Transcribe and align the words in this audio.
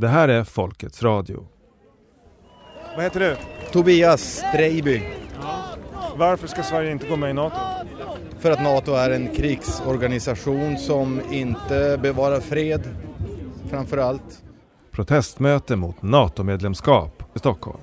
Det 0.00 0.08
här 0.08 0.28
är 0.28 0.44
Folkets 0.44 1.02
Radio. 1.02 1.46
Vad 2.94 3.04
heter 3.04 3.20
du? 3.20 3.36
Tobias 3.72 4.20
Strejby. 4.22 5.02
Varför 6.16 6.46
ska 6.46 6.62
Sverige 6.62 6.90
inte 6.90 7.08
gå 7.08 7.16
med 7.16 7.30
i 7.30 7.32
NATO? 7.32 7.56
För 8.38 8.50
att 8.50 8.62
NATO 8.62 8.92
är 8.92 9.10
en 9.10 9.34
krigsorganisation 9.34 10.78
som 10.78 11.20
inte 11.30 11.98
bevarar 12.02 12.40
fred, 12.40 12.82
framför 13.70 13.98
allt. 13.98 14.42
Protestmöte 14.90 15.76
mot 15.76 16.02
NATO-medlemskap 16.02 17.22
i 17.34 17.38
Stockholm. 17.38 17.80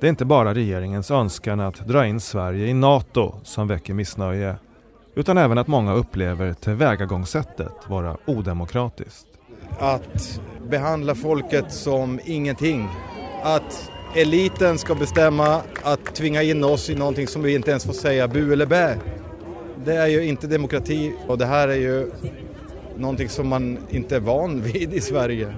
Det 0.00 0.06
är 0.06 0.10
inte 0.10 0.24
bara 0.24 0.54
regeringens 0.54 1.10
önskan 1.10 1.60
att 1.60 1.88
dra 1.88 2.06
in 2.06 2.20
Sverige 2.20 2.66
i 2.66 2.74
NATO 2.74 3.34
som 3.42 3.68
väcker 3.68 3.94
missnöje, 3.94 4.56
utan 5.14 5.38
även 5.38 5.58
att 5.58 5.66
många 5.66 5.94
upplever 5.94 6.52
tillvägagångssättet 6.52 7.74
vara 7.88 8.16
odemokratiskt. 8.26 9.29
Att 9.80 10.40
behandla 10.70 11.14
folket 11.14 11.72
som 11.72 12.20
ingenting. 12.24 12.88
Att 13.42 13.90
eliten 14.16 14.78
ska 14.78 14.94
bestämma 14.94 15.62
att 15.82 16.14
tvinga 16.14 16.42
in 16.42 16.64
oss 16.64 16.90
i 16.90 16.94
någonting 16.94 17.26
som 17.26 17.42
vi 17.42 17.54
inte 17.54 17.70
ens 17.70 17.84
får 17.84 17.92
säga 17.92 18.28
bu 18.28 18.52
eller 18.52 18.66
bä. 18.66 18.98
Det 19.84 19.94
är 19.94 20.06
ju 20.06 20.24
inte 20.24 20.46
demokrati 20.46 21.14
och 21.26 21.38
det 21.38 21.46
här 21.46 21.68
är 21.68 21.76
ju 21.76 22.10
någonting 22.96 23.28
som 23.28 23.48
man 23.48 23.78
inte 23.90 24.16
är 24.16 24.20
van 24.20 24.62
vid 24.72 24.94
i 24.94 25.00
Sverige. 25.00 25.54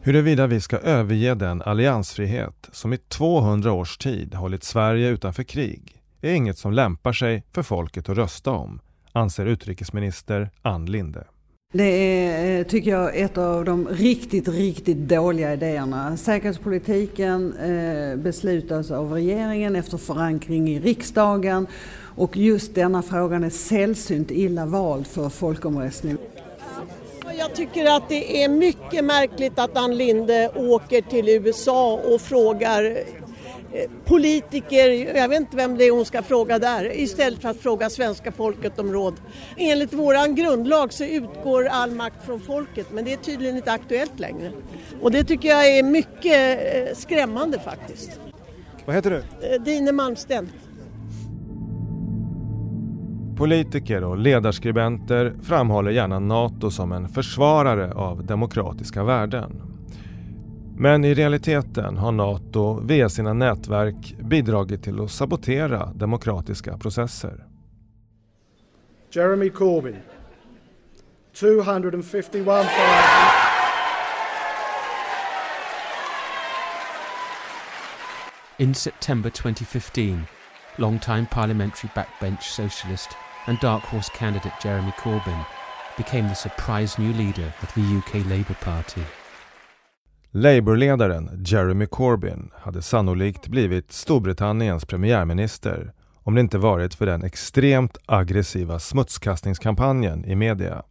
Huruvida 0.00 0.46
vi 0.46 0.60
ska 0.60 0.78
överge 0.78 1.34
den 1.34 1.62
alliansfrihet 1.62 2.68
som 2.72 2.92
i 2.92 2.96
200 2.96 3.72
års 3.72 3.98
tid 3.98 4.34
hållit 4.34 4.64
Sverige 4.64 5.08
utanför 5.08 5.42
krig 5.42 6.02
är 6.20 6.32
inget 6.32 6.58
som 6.58 6.72
lämpar 6.72 7.12
sig 7.12 7.42
för 7.52 7.62
folket 7.62 8.08
att 8.08 8.16
rösta 8.16 8.50
om, 8.50 8.80
anser 9.12 9.46
utrikesminister 9.46 10.50
Ann 10.62 10.86
Linde. 10.86 11.24
Det 11.72 11.84
är, 11.84 12.58
eh, 12.58 12.64
tycker 12.64 12.90
jag, 12.90 13.16
ett 13.16 13.38
av 13.38 13.64
de 13.64 13.88
riktigt, 13.88 14.48
riktigt 14.48 14.96
dåliga 14.96 15.52
idéerna. 15.52 16.16
Säkerhetspolitiken 16.16 17.56
eh, 17.56 18.16
beslutas 18.16 18.90
av 18.90 19.12
regeringen 19.12 19.76
efter 19.76 19.98
förankring 19.98 20.68
i 20.68 20.80
riksdagen 20.80 21.66
och 22.16 22.36
just 22.36 22.74
denna 22.74 23.02
frågan 23.02 23.44
är 23.44 23.50
sällsynt 23.50 24.30
illa 24.30 24.66
vald 24.66 25.06
för 25.06 25.28
folkomröstning. 25.28 26.16
Jag 27.38 27.54
tycker 27.54 27.96
att 27.96 28.08
det 28.08 28.44
är 28.44 28.48
mycket 28.48 29.04
märkligt 29.04 29.58
att 29.58 29.76
Ann 29.76 29.96
Linde 29.96 30.50
åker 30.54 31.00
till 31.00 31.28
USA 31.28 32.00
och 32.14 32.20
frågar 32.20 32.98
politiker, 34.04 35.16
jag 35.16 35.28
vet 35.28 35.40
inte 35.40 35.56
vem 35.56 35.76
det 35.76 35.84
är 35.84 35.90
hon 35.90 36.04
ska 36.04 36.22
fråga 36.22 36.58
där, 36.58 36.98
istället 36.98 37.42
för 37.42 37.48
att 37.48 37.56
fråga 37.56 37.90
svenska 37.90 38.32
folket 38.32 38.78
om 38.78 38.92
råd. 38.92 39.14
Enligt 39.56 39.92
våran 39.92 40.34
grundlag 40.34 40.92
så 40.92 41.04
utgår 41.04 41.66
all 41.66 41.90
makt 41.90 42.26
från 42.26 42.40
folket 42.40 42.86
men 42.92 43.04
det 43.04 43.12
är 43.12 43.16
tydligen 43.16 43.56
inte 43.56 43.72
aktuellt 43.72 44.20
längre. 44.20 44.52
Och 45.02 45.10
det 45.10 45.24
tycker 45.24 45.48
jag 45.48 45.78
är 45.78 45.82
mycket 45.82 46.60
eh, 46.74 46.96
skrämmande 46.96 47.58
faktiskt. 47.58 48.20
Vad 48.86 48.96
heter 48.96 49.10
du? 49.10 49.46
Eh, 49.46 49.62
Dine 49.62 49.92
Malmsten. 49.92 50.48
Politiker 53.36 54.04
och 54.04 54.18
ledarskribenter 54.18 55.34
framhåller 55.42 55.90
gärna 55.90 56.18
NATO 56.18 56.70
som 56.70 56.92
en 56.92 57.08
försvarare 57.08 57.92
av 57.92 58.26
demokratiska 58.26 59.04
värden. 59.04 59.62
Men 60.76 61.04
i 61.04 61.14
realiteten 61.14 61.96
har 61.96 62.12
NATO 62.12 62.39
via 62.82 63.08
sina 63.08 63.32
nätverk 63.32 64.14
bidragit 64.18 64.82
till 64.82 65.00
att 65.00 65.10
sabotera 65.10 65.92
demokratiska 65.94 66.78
processer. 66.78 67.46
Jeremy 69.12 69.50
Corbyn, 69.50 69.96
251,000. 71.32 72.70
In 78.58 78.74
September 78.74 79.30
2015, 79.30 80.26
long-time 80.76 81.26
parliamentary 81.26 81.90
backbench 81.94 82.42
socialist 82.42 83.08
and 83.46 83.58
dark 83.60 83.82
horse 83.82 84.10
candidate 84.10 84.52
Jeremy 84.62 84.92
Corbyn 84.98 85.46
became 85.96 86.28
the 86.28 86.34
surprise 86.34 86.98
new 86.98 87.12
leader 87.12 87.52
of 87.62 87.74
the 87.74 87.80
UK 87.80 88.26
Labour 88.26 88.56
Party. 88.60 89.02
Labourledaren 90.32 91.44
Jeremy 91.44 91.86
Corbyn 91.86 92.50
hade 92.54 92.82
sannolikt 92.82 93.48
blivit 93.48 93.92
Storbritanniens 93.92 94.84
premiärminister 94.84 95.92
om 96.22 96.34
det 96.34 96.40
inte 96.40 96.58
varit 96.58 96.94
för 96.94 97.06
den 97.06 97.24
extremt 97.24 97.98
aggressiva 98.06 98.78
smutskastningskampanjen 98.78 100.24
i 100.24 100.34
media. 100.34 100.82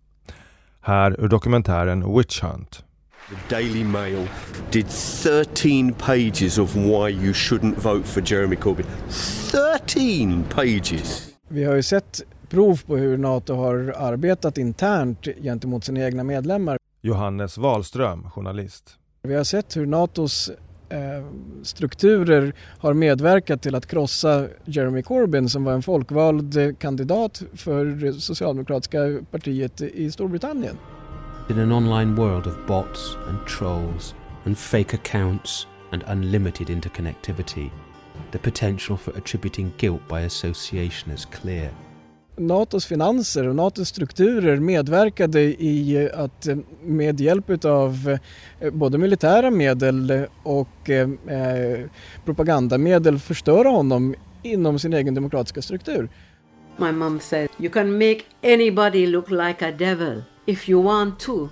Här 0.81 1.16
ur 1.19 1.27
dokumentären 1.27 2.17
Witch 2.17 2.41
Hunt. 2.41 2.83
The 3.29 3.55
Daily 3.55 3.83
Mail 3.83 4.27
did 4.72 4.85
13 5.23 5.94
pages 5.94 6.57
of 6.57 6.75
why 6.75 7.09
you 7.09 7.33
shouldn't 7.33 7.75
vote 7.75 8.07
for 8.07 8.33
Jeremy 8.33 8.56
Corbyn. 8.56 8.85
13 9.51 10.44
pages! 10.56 11.33
Vi 11.47 11.63
har 11.63 11.75
ju 11.75 11.83
sett 11.83 12.21
prov 12.50 12.81
på 12.85 12.97
hur 12.97 13.17
NATO 13.17 13.56
har 13.56 13.94
arbetat 13.97 14.57
internt 14.57 15.27
gentemot 15.41 15.83
sina 15.83 16.00
egna 16.06 16.23
medlemmar. 16.23 16.77
Johannes 17.01 17.57
Wahlström, 17.57 18.29
journalist. 18.29 18.98
Vi 19.22 19.35
har 19.35 19.44
sett 19.44 19.78
hur 19.78 19.85
NATOs 19.85 20.52
eh, 20.90 21.25
strukturer 21.63 22.53
har 22.80 22.94
medverkat 22.94 23.62
till 23.62 23.75
att 23.75 23.85
krossa 23.85 24.47
Jeremy 24.66 25.02
Corbyn 25.02 25.50
som 25.50 25.63
var 25.63 25.74
en 25.74 25.81
folkvald 25.81 26.80
kandidat 26.80 27.44
för 27.53 27.85
det 27.85 28.13
Socialdemokratiska 28.13 29.00
partiet 29.31 29.81
i 29.81 30.12
Storbritannien. 30.12 30.78
In 31.50 31.59
an 31.59 31.72
online 31.72 32.16
world 32.16 32.47
of 32.47 32.53
bots 32.68 33.18
and 33.28 33.38
trolls 33.47 34.16
and 34.46 34.57
fake 34.57 34.96
accounts 34.96 35.68
and 35.91 36.03
unlimited 36.07 36.69
interconnectivity, 36.69 37.69
the 38.31 38.38
potential 38.38 38.97
for 38.97 39.18
attributing 39.18 39.72
guilt 39.78 40.07
by 40.09 40.19
association 40.25 41.13
is 41.13 41.25
clear. 41.25 41.88
NATOs 42.39 42.85
finanser 42.85 43.47
och 43.47 43.55
NATOs 43.55 43.88
strukturer 43.88 44.57
medverkade 44.59 45.41
i 45.41 46.09
att 46.13 46.47
eh, 46.47 46.57
med 46.83 47.19
hjälp 47.19 47.66
av 47.66 48.17
eh, 48.59 48.72
både 48.72 48.97
militära 48.97 49.51
medel 49.51 50.25
och 50.44 50.89
eh, 50.89 51.09
eh, 51.27 51.89
propagandamedel 52.25 53.19
förstöra 53.19 53.69
honom 53.69 54.16
inom 54.44 54.79
sin 54.79 54.94
egen 54.94 55.16
demokratiska 55.16 55.61
struktur. 55.61 56.09
My 56.77 56.91
mom 56.91 57.19
said, 57.19 57.50
you 57.57 57.69
can 57.69 57.97
make 57.97 58.23
anybody 58.44 59.06
look 59.07 59.29
like 59.29 59.66
a 59.66 59.71
devil 59.71 60.23
if 60.45 60.69
you 60.69 60.83
want 60.83 61.19
to. 61.19 61.50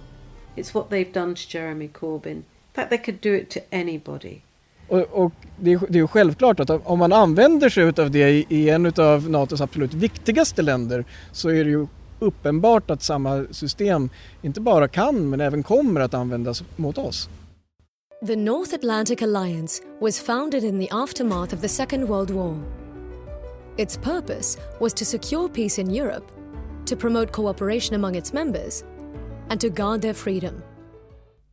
It's 0.55 0.73
what 0.73 0.89
they've 0.89 1.13
done 1.13 1.35
to 1.35 1.41
Jeremy 1.49 1.87
Corbyn. 1.87 2.37
In 2.37 2.43
fact, 2.73 2.89
they 2.89 2.97
could 2.97 3.21
do 3.21 3.35
it 3.35 3.49
to 3.49 3.59
anybody. 3.71 4.41
Och, 4.87 4.99
och 4.99 5.31
det, 5.59 5.73
är, 5.73 5.79
det 5.89 5.99
är 5.99 6.07
självklart 6.07 6.59
att 6.59 6.69
om 6.69 6.99
man 6.99 7.13
använder 7.13 7.69
sig 7.69 7.83
av 7.83 8.11
det 8.11 8.29
i, 8.29 8.45
i 8.49 8.69
en 8.69 8.93
av 8.97 9.29
NATOs 9.29 9.61
absolut 9.61 9.93
viktigaste 9.93 10.61
länder 10.61 11.05
så 11.31 11.49
är 11.49 11.63
det 11.63 11.69
ju 11.69 11.87
uppenbart 12.19 12.91
att 12.91 13.03
samma 13.03 13.45
system 13.51 14.09
inte 14.41 14.61
bara 14.61 14.87
kan 14.87 15.29
men 15.29 15.41
även 15.41 15.63
kommer 15.63 16.01
att 16.01 16.13
användas 16.13 16.63
mot 16.75 16.97
oss. 16.97 17.29
The 18.27 18.35
North 18.35 18.73
Atlantic 18.73 19.21
Alliance 19.21 19.83
was 20.01 20.19
founded 20.19 20.63
in 20.63 20.79
the 20.79 20.89
aftermath 20.91 21.53
of 21.53 21.61
the 21.61 21.67
Second 21.67 22.07
World 22.07 22.31
War. 22.31 22.57
Its 23.77 23.97
purpose 23.97 24.57
was 24.79 24.93
to 24.93 25.05
secure 25.05 25.47
peace 25.47 25.81
in 25.81 25.93
Europe, 25.93 26.25
to 26.85 26.95
promote 26.95 27.31
cooperation 27.31 27.95
among 27.95 28.15
its 28.15 28.33
members, 28.33 28.83
and 29.49 29.61
to 29.61 29.69
guard 29.69 30.01
their 30.01 30.15
freedom. 30.15 30.63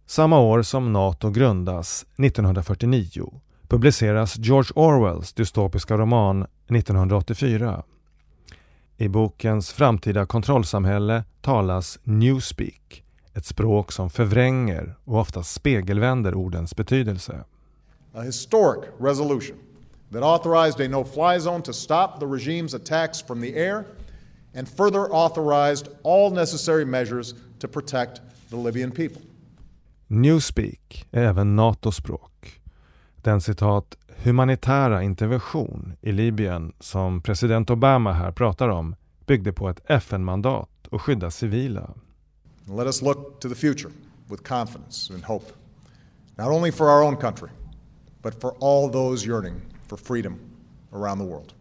Samma 0.06 0.40
år 0.40 0.62
som 0.62 0.92
NATO 0.92 1.30
grundas, 1.30 2.06
1949, 2.16 3.40
publiceras 3.68 4.36
George 4.38 4.70
Orwells 4.74 5.32
dystopiska 5.32 5.96
roman 5.96 6.46
1984. 6.68 7.82
I 8.96 9.08
bokens 9.08 9.72
framtida 9.72 10.26
kontrollsamhälle 10.26 11.24
talas 11.40 11.98
newspeak, 12.02 13.04
ett 13.34 13.44
språk 13.44 13.92
som 13.92 14.10
förvränger 14.10 14.94
och 15.04 15.18
ofta 15.18 15.42
spegelvänder 15.42 16.34
ordens 16.34 16.76
betydelse. 16.76 17.44
A 18.14 18.22
historic 18.22 18.84
resolution 19.00 19.56
that 20.12 20.22
authorized 20.22 20.86
a 20.86 20.88
no-fly 20.88 21.40
zone 21.40 21.62
to 21.62 21.72
stop 21.72 22.20
the 22.20 22.26
regime's 22.26 22.74
attacks 22.74 23.22
from 23.22 23.40
the 23.40 23.56
air 23.56 23.84
and 24.54 24.68
further 24.68 25.00
authorized 25.12 25.88
all 26.04 26.32
necessary 26.32 26.84
measures 26.84 27.34
to 27.58 27.68
protect 27.68 28.20
the 28.50 28.56
Libyan 28.56 28.90
people. 28.90 29.22
Newspeak 30.06 31.06
är 31.10 31.22
även 31.22 31.56
NATO-språk. 31.56 32.60
Den 33.16 33.40
citat 33.40 33.96
humanitära 34.22 35.02
intervention 35.02 35.92
i 36.00 36.12
Libyen 36.12 36.72
som 36.80 37.20
president 37.20 37.70
Obama 37.70 38.12
här 38.12 38.32
pratar 38.32 38.68
om 38.68 38.94
byggde 39.26 39.52
på 39.52 39.68
ett 39.68 39.80
FN-mandat 39.86 40.70
att 40.92 41.00
skydda 41.00 41.30
civila. 41.30 41.90
Let 42.64 42.86
us 42.86 43.02
look 43.02 43.40
to 43.40 43.48
the 43.48 43.54
future 43.54 43.92
with 44.30 44.42
confidence 44.42 45.14
and 45.14 45.24
hope, 45.24 45.46
not 46.36 46.48
only 46.48 46.72
for 46.72 46.86
our 46.86 47.04
own 47.04 47.16
country, 47.16 47.48
but 48.22 48.40
for 48.40 48.50
all 48.50 48.92
those 48.92 49.28
yearning 49.28 49.54
for 49.88 49.96
freedom 49.96 50.34
around 50.92 51.20
the 51.20 51.26
world. 51.26 51.52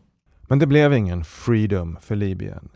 Men 0.47 0.59
det 0.59 0.67
blev 0.67 0.93
ingen 0.93 1.23
freedom 1.23 1.97
för 2.01 2.15
Libyen. 2.15 2.69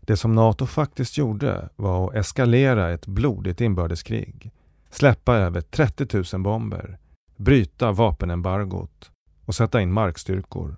Det 0.00 0.16
som 0.16 0.34
NATO 0.34 0.66
faktiskt 0.66 1.18
gjorde 1.18 1.68
var 1.76 2.08
att 2.08 2.14
eskalera 2.14 2.90
ett 2.90 3.06
blodigt 3.06 3.60
inbördeskrig 3.60 4.52
släppa 4.90 5.34
över 5.34 5.60
30 5.60 6.36
000 6.36 6.42
bomber, 6.42 6.98
bryta 7.36 7.92
vapenembargot 7.92 9.10
och 9.44 9.54
sätta 9.54 9.80
in 9.80 9.92
markstyrkor. 9.92 10.76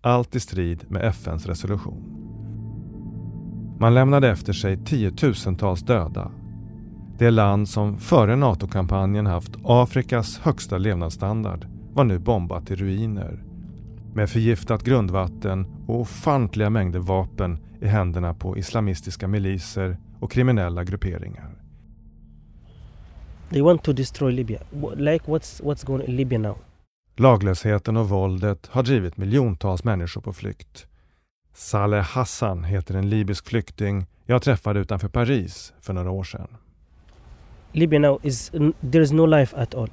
Allt 0.00 0.36
i 0.36 0.40
strid 0.40 0.84
med 0.88 1.04
FNs 1.04 1.46
resolution. 1.46 2.18
Man 3.80 3.94
lämnade 3.94 4.28
efter 4.28 4.52
sig 4.52 4.84
tiotusentals 4.84 5.80
döda. 5.80 6.30
Det 7.18 7.30
land 7.30 7.68
som 7.68 7.98
före 7.98 8.36
NATO-kampanjen 8.36 9.26
haft 9.26 9.52
Afrikas 9.64 10.38
högsta 10.38 10.78
levnadsstandard 10.78 11.66
var 11.92 12.04
nu 12.04 12.18
bombat 12.18 12.70
i 12.70 12.74
ruiner 12.74 13.44
med 14.14 14.30
förgiftat 14.30 14.84
grundvatten 14.84 15.66
och 15.86 16.00
ofantliga 16.00 16.70
mängder 16.70 16.98
vapen 16.98 17.58
i 17.80 17.86
händerna 17.86 18.34
på 18.34 18.58
islamistiska 18.58 19.28
miliser 19.28 19.96
och 20.20 20.32
kriminella 20.32 20.84
grupperingar. 20.84 21.51
They 23.52 23.62
want 23.62 23.82
to 23.82 23.92
destroy 23.92 24.30
Libya. 24.30 24.62
Like 24.96 25.30
what's, 25.30 25.60
what's 25.60 25.84
going 25.84 26.02
on 26.02 26.08
in 26.08 26.16
Libya 26.16 26.38
now? 26.38 26.58
Laglösheten 27.16 27.96
och 27.96 28.08
våldet 28.08 28.66
har 28.66 28.82
drivit 28.82 29.16
miljontals 29.16 29.84
människor 29.84 30.20
på 30.20 30.32
flykt. 30.32 30.86
Saleh 31.54 32.02
Hassan 32.02 32.64
heter 32.64 32.94
en 32.94 33.08
libysk 33.08 33.48
flykting 33.48 34.06
jag 34.26 34.42
träffade 34.42 34.80
utanför 34.80 35.08
Paris 35.08 35.72
för 35.80 35.92
några 35.92 36.10
år 36.10 36.24
sedan. 36.24 36.48
Libya 37.72 37.98
now 37.98 38.20
is 38.22 38.50
there 38.90 39.02
is 39.02 39.12
no 39.12 39.26
life 39.26 39.56
at 39.56 39.74
all. 39.74 39.90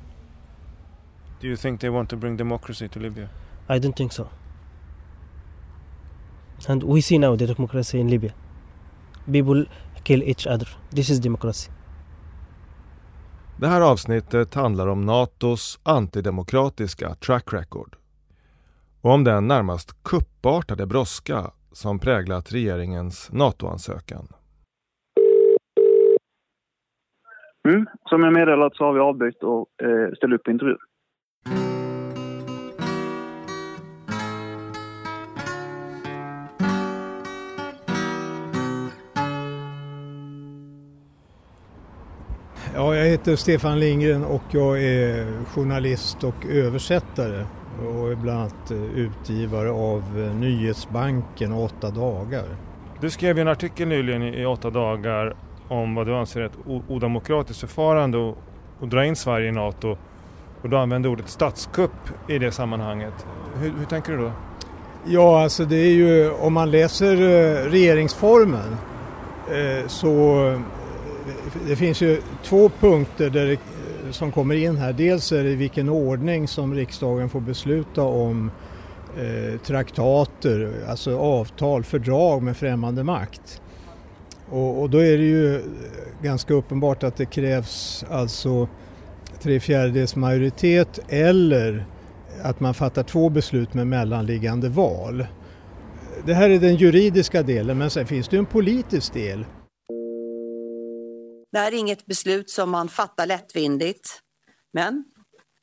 Do 1.42 1.48
you 1.48 1.58
think 1.58 1.82
they 1.82 1.90
want 1.90 2.10
to 2.10 2.18
bring 2.18 2.38
democracy 2.38 2.88
to 2.88 3.00
Libya? 3.00 3.30
I 3.70 3.80
don't 3.80 3.96
think 3.96 4.14
so. 4.14 4.28
And 6.68 6.84
we 6.84 7.02
see 7.02 7.18
now 7.18 7.38
the 7.38 7.46
democracy 7.46 8.00
in 8.00 8.10
Libya. 8.10 8.34
People 9.32 9.66
kill 10.04 10.24
each 10.24 10.48
other. 10.48 10.68
This 10.96 11.10
is 11.10 11.20
democracy. 11.20 11.72
Det 13.62 13.68
här 13.68 13.92
avsnittet 13.92 14.56
handlar 14.56 14.88
om 14.88 15.06
NATOs 15.06 15.80
antidemokratiska 15.84 17.10
track 17.10 17.54
record 17.54 17.96
och 19.02 19.12
om 19.12 19.24
den 19.24 19.48
närmast 19.48 20.04
kuppartade 20.04 20.86
brådska 20.86 21.52
som 21.72 22.00
präglat 22.00 22.54
regeringens 22.54 23.30
NATO-ansökan. 23.34 24.28
Mm, 27.68 27.86
som 28.10 28.24
jag 28.24 28.34
meddelat 28.34 28.76
så 28.76 28.84
har 28.84 28.94
vi 28.94 29.00
avböjt 29.00 29.44
och 29.44 29.68
eh, 29.84 30.14
ställt 30.18 30.34
upp 30.34 30.48
intervju. 30.48 30.76
Ja, 42.90 42.96
jag 42.96 43.06
heter 43.06 43.36
Stefan 43.36 43.80
Lindgren 43.80 44.26
och 44.26 44.42
jag 44.52 44.84
är 44.84 45.28
journalist 45.46 46.24
och 46.24 46.46
översättare 46.46 47.46
och 47.88 48.12
är 48.12 48.16
bland 48.16 48.40
annat 48.40 48.72
eh, 48.72 48.84
utgivare 48.84 49.72
av 49.72 50.04
eh, 50.18 50.36
nyhetsbanken 50.36 51.54
Åtta 51.54 51.90
dagar. 51.90 52.46
Du 53.02 53.10
skrev 53.10 53.40
en 53.40 53.48
artikel 53.48 53.88
nyligen 53.88 54.24
i 54.24 54.46
Åtta 54.46 54.70
dagar 54.70 55.36
om 55.68 55.96
vad 55.96 56.08
du 56.08 56.16
anser 56.16 56.42
är 56.42 56.46
ett 56.46 56.58
odemokratiskt 56.88 57.60
förfarande 57.60 58.18
och, 58.18 58.38
och 58.80 58.88
dra 58.88 59.06
in 59.06 59.16
Sverige 59.16 59.50
i 59.50 59.52
NATO. 59.52 59.98
Och 60.62 60.70
du 60.70 60.78
använde 60.78 61.10
ordet 61.10 61.30
statskupp 61.30 62.10
i 62.28 62.40
det 62.40 62.52
sammanhanget. 62.52 63.26
Hur, 63.56 63.74
hur 63.80 63.86
tänker 63.86 64.12
du 64.12 64.18
då? 64.18 64.32
Ja, 65.06 65.44
alltså 65.44 65.66
det 65.66 65.78
är 65.78 65.94
ju 65.94 66.32
om 66.32 66.54
man 66.54 66.72
läser 66.72 67.14
eh, 67.14 67.70
regeringsformen 67.70 68.78
så 69.88 70.44
det 71.68 71.76
finns 71.76 72.02
ju 72.02 72.22
två 72.44 72.72
punkter 72.80 73.30
där 73.30 73.46
det, 73.46 73.54
eh, 73.54 74.12
som 74.12 74.32
kommer 74.32 74.56
in 74.56 74.78
här. 74.78 74.94
Dels 74.94 75.32
är 75.32 75.44
det 75.44 75.50
i 75.50 75.56
vilken 75.56 75.90
ordning 75.90 76.48
som 76.48 76.74
riksdagen 76.74 77.30
får 77.30 77.42
besluta 77.42 78.04
om 78.04 78.52
eh, 79.18 79.60
traktater, 79.60 80.72
alltså 80.88 81.18
avtal, 81.18 81.84
fördrag 81.84 82.44
med 82.44 82.58
främmande 82.58 83.04
makt. 83.04 83.62
Och, 84.50 84.82
och, 84.82 84.90
då 84.90 84.98
är 84.98 85.18
det 85.18 85.24
ju 85.24 85.56
eh, 85.56 85.62
ganska 86.22 86.54
uppenbart 86.54 87.04
att 87.04 87.18
det 87.18 87.26
krävs 87.26 88.06
alltså 88.10 88.68
tre 89.42 89.60
fjärdedels 89.60 90.16
majoritet 90.16 91.00
eller 91.10 91.86
att 92.44 92.60
man 92.60 92.74
fattar 92.74 93.04
två 93.04 93.30
beslut 93.30 93.74
med 93.74 93.88
mellanliggande 93.88 94.70
val. 94.70 95.26
Det 96.26 96.34
här 96.34 96.50
är 96.50 96.60
den 96.60 96.76
juridiska 96.76 97.44
delen 97.44 97.78
men 97.78 97.90
sen 97.90 98.06
finns 98.06 98.28
det 98.28 98.38
en 98.38 98.46
politisk 98.46 99.14
del. 99.14 99.46
Det 101.52 101.58
här 101.58 101.72
är 101.72 101.78
inget 101.78 102.06
beslut 102.06 102.50
som 102.50 102.70
man 102.70 102.90
fattar 102.90 103.26
lättvindigt. 103.26 104.22
Men 104.74 105.04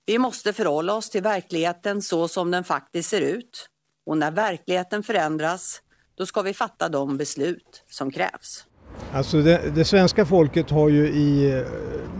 vi 0.07 0.19
måste 0.19 0.53
förhålla 0.53 0.95
oss 0.95 1.11
till 1.11 1.23
verkligheten 1.23 2.03
så 2.03 2.29
som 2.29 2.51
den 2.51 2.65
faktiskt 2.65 3.11
ser 3.11 3.21
ut. 3.21 3.69
Och 4.07 4.19
när 4.19 4.31
verkligheten 4.31 5.03
förändras, 5.03 5.81
då 6.15 6.27
ska 6.27 6.43
vi 6.43 6.55
fatta 6.55 6.89
de 6.89 7.17
beslut 7.17 7.85
som 7.91 8.11
krävs. 8.11 8.67
Alltså 9.13 9.43
det, 9.43 9.75
det, 9.75 9.85
svenska 9.85 10.27
folket 10.27 10.71
har 10.71 10.89
ju 10.89 11.09
i 11.09 11.59
eh, 11.59 11.67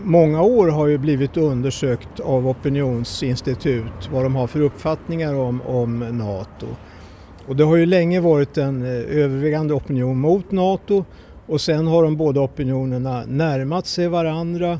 många 0.03 0.41
år 0.41 0.67
har 0.67 0.87
ju 0.87 0.97
blivit 0.97 1.37
undersökt 1.37 2.19
av 2.19 2.47
opinionsinstitut 2.47 4.09
vad 4.11 4.23
de 4.23 4.35
har 4.35 4.47
för 4.47 4.61
uppfattningar 4.61 5.33
om, 5.33 5.61
om 5.61 5.99
NATO. 5.99 6.67
Och 7.47 7.55
det 7.55 7.63
har 7.63 7.75
ju 7.75 7.85
länge 7.85 8.19
varit 8.19 8.57
en 8.57 8.81
eh, 8.81 9.17
övervägande 9.23 9.73
opinion 9.73 10.19
mot 10.19 10.51
NATO 10.51 11.05
och 11.47 11.61
sen 11.61 11.87
har 11.87 12.03
de 12.03 12.17
båda 12.17 12.41
opinionerna 12.41 13.23
närmat 13.27 13.87
sig 13.87 14.07
varandra 14.07 14.79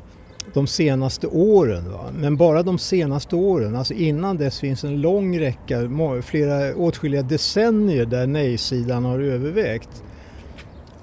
de 0.53 0.67
senaste 0.67 1.27
åren. 1.27 1.91
Va? 1.91 2.05
Men 2.19 2.37
bara 2.37 2.63
de 2.63 2.77
senaste 2.77 3.35
åren, 3.35 3.75
alltså 3.75 3.93
innan 3.93 4.37
dess 4.37 4.59
finns 4.59 4.83
en 4.83 5.01
lång 5.01 5.39
räcka, 5.39 5.89
flera, 6.23 6.75
åtskilliga 6.75 7.21
decennier 7.21 8.05
där 8.05 8.27
nej-sidan 8.27 9.05
har 9.05 9.19
övervägt. 9.19 10.03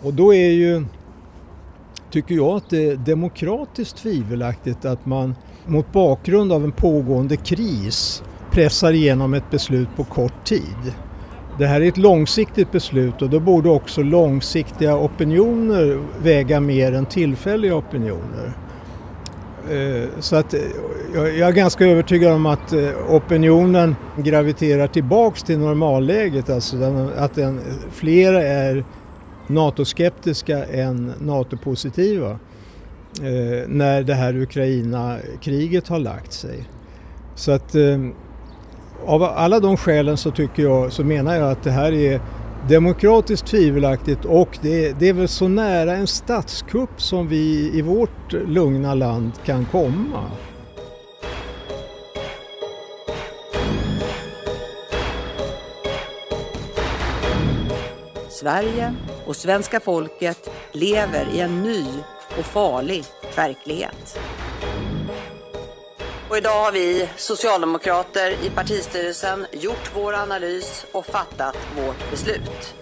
Och 0.02 0.14
då 0.14 0.34
är 0.34 0.50
ju, 0.50 0.84
tycker 2.10 2.34
jag 2.34 2.56
att 2.56 2.70
det 2.70 2.86
är 2.90 2.96
demokratiskt 2.96 3.96
tvivelaktigt 3.96 4.84
att 4.84 5.06
man 5.06 5.34
mot 5.66 5.92
bakgrund 5.92 6.52
av 6.52 6.64
en 6.64 6.72
pågående 6.72 7.36
kris 7.36 8.22
pressar 8.50 8.92
igenom 8.92 9.34
ett 9.34 9.50
beslut 9.50 9.88
på 9.96 10.04
kort 10.04 10.44
tid. 10.44 10.92
Det 11.58 11.66
här 11.66 11.80
är 11.80 11.88
ett 11.88 11.96
långsiktigt 11.96 12.72
beslut 12.72 13.22
och 13.22 13.30
då 13.30 13.40
borde 13.40 13.68
också 13.68 14.02
långsiktiga 14.02 14.96
opinioner 14.96 16.02
väga 16.22 16.60
mer 16.60 16.92
än 16.92 17.06
tillfälliga 17.06 17.74
opinioner. 17.76 18.52
Eh, 19.70 20.08
så 20.20 20.36
att 20.36 20.54
eh, 20.54 20.60
jag 21.14 21.38
är 21.38 21.52
ganska 21.52 21.86
övertygad 21.86 22.32
om 22.32 22.46
att 22.46 22.72
eh, 22.72 22.90
opinionen 23.08 23.96
graviterar 24.16 24.86
tillbaks 24.86 25.42
till 25.42 25.58
normalläget, 25.58 26.50
alltså 26.50 26.76
att 27.16 27.34
den, 27.34 27.60
flera 27.90 28.42
är 28.42 28.84
NATO-skeptiska 29.46 30.64
än 30.64 31.12
NATO-positiva 31.20 32.38
när 33.66 34.02
det 34.02 34.14
här 34.14 34.36
Ukraina-kriget 34.36 35.88
har 35.88 35.98
lagt 35.98 36.32
sig. 36.32 36.68
Så 37.34 37.52
att 37.52 37.74
av 39.06 39.22
alla 39.22 39.60
de 39.60 39.76
skälen 39.76 40.16
så 40.16 40.30
tycker 40.30 40.62
jag, 40.62 40.92
så 40.92 41.04
menar 41.04 41.34
jag 41.36 41.50
att 41.50 41.62
det 41.62 41.70
här 41.70 41.92
är 41.92 42.20
demokratiskt 42.68 43.46
tvivelaktigt 43.46 44.24
och 44.24 44.58
det, 44.62 44.92
det 44.98 45.08
är 45.08 45.12
väl 45.12 45.28
så 45.28 45.48
nära 45.48 45.92
en 45.96 46.06
statskupp 46.06 47.02
som 47.02 47.28
vi 47.28 47.70
i 47.74 47.82
vårt 47.82 48.32
lugna 48.32 48.94
land 48.94 49.32
kan 49.44 49.64
komma. 49.64 50.30
Sverige 58.28 58.94
och 59.26 59.36
svenska 59.36 59.80
folket 59.80 60.50
lever 60.72 61.26
i 61.34 61.40
en 61.40 61.62
ny 61.62 61.84
och 62.38 62.44
farlig 62.44 63.04
verklighet. 63.36 64.18
Och 66.34 66.38
idag 66.38 66.64
har 66.64 66.72
vi 66.72 67.08
socialdemokrater 67.16 68.30
i 68.30 68.50
partistyrelsen 68.50 69.46
gjort 69.52 69.90
vår 69.94 70.14
analys 70.14 70.86
och 70.92 71.06
fattat 71.06 71.56
vårt 71.76 72.10
beslut. 72.10 72.74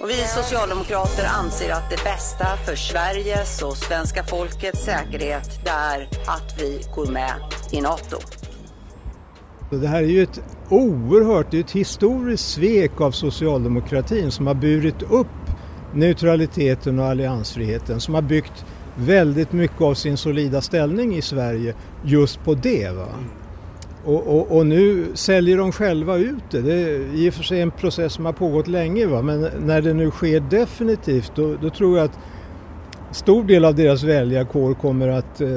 Och 0.00 0.10
vi 0.10 0.14
socialdemokrater 0.14 1.24
anser 1.38 1.72
att 1.72 1.90
det 1.90 2.04
bästa 2.04 2.46
för 2.66 2.76
Sveriges 2.76 3.62
och 3.62 3.76
svenska 3.76 4.24
folkets 4.24 4.84
säkerhet 4.84 5.66
är 5.66 6.08
att 6.26 6.62
vi 6.62 6.82
går 6.94 7.06
med 7.06 7.34
i 7.72 7.80
NATO. 7.80 8.16
Det 9.70 9.86
här 9.86 10.02
är 10.02 10.08
ju 10.08 10.22
ett 10.22 10.40
oerhört, 10.68 11.50
det 11.50 11.56
är 11.56 11.64
ett 11.64 11.70
historiskt 11.70 12.48
svek 12.48 13.00
av 13.00 13.10
socialdemokratin 13.10 14.30
som 14.30 14.46
har 14.46 14.54
burit 14.54 15.02
upp 15.02 15.26
neutraliteten 15.94 16.98
och 16.98 17.06
alliansfriheten, 17.06 18.00
som 18.00 18.14
har 18.14 18.22
byggt 18.22 18.64
väldigt 19.00 19.52
mycket 19.52 19.80
av 19.80 19.94
sin 19.94 20.16
solida 20.16 20.60
ställning 20.60 21.16
i 21.16 21.22
Sverige 21.22 21.74
just 22.04 22.44
på 22.44 22.54
det. 22.54 22.90
Va? 22.90 23.08
Och, 24.04 24.26
och, 24.26 24.56
och, 24.56 24.66
nu 24.66 25.06
säljer 25.14 25.58
de 25.58 25.72
själva 25.72 26.16
ut 26.16 26.50
det. 26.50 26.60
Det 26.60 26.74
är 26.74 27.14
i 27.14 27.30
och 27.30 27.34
för 27.34 27.42
sig 27.42 27.60
en 27.60 27.70
process 27.70 28.12
som 28.12 28.24
har 28.24 28.32
pågått 28.32 28.68
länge 28.68 29.06
va? 29.06 29.22
men 29.22 29.48
när 29.66 29.82
det 29.82 29.94
nu 29.94 30.10
sker 30.10 30.40
definitivt 30.40 31.32
då, 31.34 31.56
då 31.62 31.70
tror 31.70 31.98
jag 31.98 32.04
att 32.04 32.18
stor 33.12 33.44
del 33.44 33.64
av 33.64 33.74
deras 33.74 34.02
väljarkår 34.02 34.74
kommer 34.74 35.08
att 35.08 35.40
eh, 35.40 35.48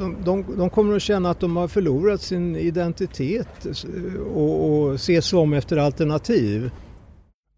de, 0.00 0.16
de, 0.24 0.44
de, 0.56 0.70
kommer 0.70 0.96
att 0.96 1.02
känna 1.02 1.30
att 1.30 1.40
de 1.40 1.56
har 1.56 1.68
förlorat 1.68 2.20
sin 2.20 2.56
identitet 2.56 3.66
eh, 3.66 4.20
och, 4.20 4.80
och 4.80 4.94
ses 4.94 5.32
om 5.32 5.52
efter 5.52 5.76
alternativ. 5.76 6.70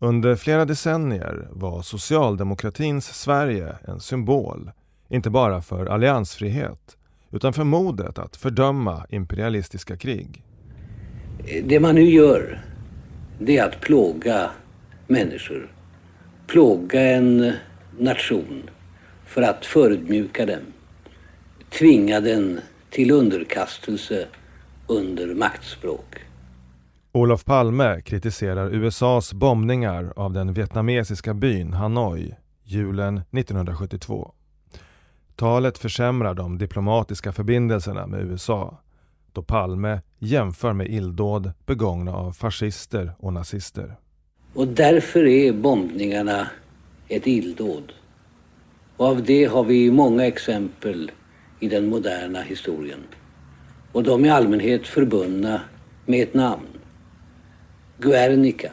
Under 0.04 0.36
flera 0.36 0.64
decennier 0.64 1.48
var 1.52 1.82
socialdemokratins 1.82 3.06
Sverige 3.06 3.76
en 3.84 4.00
symbol, 4.00 4.70
inte 5.08 5.30
bara 5.30 5.62
för 5.62 5.86
alliansfrihet, 5.86 6.96
utan 7.30 7.52
för 7.52 7.64
modet 7.64 8.18
att 8.18 8.36
fördöma 8.36 9.06
imperialistiska 9.08 9.96
krig. 9.96 10.42
Det 11.64 11.80
man 11.80 11.94
nu 11.94 12.04
gör, 12.04 12.64
det 13.38 13.58
är 13.58 13.64
att 13.64 13.80
plåga 13.80 14.50
människor. 15.06 15.72
Plåga 16.46 17.00
en 17.00 17.52
nation 17.98 18.70
för 19.26 19.42
att 19.42 19.66
förödmjuka 19.66 20.46
den. 20.46 20.62
Tvinga 21.78 22.20
den 22.20 22.60
till 22.90 23.10
underkastelse 23.10 24.26
under 24.86 25.34
maktspråk. 25.34 26.18
Olof 27.14 27.44
Palme 27.44 28.00
kritiserar 28.00 28.70
USAs 28.74 29.32
bombningar 29.32 30.12
av 30.16 30.32
den 30.32 30.52
vietnamesiska 30.52 31.34
byn 31.34 31.72
Hanoi 31.72 32.34
julen 32.64 33.20
1972. 33.30 34.32
Talet 35.36 35.78
försämrar 35.78 36.34
de 36.34 36.58
diplomatiska 36.58 37.32
förbindelserna 37.32 38.06
med 38.06 38.20
USA 38.20 38.78
då 39.32 39.42
Palme 39.42 40.00
jämför 40.18 40.72
med 40.72 40.90
illdåd 40.90 41.52
begångna 41.66 42.14
av 42.14 42.32
fascister 42.32 43.12
och 43.18 43.32
nazister. 43.32 43.96
Och 44.54 44.68
därför 44.68 45.26
är 45.26 45.52
bombningarna 45.52 46.46
ett 47.08 47.26
illdåd. 47.26 47.92
Och 48.96 49.06
av 49.06 49.22
det 49.22 49.44
har 49.44 49.64
vi 49.64 49.90
många 49.90 50.26
exempel 50.26 51.10
i 51.60 51.68
den 51.68 51.88
moderna 51.88 52.40
historien. 52.42 53.00
Och 53.92 54.02
de 54.02 54.24
är 54.24 54.28
i 54.28 54.30
allmänhet 54.30 54.86
förbundna 54.86 55.60
med 56.06 56.22
ett 56.22 56.34
namn. 56.34 56.71
Guernica, 57.98 58.72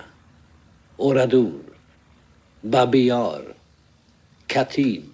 Oradour, 0.98 1.62
Babi 2.62 3.08
Yar, 3.08 3.42
Katyn, 4.48 5.12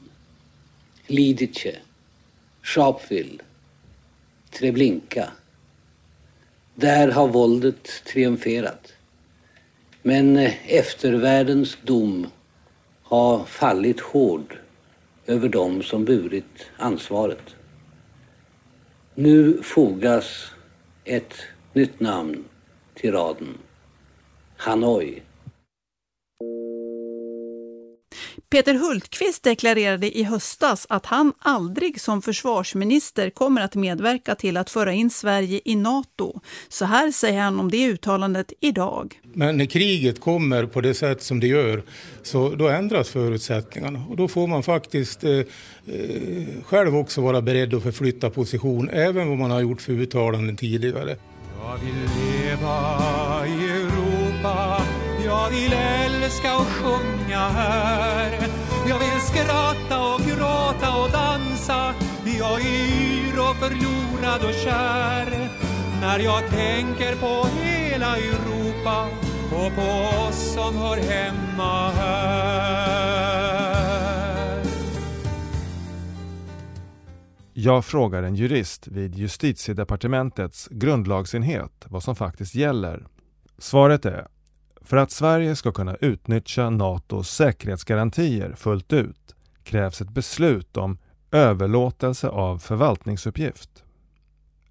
Lidice, 1.07 1.75
Sharpeville, 2.61 3.39
Treblinka. 4.49 5.31
Där 6.75 7.11
har 7.11 7.27
våldet 7.27 8.03
triumferat. 8.05 8.93
Men 10.01 10.37
eh, 10.37 10.73
eftervärldens 10.73 11.77
dom 11.83 12.27
har 13.03 13.45
fallit 13.45 13.99
hård 13.99 14.57
över 15.25 15.49
dem 15.49 15.83
som 15.83 16.05
burit 16.05 16.65
ansvaret. 16.77 17.55
Nu 19.15 19.61
fogas 19.63 20.51
ett 21.03 21.33
nytt 21.73 21.99
namn 21.99 22.45
till 22.93 23.11
raden. 23.11 23.57
Hanoi. 24.57 25.21
Peter 28.49 28.73
Hultqvist 28.73 29.43
deklarerade 29.43 30.17
i 30.17 30.23
höstas 30.23 30.85
att 30.89 31.05
han 31.05 31.33
aldrig 31.39 32.01
som 32.01 32.21
försvarsminister 32.21 33.29
kommer 33.29 33.61
att 33.61 33.75
medverka 33.75 34.35
till 34.35 34.57
att 34.57 34.69
föra 34.69 34.93
in 34.93 35.09
Sverige 35.09 35.59
i 35.65 35.75
NATO. 35.75 36.41
Så 36.69 36.85
här 36.85 37.11
säger 37.11 37.41
han 37.41 37.59
om 37.59 37.71
det 37.71 37.85
uttalandet 37.85 38.53
idag. 38.59 39.21
Men 39.33 39.57
när 39.57 39.65
kriget 39.65 40.19
kommer 40.19 40.65
på 40.65 40.81
det 40.81 40.93
sätt 40.93 41.21
som 41.21 41.39
det 41.39 41.47
gör 41.47 41.83
så 42.23 42.49
då 42.49 42.67
ändras 42.67 43.09
förutsättningarna 43.09 44.05
och 44.09 44.17
då 44.17 44.27
får 44.27 44.47
man 44.47 44.63
faktiskt 44.63 45.23
eh, 45.23 45.31
eh 45.31 45.45
själv 46.65 46.95
också 46.95 47.21
vara 47.21 47.41
beredd 47.41 47.73
att 47.73 47.83
förflytta 47.83 48.29
position 48.29 48.89
även 48.89 49.29
vad 49.29 49.37
man 49.37 49.51
har 49.51 49.61
gjort 49.61 49.81
för 49.81 49.93
uttalanden 49.93 50.57
tidigare. 50.57 51.17
Jag 51.61 51.77
vill 51.77 51.95
leva 52.45 53.47
i 53.47 53.74
jag 55.45 55.51
vill 55.51 55.73
älska 55.73 56.55
och 56.55 56.67
sjunga 56.67 57.49
här. 57.49 58.31
Jag 58.87 58.99
vill 58.99 59.21
skratta 59.21 60.13
och 60.13 60.21
gråta 60.21 61.03
och 61.03 61.11
dansa. 61.11 61.93
Jag 62.39 62.61
är 62.61 62.65
yr 62.65 63.39
och 63.39 63.55
förlorad 63.55 64.43
och 64.43 64.53
kär. 64.53 65.49
När 66.01 66.19
jag 66.19 66.49
tänker 66.49 67.15
på 67.15 67.47
hela 67.47 68.17
Europa 68.17 69.07
och 69.51 69.75
på 69.75 69.81
oss 70.27 70.53
som 70.53 70.77
hör 70.77 70.97
hemma 70.97 71.91
här. 71.91 73.05
Jag 77.53 77.85
frågar 77.85 78.23
en 78.23 78.35
jurist 78.35 78.87
vid 78.87 79.15
justitiedepartementets 79.15 80.67
grundlagsenhet 80.71 81.85
vad 81.89 82.03
som 82.03 82.15
faktiskt 82.15 82.55
gäller. 82.55 83.07
Svaret 83.57 84.05
är 84.05 84.27
för 84.85 84.97
att 84.97 85.11
Sverige 85.11 85.55
ska 85.55 85.71
kunna 85.71 85.95
utnyttja 85.95 86.69
NATOs 86.69 87.29
säkerhetsgarantier 87.29 88.53
fullt 88.53 88.93
ut 88.93 89.35
krävs 89.63 90.01
ett 90.01 90.09
beslut 90.09 90.77
om 90.77 90.97
överlåtelse 91.31 92.29
av 92.29 92.57
förvaltningsuppgift. 92.57 93.83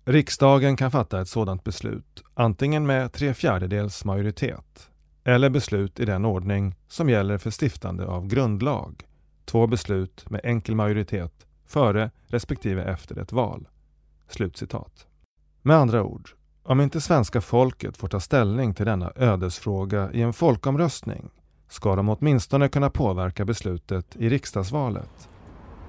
Riksdagen 0.05 0.77
kan 0.77 0.91
fatta 0.91 1.21
ett 1.21 1.29
sådant 1.29 1.65
beslut 1.65 2.25
antingen 2.35 2.87
med 2.87 3.13
tre 3.13 3.35
fjärdedels 3.35 4.05
majoritet 4.05 4.91
eller 5.25 5.51
beslut 5.51 6.01
i 6.01 6.05
den 6.05 6.25
ordning 6.25 6.75
som 6.89 7.09
gäller 7.09 7.39
för 7.39 7.51
stiftande 7.51 8.07
av 8.07 8.27
grundlag, 8.27 9.03
två 9.45 9.67
beslut 9.67 10.31
med 10.31 10.41
enkel 10.45 10.75
majoritet 10.75 11.47
före 11.67 12.11
respektive 12.27 12.85
efter 12.85 13.19
ett 13.19 13.33
val. 13.33 13.69
Slutcitat. 14.29 15.07
Med 15.63 15.77
andra 15.77 16.03
ord, 16.03 16.31
om 16.65 16.81
inte 16.81 17.01
svenska 17.01 17.41
folket 17.41 17.97
får 17.97 18.09
ta 18.09 18.21
ställning 18.21 18.75
till 18.75 18.87
denna 18.87 19.13
ödesfråga 19.17 20.11
i 20.13 20.23
en 20.23 20.33
folkomröstning 20.33 21.31
ska 21.69 21.97
de 21.97 22.09
åtminstone 22.09 22.69
kunna 22.69 22.91
påverka 22.91 23.45
beslutet 23.45 24.07
i 24.19 24.29
riksdagsvalet. 24.29 25.29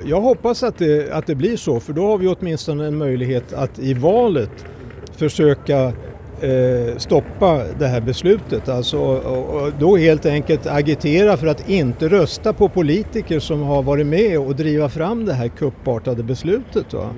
Jag 0.04 0.22
hoppas 0.22 0.64
att 0.64 0.78
det, 0.78 1.12
att 1.12 1.28
det 1.28 1.36
blir 1.36 1.58
så 1.58 1.80
för 1.80 1.94
då 1.94 2.08
har 2.08 2.18
vi 2.18 2.28
åtminstone 2.28 2.88
en 2.88 2.98
möjlighet 2.98 3.54
att 3.54 3.80
i 3.80 3.94
valet 3.94 4.66
försöka 5.12 5.94
eh, 6.42 6.98
stoppa 6.98 7.64
det 7.80 7.88
här 7.88 8.02
beslutet. 8.02 8.70
Alltså, 8.70 8.98
och, 8.98 9.62
och 9.62 9.72
då 9.80 9.98
helt 9.98 10.26
enkelt 10.26 10.68
agitera 10.68 11.38
för 11.38 11.48
att 11.48 11.70
inte 11.70 12.08
rösta 12.10 12.54
på 12.54 12.70
politiker 12.70 13.40
som 13.40 13.62
har 13.62 13.84
varit 13.84 14.08
med 14.08 14.40
och 14.40 14.56
driva 14.56 14.90
fram 14.90 15.26
det 15.26 15.34
här 15.34 15.48
kuppartade 15.48 16.24
beslutet. 16.24 16.94
Va? 16.94 17.10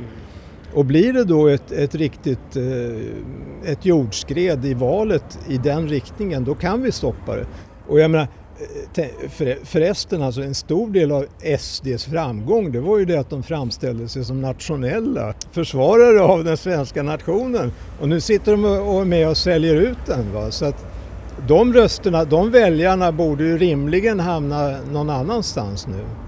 Och 0.77 0.85
blir 0.85 1.13
det 1.13 1.23
då 1.23 1.47
ett, 1.47 1.71
ett 1.71 1.95
riktigt 1.95 2.55
eh, 2.55 3.71
ett 3.71 3.85
jordskred 3.85 4.65
i 4.65 4.73
valet 4.73 5.39
i 5.47 5.57
den 5.57 5.87
riktningen, 5.87 6.43
då 6.43 6.55
kan 6.55 6.81
vi 6.81 6.91
stoppa 6.91 7.35
det. 7.35 7.45
Och 7.87 7.99
jag 7.99 8.11
menar, 8.11 8.27
eh, 8.95 9.55
förresten, 9.63 10.21
alltså 10.21 10.41
en 10.41 10.55
stor 10.55 10.91
del 10.91 11.11
av 11.11 11.25
SDs 11.59 12.05
framgång 12.05 12.71
det 12.71 12.79
var 12.79 12.97
ju 12.97 13.05
det 13.05 13.19
att 13.19 13.29
de 13.29 13.43
framställde 13.43 14.07
sig 14.07 14.25
som 14.25 14.41
nationella 14.41 15.33
försvarare 15.51 16.21
av 16.21 16.43
den 16.43 16.57
svenska 16.57 17.03
nationen. 17.03 17.71
Och 18.01 18.09
nu 18.09 18.19
sitter 18.21 18.51
de 18.51 18.65
och 18.65 19.01
är 19.01 19.05
med 19.05 19.29
och 19.29 19.37
säljer 19.37 19.75
ut 19.75 20.05
den. 20.05 20.33
Va? 20.33 20.51
Så 20.51 20.65
att 20.65 20.85
de 21.47 21.73
rösterna, 21.73 22.25
de 22.25 22.51
väljarna 22.51 23.11
borde 23.11 23.43
ju 23.43 23.57
rimligen 23.57 24.19
hamna 24.19 24.77
någon 24.91 25.09
annanstans 25.09 25.87
nu. 25.87 26.26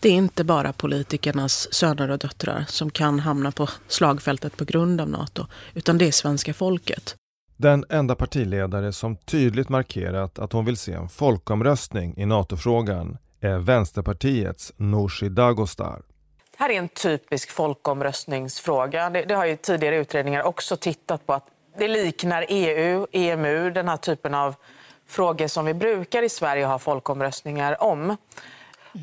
Det 0.00 0.08
är 0.08 0.12
inte 0.12 0.44
bara 0.44 0.72
politikernas 0.72 1.74
söner 1.74 2.10
och 2.10 2.18
döttrar 2.18 2.64
som 2.68 2.90
kan 2.90 3.20
hamna 3.20 3.52
på 3.52 3.68
slagfältet 3.88 4.56
på 4.56 4.64
grund 4.64 5.00
av 5.00 5.08
Nato, 5.08 5.46
utan 5.74 5.98
det 5.98 6.08
är 6.08 6.12
svenska 6.12 6.54
folket. 6.54 7.16
Den 7.56 7.84
enda 7.88 8.14
partiledare 8.14 8.92
som 8.92 9.16
tydligt 9.16 9.68
markerat 9.68 10.38
att 10.38 10.52
hon 10.52 10.64
vill 10.64 10.76
se 10.76 10.92
en 10.92 11.08
folkomröstning 11.08 12.14
i 12.16 12.26
NATO-frågan 12.26 13.18
är 13.40 13.58
Vänsterpartiets 13.58 14.72
Nooshi 14.76 15.28
Dadgostar. 15.28 16.02
Det 16.50 16.64
här 16.64 16.70
är 16.70 16.78
en 16.78 16.88
typisk 16.88 17.50
folkomröstningsfråga. 17.50 19.10
Det, 19.10 19.22
det 19.22 19.34
har 19.34 19.46
ju 19.46 19.56
tidigare 19.56 19.96
utredningar 19.96 20.42
också 20.42 20.76
tittat 20.76 21.26
på. 21.26 21.32
att 21.32 21.46
Det 21.78 21.88
liknar 21.88 22.46
EU, 22.48 23.06
EMU, 23.12 23.70
den 23.70 23.88
här 23.88 23.96
typen 23.96 24.34
av 24.34 24.54
frågor 25.06 25.46
som 25.46 25.64
vi 25.64 25.74
brukar 25.74 26.22
i 26.22 26.28
Sverige 26.28 26.64
ha 26.64 26.78
folkomröstningar 26.78 27.82
om. 27.82 28.16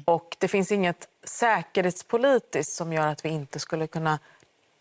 Och 0.05 0.37
det 0.39 0.47
finns 0.47 0.71
inget 0.71 1.07
säkerhetspolitiskt 1.23 2.73
som 2.73 2.93
gör 2.93 3.07
att 3.07 3.25
vi 3.25 3.29
inte 3.29 3.59
skulle 3.59 3.87
kunna 3.87 4.19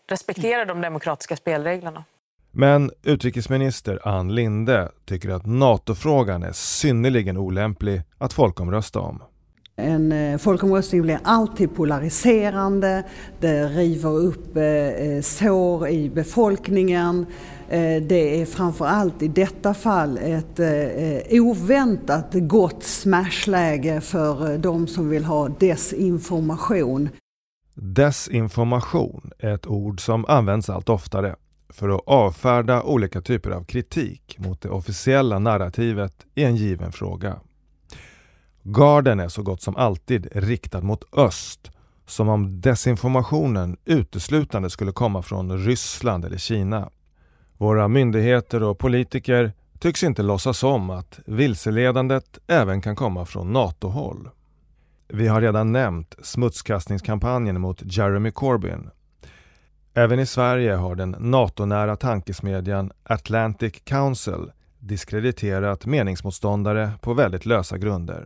respektera 0.07 0.65
de 0.65 0.81
demokratiska 0.81 1.35
spelreglerna. 1.35 2.03
Men 2.51 2.91
utrikesminister 3.03 4.07
Ann 4.07 4.35
Linde 4.35 4.91
tycker 5.05 5.29
att 5.29 5.45
NATO-frågan 5.45 6.43
är 6.43 6.51
synnerligen 6.51 7.37
olämplig 7.37 8.01
att 8.17 8.33
folkomrösta 8.33 8.99
om. 8.99 9.23
En 9.77 10.11
eh, 10.11 10.37
folkomröstning 10.37 11.01
blir 11.01 11.19
alltid 11.23 11.75
polariserande, 11.75 13.03
det 13.39 13.67
river 13.67 14.09
upp 14.09 14.57
eh, 14.57 14.63
eh, 14.63 15.21
sår 15.21 15.87
i 15.87 16.09
befolkningen. 16.09 17.25
Det 18.07 18.41
är 18.41 18.45
framförallt 18.45 19.21
i 19.21 19.27
detta 19.27 19.73
fall 19.73 20.17
ett 20.17 20.59
oväntat 21.29 22.27
gott 22.33 22.83
smashläge 22.83 24.01
för 24.01 24.57
de 24.57 24.87
som 24.87 25.09
vill 25.09 25.25
ha 25.25 25.47
desinformation. 25.47 27.09
Desinformation 27.73 29.31
är 29.39 29.53
ett 29.55 29.67
ord 29.67 30.01
som 30.01 30.25
används 30.25 30.69
allt 30.69 30.89
oftare 30.89 31.35
för 31.69 31.89
att 31.89 32.01
avfärda 32.05 32.83
olika 32.83 33.21
typer 33.21 33.51
av 33.51 33.63
kritik 33.63 34.35
mot 34.39 34.61
det 34.61 34.69
officiella 34.69 35.39
narrativet 35.39 36.13
i 36.35 36.43
en 36.43 36.55
given 36.55 36.91
fråga. 36.91 37.39
Garden 38.67 39.19
är 39.19 39.27
så 39.27 39.43
gott 39.43 39.61
som 39.61 39.75
alltid 39.75 40.27
riktad 40.31 40.81
mot 40.81 41.03
öst, 41.17 41.71
som 42.05 42.29
om 42.29 42.61
desinformationen 42.61 43.77
uteslutande 43.85 44.69
skulle 44.69 44.91
komma 44.91 45.21
från 45.21 45.65
Ryssland 45.65 46.25
eller 46.25 46.37
Kina. 46.37 46.89
Våra 47.57 47.87
myndigheter 47.87 48.63
och 48.63 48.79
politiker 48.79 49.53
tycks 49.79 50.03
inte 50.03 50.23
låtsas 50.23 50.63
om 50.63 50.89
att 50.89 51.19
vilseledandet 51.25 52.39
även 52.47 52.81
kan 52.81 52.95
komma 52.95 53.25
från 53.25 53.53
NATO-håll. 53.53 54.29
Vi 55.07 55.27
har 55.27 55.41
redan 55.41 55.71
nämnt 55.71 56.15
smutskastningskampanjen 56.23 57.61
mot 57.61 57.81
Jeremy 57.83 58.31
Corbyn. 58.31 58.89
Även 59.93 60.19
i 60.19 60.25
Sverige 60.25 60.73
har 60.73 60.95
den 60.95 61.15
NATO-nära 61.19 61.95
tankesmedjan 61.95 62.91
Atlantic 63.03 63.73
Council 63.83 64.51
diskrediterat 64.79 65.85
meningsmotståndare 65.85 66.91
på 67.01 67.13
väldigt 67.13 67.45
lösa 67.45 67.77
grunder. 67.77 68.25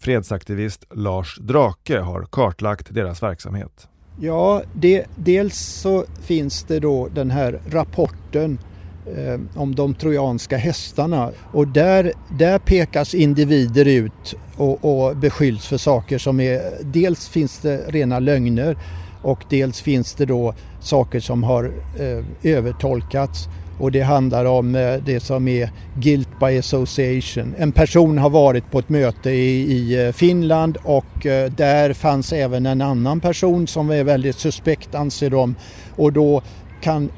Fredsaktivist 0.00 0.84
Lars 0.94 1.38
Drake 1.40 1.98
har 1.98 2.26
kartlagt 2.30 2.94
deras 2.94 3.22
verksamhet. 3.22 3.88
Ja, 4.20 4.62
det, 4.74 5.06
dels 5.16 5.58
så 5.58 6.04
finns 6.22 6.62
det 6.62 6.80
då 6.80 7.08
den 7.08 7.30
här 7.30 7.60
rapporten 7.70 8.58
eh, 9.16 9.40
om 9.60 9.74
de 9.74 9.94
trojanska 9.94 10.56
hästarna 10.56 11.30
och 11.52 11.68
där, 11.68 12.12
där 12.38 12.58
pekas 12.58 13.14
individer 13.14 13.88
ut 13.88 14.34
och, 14.56 14.84
och 14.84 15.16
beskylls 15.16 15.66
för 15.66 15.76
saker 15.76 16.18
som 16.18 16.40
är, 16.40 16.60
dels 16.84 17.28
finns 17.28 17.58
det 17.58 17.84
rena 17.88 18.18
lögner 18.18 18.76
och 19.22 19.44
dels 19.50 19.80
finns 19.80 20.14
det 20.14 20.26
då 20.26 20.54
saker 20.80 21.20
som 21.20 21.42
har 21.42 21.72
eh, 21.98 22.52
övertolkats 22.52 23.48
och 23.80 23.92
det 23.92 24.00
handlar 24.00 24.44
om 24.44 24.74
eh, 24.74 24.94
det 25.04 25.20
som 25.20 25.48
är 25.48 25.70
guilt 25.94 26.28
by 26.40 26.58
association. 26.58 27.54
En 27.58 27.72
person 27.72 28.18
har 28.18 28.30
varit 28.30 28.70
på 28.70 28.78
ett 28.78 28.88
möte 28.88 29.30
i, 29.30 29.72
i 29.72 30.06
eh, 30.06 30.12
Finland 30.12 30.78
och 30.82 31.26
eh, 31.26 31.50
där 31.50 31.92
fanns 31.92 32.32
även 32.32 32.66
en 32.66 32.82
annan 32.82 33.20
person 33.20 33.66
som 33.66 33.90
är 33.90 34.04
väldigt 34.04 34.36
suspekt 34.36 34.94
anser 34.94 35.30
de 35.30 35.54
och 35.96 36.12
då 36.12 36.42
kan 36.82 37.10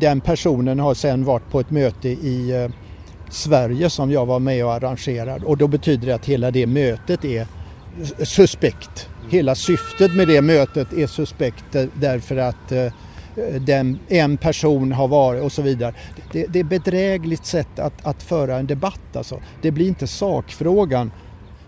den 0.00 0.20
personen 0.20 0.80
ha 0.80 0.94
sen 0.94 1.24
varit 1.24 1.50
på 1.50 1.60
ett 1.60 1.70
möte 1.70 2.08
i 2.08 2.68
Sverige 3.30 3.90
som 3.90 4.10
jag 4.10 4.26
var 4.26 4.38
med 4.38 4.64
och 4.64 4.72
arrangerade 4.72 5.46
och 5.46 5.56
då 5.56 5.66
betyder 5.68 6.06
det 6.06 6.14
att 6.14 6.26
hela 6.26 6.50
det 6.50 6.66
mötet 6.66 7.24
är 7.24 7.46
suspekt. 8.22 9.08
Hela 9.30 9.54
syftet 9.54 10.14
med 10.14 10.28
det 10.28 10.42
mötet 10.42 10.92
är 10.92 11.06
suspekt 11.06 11.76
därför 11.94 12.36
att 12.36 12.72
den, 13.60 13.98
en 14.08 14.36
person 14.36 14.92
har 14.92 15.08
varit 15.08 15.42
och 15.42 15.52
så 15.52 15.62
vidare. 15.62 15.94
Det, 16.32 16.46
det 16.46 16.60
är 16.60 16.64
bedrägligt 16.64 17.46
sätt 17.46 17.78
att, 17.78 18.06
att 18.06 18.22
föra 18.22 18.56
en 18.56 18.66
debatt 18.66 19.16
alltså. 19.16 19.40
Det 19.62 19.70
blir 19.70 19.88
inte 19.88 20.06
sakfrågan. 20.06 21.10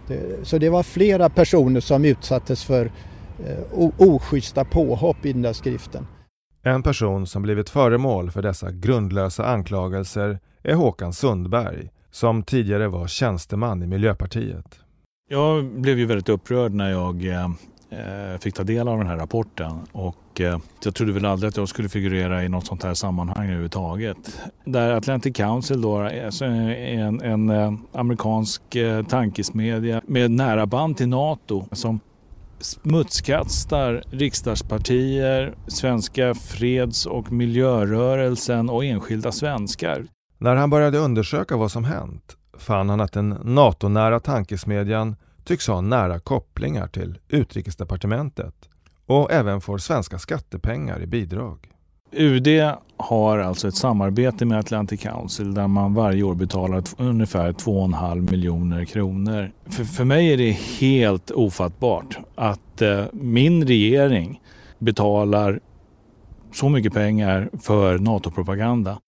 Det, 0.07 0.47
så 0.47 0.59
det 0.59 0.69
var 0.69 0.83
flera 0.83 1.31
personer 1.31 1.81
som 1.81 2.05
utsattes 2.05 2.65
för 2.65 2.91
eh, 3.47 3.91
oschyssta 3.99 4.65
påhopp 4.65 5.27
i 5.27 5.33
den 5.33 5.43
där 5.43 5.53
skriften. 5.53 6.07
En 6.63 6.83
person 6.83 7.27
som 7.27 7.43
blivit 7.43 7.71
föremål 7.71 8.31
för 8.31 8.43
dessa 8.43 8.71
grundlösa 8.71 9.47
anklagelser 9.47 10.39
är 10.63 10.75
Håkan 10.75 11.13
Sundberg 11.13 11.91
som 12.11 12.43
tidigare 12.43 12.89
var 12.89 13.07
tjänsteman 13.07 13.83
i 13.83 13.87
Miljöpartiet. 13.87 14.81
Jag 15.31 15.65
blev 15.65 15.99
ju 15.99 16.07
väldigt 16.07 16.29
upprörd 16.29 16.73
när 16.73 16.91
jag 16.91 17.27
eh, 17.27 17.49
Eh, 17.99 18.39
fick 18.39 18.55
ta 18.55 18.65
del 18.65 18.89
av 18.89 18.99
den 18.99 19.07
här 19.07 19.17
rapporten 19.17 19.73
och 19.93 20.41
eh, 20.41 20.59
jag 20.85 20.95
trodde 20.95 21.13
väl 21.13 21.25
aldrig 21.25 21.49
att 21.49 21.57
jag 21.57 21.69
skulle 21.69 21.89
figurera 21.89 22.45
i 22.45 22.49
något 22.49 22.67
sånt 22.67 22.83
här 22.83 22.95
sammanhang 22.95 23.47
överhuvudtaget. 23.47 24.17
Där 24.65 24.91
Atlantic 24.91 25.37
Council 25.37 25.81
då, 25.81 26.01
eh, 26.01 26.09
är 26.09 26.99
en, 26.99 27.21
en 27.21 27.79
amerikansk 27.93 28.63
tankesmedja 29.09 30.01
med 30.07 30.31
nära 30.31 30.67
band 30.67 30.97
till 30.97 31.09
NATO 31.09 31.67
som 31.73 32.01
smutskastar 32.59 34.03
riksdagspartier, 34.11 35.55
svenska 35.67 36.35
freds 36.35 37.07
och 37.07 37.33
miljörörelsen 37.33 38.71
och 38.71 38.85
enskilda 38.85 39.33
svenskar. 39.33 40.07
När 40.39 40.57
han 40.57 40.71
började 40.71 40.99
undersöka 40.99 41.57
vad 41.57 41.71
som 41.71 41.85
hänt 41.85 42.37
fann 42.59 42.89
han 42.89 43.01
att 43.01 43.13
den 43.13 43.29
NATO-nära 43.29 44.21
tankesmedjan 44.21 45.17
tycks 45.45 45.69
ha 45.69 45.81
nära 45.81 46.19
kopplingar 46.19 46.87
till 46.89 47.19
Utrikesdepartementet 47.29 48.55
och 49.07 49.33
även 49.33 49.61
får 49.61 49.79
svenska 49.79 50.19
skattepengar 50.19 51.03
i 51.03 51.07
bidrag. 51.07 51.71
UD 52.13 52.49
har 52.97 53.39
alltså 53.39 53.69
ett 53.69 53.75
samarbete 53.75 54.45
med 54.45 54.59
Atlantic 54.59 55.01
Council 55.01 55.55
där 55.55 55.67
man 55.67 55.95
varje 55.95 56.23
år 56.23 56.35
betalar 56.35 56.83
ungefär 56.99 57.53
2,5 57.53 58.31
miljoner 58.31 58.85
kronor. 58.85 59.53
För, 59.67 59.85
för 59.85 60.05
mig 60.05 60.33
är 60.33 60.37
det 60.37 60.51
helt 60.51 61.31
ofattbart 61.31 62.19
att 62.35 62.83
eh, 62.83 63.05
min 63.13 63.67
regering 63.67 64.41
betalar 64.79 65.61
så 66.53 66.69
mycket 66.69 66.93
pengar 66.93 67.51
för 67.63 67.99
NATO-propaganda. 67.99 68.99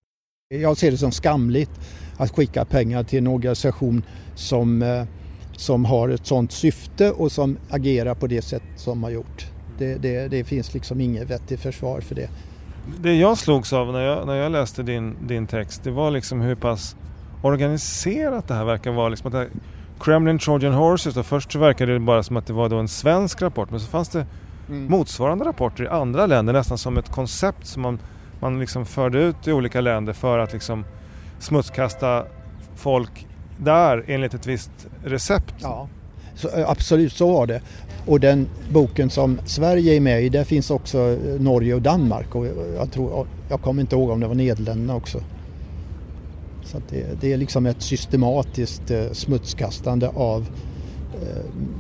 Jag 0.49 0.77
ser 0.77 0.91
det 0.91 0.99
som 0.99 1.13
skamligt 1.13 1.71
att 2.17 2.31
skicka 2.31 2.65
pengar 2.65 3.03
till 3.03 3.19
en 3.19 3.27
organisation 3.27 4.03
som 4.35 4.83
eh, 4.83 5.05
som 5.57 5.85
har 5.85 6.09
ett 6.09 6.27
sådant 6.27 6.53
syfte 6.53 7.11
och 7.11 7.33
som 7.33 7.59
agerar 7.71 8.15
på 8.15 8.27
det 8.27 8.43
sätt 8.43 8.63
som 8.77 9.03
har 9.03 9.11
gjort. 9.11 9.47
Det, 9.79 9.95
det, 9.95 10.29
det 10.29 10.45
finns 10.45 10.75
liksom 10.75 11.01
inget 11.01 11.31
vettigt 11.31 11.61
försvar 11.61 12.01
för 12.01 12.15
det. 12.15 12.29
Det 13.01 13.15
jag 13.15 13.39
slogs 13.39 13.73
av 13.73 13.93
när 13.93 14.01
jag, 14.01 14.27
när 14.27 14.35
jag 14.35 14.53
läste 14.53 14.83
din, 14.83 15.17
din 15.27 15.47
text 15.47 15.85
det 15.85 15.91
var 15.91 16.11
liksom 16.11 16.41
hur 16.41 16.55
pass 16.55 16.97
organiserat 17.43 18.49
det 18.49 18.55
här 18.55 18.65
verkar 18.65 18.91
vara. 18.91 19.09
Liksom 19.09 19.35
att 19.35 19.49
Kremlin 20.01 20.39
Trojan 20.39 20.75
Horses, 20.75 21.15
då, 21.15 21.23
först 21.23 21.53
så 21.53 21.59
verkade 21.59 21.93
det 21.93 22.01
bara 22.01 22.23
som 22.23 22.37
att 22.37 22.47
det 22.47 22.53
var 22.53 22.69
då 22.69 22.77
en 22.77 22.89
svensk 22.89 23.43
rapport 23.43 23.71
men 23.71 23.81
så 23.81 23.87
fanns 23.87 24.09
det 24.09 24.27
mm. 24.69 24.91
motsvarande 24.91 25.45
rapporter 25.45 25.85
i 25.85 25.89
andra 25.89 26.27
länder 26.27 26.53
nästan 26.53 26.79
som 26.79 26.99
ett 26.99 27.13
koncept 27.13 27.67
som 27.67 27.83
man, 27.83 27.99
man 28.41 28.61
liksom 28.61 28.87
förde 28.87 29.19
ut 29.19 29.49
i 29.49 29.53
olika 29.53 29.81
länder 29.81 30.13
för 30.13 30.39
att 30.39 30.53
liksom 30.53 30.85
smutskasta 31.39 32.25
folk 32.77 33.26
där 33.59 34.05
enligt 34.07 34.35
ett 34.35 34.47
visst 34.47 34.87
recept. 35.05 35.55
Ja, 35.63 35.89
så, 36.37 36.49
eh, 36.49 36.71
absolut 36.71 37.13
så 37.13 37.33
var 37.33 37.47
det. 37.47 37.61
Och 38.07 38.21
den 38.21 38.49
boken 38.73 39.11
som 39.11 39.39
Sverige 39.45 39.95
är 39.95 40.01
med 40.01 40.23
i, 40.25 40.29
där 40.29 40.45
finns 40.45 40.71
också 40.71 40.99
eh, 40.99 41.41
Norge 41.41 41.75
och 41.75 41.83
Danmark 41.83 42.35
och 42.35 42.47
eh, 42.47 42.53
jag, 42.77 42.93
tror, 42.93 43.27
jag 43.49 43.63
kommer 43.63 43.81
inte 43.81 43.97
ihåg 43.97 44.11
om 44.11 44.21
det 44.21 44.27
var 44.27 44.35
Nederländerna 44.35 44.97
också. 44.97 45.21
Så 46.65 46.79
det, 46.91 47.21
det, 47.21 47.33
är 47.33 47.37
liksom 47.37 47.67
ett 47.67 47.83
systematiskt 47.83 48.91
eh, 48.91 49.13
smutskastande 49.13 50.09
av 50.09 50.47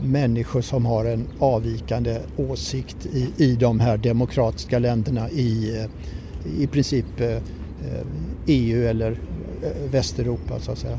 människor 0.02 0.60
som 0.60 0.86
har 0.86 1.04
en 1.04 1.26
avvikande 1.38 2.20
åsikt 2.36 3.06
i, 3.06 3.30
i 3.36 3.56
de 3.56 3.80
här 3.80 3.96
demokratiska 3.96 4.78
länderna 4.78 5.30
i 5.30 5.86
i 6.58 6.66
princip 6.66 7.06
EU 8.46 8.88
eller 8.88 9.20
Västeuropa 9.90 10.60
så 10.60 10.72
att 10.72 10.78
säga. 10.78 10.98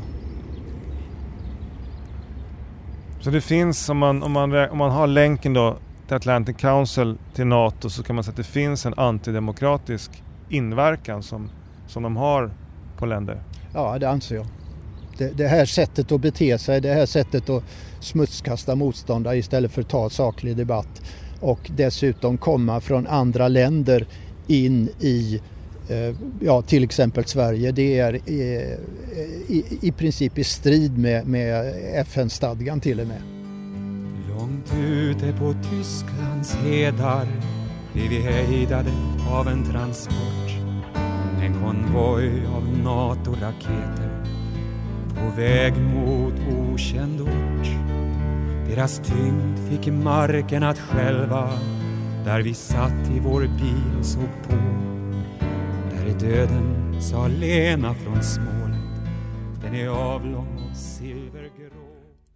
Så 3.20 3.30
det 3.30 3.40
finns, 3.40 3.88
om 3.88 3.98
man, 3.98 4.22
om 4.22 4.32
man, 4.32 4.54
om 4.54 4.78
man 4.78 4.90
har 4.90 5.06
länken 5.06 5.52
då 5.52 5.76
till 6.06 6.16
Atlantic 6.16 6.56
Council 6.56 7.16
till 7.34 7.46
NATO 7.46 7.90
så 7.90 8.02
kan 8.02 8.16
man 8.16 8.24
säga 8.24 8.30
att 8.30 8.36
det 8.36 8.44
finns 8.44 8.86
en 8.86 8.94
antidemokratisk 8.96 10.22
inverkan 10.48 11.22
som, 11.22 11.50
som 11.86 12.02
de 12.02 12.16
har 12.16 12.50
på 12.98 13.06
länder. 13.06 13.42
Ja, 13.74 13.98
det 13.98 14.10
anser 14.10 14.34
jag. 14.36 14.46
Det, 15.18 15.36
det 15.36 15.48
här 15.48 15.64
sättet 15.66 16.12
att 16.12 16.20
bete 16.20 16.58
sig, 16.58 16.80
det 16.80 16.94
här 16.94 17.06
sättet 17.06 17.50
att 17.50 17.64
smutskasta 18.00 18.74
motståndare 18.74 19.36
istället 19.36 19.72
för 19.72 19.82
att 19.82 19.88
ta 19.88 20.10
saklig 20.10 20.56
debatt 20.56 21.02
och 21.40 21.70
dessutom 21.76 22.38
komma 22.38 22.80
från 22.80 23.06
andra 23.06 23.48
länder 23.48 24.06
in 24.46 24.88
i 25.00 25.40
Eh, 25.40 25.57
Eh, 25.88 26.14
ja, 26.40 26.62
till 26.62 26.84
exempel 26.84 27.24
Sverige, 27.24 27.72
det 27.72 27.98
är 27.98 28.14
i, 28.14 28.76
i, 29.48 29.78
i 29.82 29.92
princip 29.92 30.38
i 30.38 30.44
strid 30.44 30.98
med, 30.98 31.26
med 31.26 31.74
FN-stadgan 31.94 32.80
till 32.80 33.00
och 33.00 33.06
med. 33.06 33.22
Långt 34.28 34.72
ute 34.80 35.32
på 35.32 35.52
Tysklands 35.52 36.54
hedar 36.54 37.26
blev 37.92 38.08
vi 38.08 38.20
hejdade 38.20 38.90
av 39.30 39.48
en 39.48 39.64
transport. 39.64 40.50
En 41.42 41.54
konvoj 41.64 42.46
av 42.56 42.78
NATO-raketer 42.84 44.24
på 45.14 45.40
väg 45.40 45.72
mot 45.76 46.34
okänd 46.58 47.20
ort. 47.20 47.68
Deras 48.68 49.00
tyngd 49.04 49.58
fick 49.70 49.92
marken 49.92 50.62
att 50.62 50.78
själva 50.78 51.50
där 52.24 52.42
vi 52.42 52.54
satt 52.54 53.10
i 53.16 53.20
vår 53.20 53.40
bil 53.40 53.98
och 53.98 54.06
såg 54.06 54.28
på. 54.48 54.54
Döden, 56.20 57.02
sa 57.02 57.28
Lena 57.28 57.94
från 57.94 58.22
Småland. 58.22 59.08
Den 59.62 59.74
är 59.74 59.88
avlång 59.88 60.68
och 60.70 60.76
silvergrå. 60.76 61.86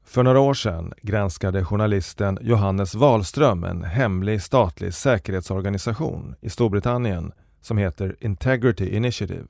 För 0.05 0.23
några 0.23 0.40
år 0.40 0.55
sedan 0.55 0.92
granskade 1.03 1.64
journalisten 1.64 2.38
Johannes 2.40 2.95
Wahlström 2.95 3.64
en 3.64 3.85
hemlig 3.85 4.42
statlig 4.42 4.95
säkerhetsorganisation 4.95 6.35
i 6.40 6.51
Storbritannien 6.51 7.33
som 7.61 7.79
heter 7.79 8.16
Integrity 8.21 8.97
Initiative. 8.97 9.47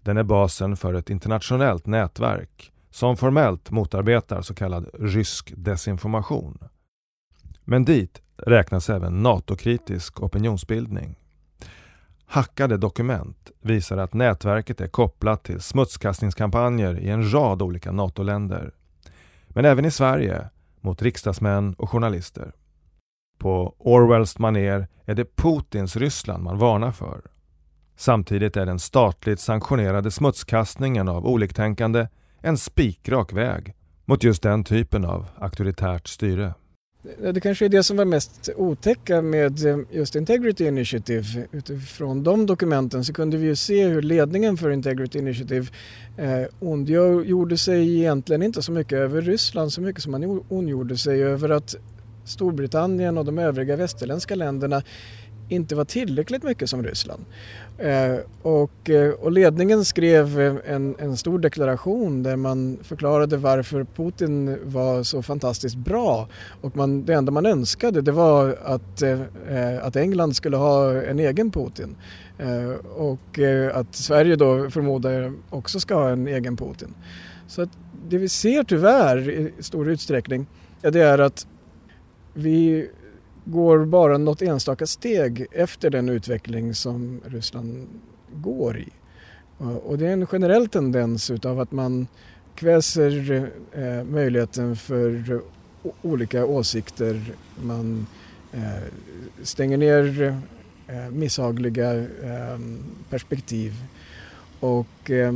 Den 0.00 0.16
är 0.16 0.22
basen 0.22 0.76
för 0.76 0.94
ett 0.94 1.10
internationellt 1.10 1.86
nätverk 1.86 2.72
som 2.90 3.16
formellt 3.16 3.70
motarbetar 3.70 4.42
så 4.42 4.54
kallad 4.54 4.90
rysk 4.94 5.52
desinformation. 5.56 6.58
Men 7.64 7.84
dit 7.84 8.22
räknas 8.36 8.90
även 8.90 9.22
NATO-kritisk 9.22 10.22
opinionsbildning. 10.22 11.16
Hackade 12.34 12.76
dokument 12.76 13.50
visar 13.60 13.96
att 13.96 14.14
nätverket 14.14 14.80
är 14.80 14.88
kopplat 14.88 15.44
till 15.44 15.60
smutskastningskampanjer 15.60 16.98
i 16.98 17.08
en 17.08 17.32
rad 17.32 17.62
olika 17.62 17.92
NATO-länder. 17.92 18.74
Men 19.48 19.64
även 19.64 19.84
i 19.84 19.90
Sverige 19.90 20.48
mot 20.80 21.02
riksdagsmän 21.02 21.74
och 21.74 21.90
journalister. 21.90 22.52
På 23.38 23.74
Orwells 23.78 24.38
maner 24.38 24.88
är 25.04 25.14
det 25.14 25.36
Putins 25.36 25.96
Ryssland 25.96 26.44
man 26.44 26.58
varnar 26.58 26.92
för. 26.92 27.20
Samtidigt 27.96 28.56
är 28.56 28.66
den 28.66 28.78
statligt 28.78 29.40
sanktionerade 29.40 30.10
smutskastningen 30.10 31.08
av 31.08 31.26
oliktänkande 31.26 32.08
en 32.40 32.58
spikrak 32.58 33.32
väg 33.32 33.74
mot 34.04 34.24
just 34.24 34.42
den 34.42 34.64
typen 34.64 35.04
av 35.04 35.26
auktoritärt 35.38 36.08
styre. 36.08 36.54
Det 37.32 37.40
kanske 37.40 37.64
är 37.64 37.68
det 37.68 37.82
som 37.82 37.96
var 37.96 38.04
mest 38.04 38.48
otäcka 38.56 39.22
med 39.22 39.66
eh, 39.66 39.78
just 39.90 40.16
Integrity 40.16 40.66
Initiative. 40.66 41.46
Utifrån 41.52 42.22
de 42.22 42.46
dokumenten 42.46 43.04
så 43.04 43.12
kunde 43.12 43.36
vi 43.36 43.46
ju 43.46 43.56
se 43.56 43.86
hur 43.86 44.02
ledningen 44.02 44.56
för 44.56 44.70
Integrity 44.70 45.18
Initiative 45.18 45.66
eh, 46.16 46.42
ondgjorde 46.60 47.58
sig 47.58 47.98
egentligen 47.98 48.42
inte 48.42 48.62
så 48.62 48.72
mycket 48.72 48.98
över 48.98 49.22
Ryssland 49.22 49.72
så 49.72 49.80
mycket 49.80 50.02
som 50.02 50.12
man 50.12 50.44
ondgjorde 50.48 50.96
sig 50.98 51.22
över 51.22 51.48
att 51.48 51.74
Storbritannien 52.24 53.18
och 53.18 53.24
de 53.24 53.38
övriga 53.38 53.76
västerländska 53.76 54.34
länderna 54.34 54.82
inte 55.48 55.74
var 55.74 55.84
tillräckligt 55.84 56.42
mycket 56.42 56.70
som 56.70 56.82
Ryssland. 56.82 57.24
Eh, 57.78 58.16
och, 58.42 58.90
eh, 58.90 59.10
och, 59.10 59.32
ledningen 59.32 59.84
skrev 59.84 60.40
eh, 60.40 60.74
en, 60.74 60.96
en, 60.98 61.16
stor 61.16 61.38
deklaration 61.38 62.22
där 62.22 62.36
man 62.36 62.78
förklarade 62.82 63.36
varför 63.36 63.86
Putin 63.96 64.58
var 64.64 65.02
så 65.02 65.22
fantastiskt 65.22 65.76
bra. 65.76 66.28
Och 66.60 66.76
man, 66.76 67.04
det 67.04 67.14
enda 67.14 67.32
man 67.32 67.46
önskade 67.46 68.00
det 68.00 68.12
var 68.12 68.58
att, 68.64 69.02
eh, 69.02 69.20
eh, 69.48 69.86
att 69.86 69.96
England 69.96 70.36
skulle 70.36 70.56
ha 70.56 71.02
en 71.02 71.18
egen 71.18 71.50
Putin. 71.50 71.96
Eh, 72.38 72.70
och 72.96 73.38
eh, 73.38 73.76
att 73.76 73.94
Sverige 73.94 74.36
då 74.36 74.70
förmodar 74.70 75.32
också 75.50 75.80
ska 75.80 75.94
ha 75.94 76.08
en 76.08 76.28
egen 76.28 76.56
Putin. 76.56 76.94
Så 77.48 77.62
att 77.62 77.70
det 78.08 78.18
vi 78.18 78.28
ser 78.28 78.64
tyvärr 78.64 79.30
i 79.30 79.52
stor 79.60 79.90
utsträckning 79.90 80.46
ja, 80.82 80.90
det 80.90 81.00
är 81.00 81.18
att 81.18 81.46
vi 82.34 82.90
går 83.44 83.84
bara 83.84 84.18
något 84.18 84.42
enstaka 84.42 84.86
steg 84.86 85.46
efter 85.52 85.90
den 85.90 86.08
utveckling 86.08 86.74
som 86.74 87.20
Ryssland 87.24 87.86
går 88.34 88.78
i. 88.78 88.88
Och 89.58 89.98
det 89.98 90.06
är 90.06 90.12
en 90.12 90.26
generell 90.26 90.68
tendens 90.68 91.30
utav 91.30 91.60
att 91.60 91.72
man 91.72 92.06
kväser 92.54 93.50
eh, 93.72 94.04
möjligheten 94.04 94.76
för 94.76 95.40
olika 96.02 96.44
åsikter. 96.46 97.22
Man 97.62 98.06
eh, 98.52 98.84
stänger 99.42 99.76
ner 99.76 100.36
eh, 100.86 101.10
misshagliga 101.10 101.94
eh, 101.94 102.58
perspektiv. 103.10 103.74
Och 104.60 105.10
eh, 105.10 105.32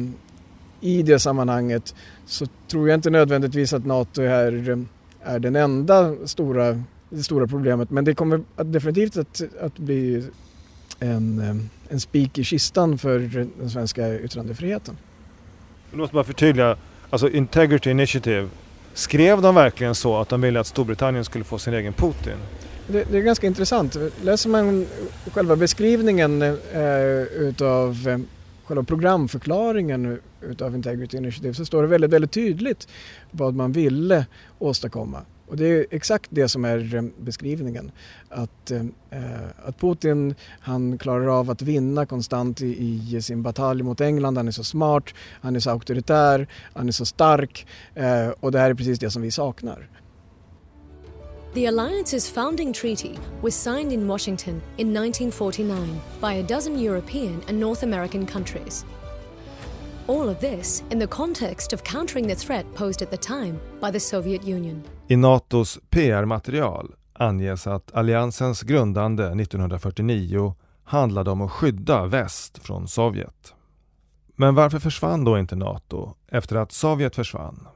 i 0.80 1.02
det 1.02 1.18
sammanhanget 1.18 1.94
så 2.26 2.46
tror 2.68 2.88
jag 2.88 2.96
inte 2.96 3.10
nödvändigtvis 3.10 3.72
att 3.72 3.86
NATO 3.86 4.22
är, 4.22 4.86
är 5.22 5.38
den 5.38 5.56
enda 5.56 6.14
stora 6.26 6.82
det 7.10 7.22
stora 7.22 7.46
problemet. 7.46 7.90
Men 7.90 8.04
det 8.04 8.14
kommer 8.14 8.40
definitivt 8.56 9.16
att, 9.16 9.42
att 9.60 9.78
bli 9.78 10.24
en, 11.00 11.68
en 11.88 12.00
spik 12.00 12.38
i 12.38 12.44
kistan 12.44 12.98
för 12.98 13.18
den 13.58 13.70
svenska 13.70 14.18
yttrandefriheten. 14.18 14.96
Jag 15.90 15.98
måste 15.98 16.14
bara 16.14 16.24
förtydliga, 16.24 16.76
alltså 17.10 17.30
Integrity 17.30 17.90
Initiative, 17.90 18.48
skrev 18.94 19.42
de 19.42 19.54
verkligen 19.54 19.94
så 19.94 20.16
att 20.16 20.28
de 20.28 20.40
ville 20.40 20.60
att 20.60 20.66
Storbritannien 20.66 21.24
skulle 21.24 21.44
få 21.44 21.58
sin 21.58 21.74
egen 21.74 21.92
Putin? 21.92 22.36
Det, 22.86 23.04
det 23.10 23.18
är 23.18 23.22
ganska 23.22 23.46
intressant. 23.46 23.96
Läser 24.22 24.50
man 24.50 24.86
själva 25.32 25.56
beskrivningen 25.56 26.42
eh, 26.42 27.22
utav 27.22 28.08
eh, 28.08 28.18
själva 28.64 28.82
programförklaringen 28.82 30.20
utav 30.40 30.74
Integrity 30.74 31.16
Initiative 31.16 31.54
så 31.54 31.64
står 31.64 31.82
det 31.82 31.88
väldigt, 31.88 32.10
väldigt 32.10 32.32
tydligt 32.32 32.88
vad 33.30 33.54
man 33.54 33.72
ville 33.72 34.26
åstadkomma. 34.58 35.22
Och 35.48 35.56
det 35.56 35.66
är 35.66 35.86
exakt 35.90 36.30
det 36.30 36.48
som 36.48 36.64
är 36.64 36.94
eh, 36.94 37.02
beskrivningen. 37.18 37.90
Att, 38.28 38.70
eh, 38.70 38.80
eh, 39.10 39.48
att 39.64 39.80
Putin 39.80 40.34
han 40.60 40.98
klarar 40.98 41.38
av 41.38 41.50
att 41.50 41.62
vinna 41.62 42.06
konstant 42.06 42.60
i, 42.60 43.02
i, 43.16 43.22
sin 43.22 43.42
batalj 43.42 43.82
mot 43.82 44.00
England. 44.00 44.36
Han 44.36 44.48
är 44.48 44.52
så 44.52 44.64
smart, 44.64 45.14
han 45.40 45.56
är 45.56 45.60
så 45.60 45.70
auktoritär, 45.70 46.48
han 46.74 46.88
är 46.88 46.92
så 46.92 47.04
stark 47.04 47.66
eh, 47.94 48.28
och 48.40 48.52
det 48.52 48.58
här 48.58 48.70
är 48.70 48.74
precis 48.74 48.98
det 48.98 49.10
som 49.10 49.22
vi 49.22 49.30
saknar. 49.30 49.88
The 51.54 51.66
Alliance's 51.66 52.30
founding 52.30 52.72
treaty 52.72 53.16
was 53.42 53.54
signed 53.54 53.92
in 53.92 54.06
Washington 54.06 54.60
in 54.76 54.96
1949 54.96 56.00
by 56.20 56.34
a 56.34 56.42
dozen 56.42 56.78
European 56.78 57.42
and 57.48 57.58
North 57.58 57.82
American 57.84 58.26
countries. 58.26 58.84
All 60.06 60.28
of 60.28 60.40
this 60.40 60.82
in 60.90 60.98
the 60.98 61.06
context 61.06 61.72
of 61.72 61.82
countering 61.82 62.28
the 62.28 62.34
threat 62.34 62.66
posed 62.74 63.02
at 63.02 63.10
the 63.10 63.16
time 63.16 63.60
by 63.80 63.90
the 63.90 64.00
Soviet 64.00 64.42
Union. 64.44 64.84
I 65.10 65.16
Natos 65.16 65.78
PR-material 65.90 66.94
anges 67.12 67.66
att 67.66 67.94
alliansens 67.94 68.62
grundande 68.62 69.24
1949 69.24 70.54
handlade 70.84 71.30
om 71.30 71.40
att 71.40 71.50
skydda 71.50 72.06
väst 72.06 72.58
från 72.58 72.88
Sovjet. 72.88 73.54
Men 74.36 74.54
varför 74.54 74.78
försvann 74.78 75.24
då 75.24 75.38
inte 75.38 75.56
Nato 75.56 76.14
efter 76.26 76.56
att 76.56 76.72
Sovjet 76.72 77.16
försvann? 77.16 77.68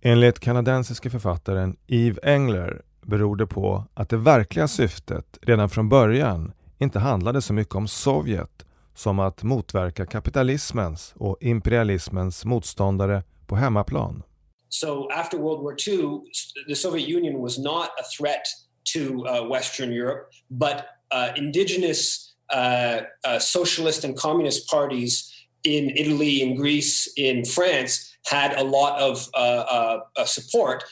Enligt 0.00 0.40
kanadensiske 0.40 1.10
författaren 1.10 1.76
Eve 1.86 2.20
Engler 2.22 2.82
beror 3.02 3.36
det 3.36 3.46
på 3.46 3.84
att 3.94 4.08
det 4.08 4.16
verkliga 4.16 4.68
syftet 4.68 5.38
redan 5.42 5.68
från 5.68 5.88
början 5.88 6.52
inte 6.78 6.98
handlade 6.98 7.42
så 7.42 7.52
mycket 7.52 7.74
om 7.74 7.88
Sovjet 7.88 8.66
som 8.94 9.18
att 9.18 9.42
motverka 9.42 10.06
kapitalismens 10.06 11.14
och 11.16 11.36
imperialismens 11.40 12.44
motståndare 12.44 13.22
på 13.46 13.56
hemmaplan. 13.56 14.22
So 14.70 15.08
after 15.10 15.36
World 15.36 15.62
War 15.62 15.76
II, 15.86 16.22
the 16.66 16.74
Soviet 16.74 17.08
Union 17.08 17.40
was 17.40 17.58
not 17.58 17.90
a 17.98 18.04
threat 18.04 18.46
to 18.92 19.26
uh, 19.26 19.42
Western 19.48 19.92
Europe, 19.92 20.30
but 20.50 20.86
uh, 21.10 21.32
indigenous 21.36 22.34
uh, 22.52 23.02
uh 23.24 23.38
socialist 23.38 24.04
and 24.04 24.16
communist 24.16 24.68
parties 24.70 25.32
in 25.62 25.90
Italy, 25.96 26.42
in 26.42 26.56
Greece, 26.56 27.12
in 27.16 27.44
France 27.44 28.16
had 28.26 28.54
a 28.54 28.64
lot 28.64 29.00
of 29.00 29.28
uh, 29.34 29.98
uh, 30.16 30.24
support. 30.24 30.84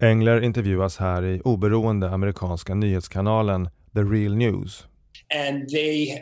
Engler 0.00 0.40
intervjuas 0.40 0.96
här 0.98 1.24
i 1.24 1.40
oberoende 1.44 2.08
amerikanska 2.10 2.74
nyhetskanalen 2.74 3.68
The 3.94 4.04
Real 4.04 4.34
News. 4.34 4.86
And 5.34 5.68
they 5.68 6.20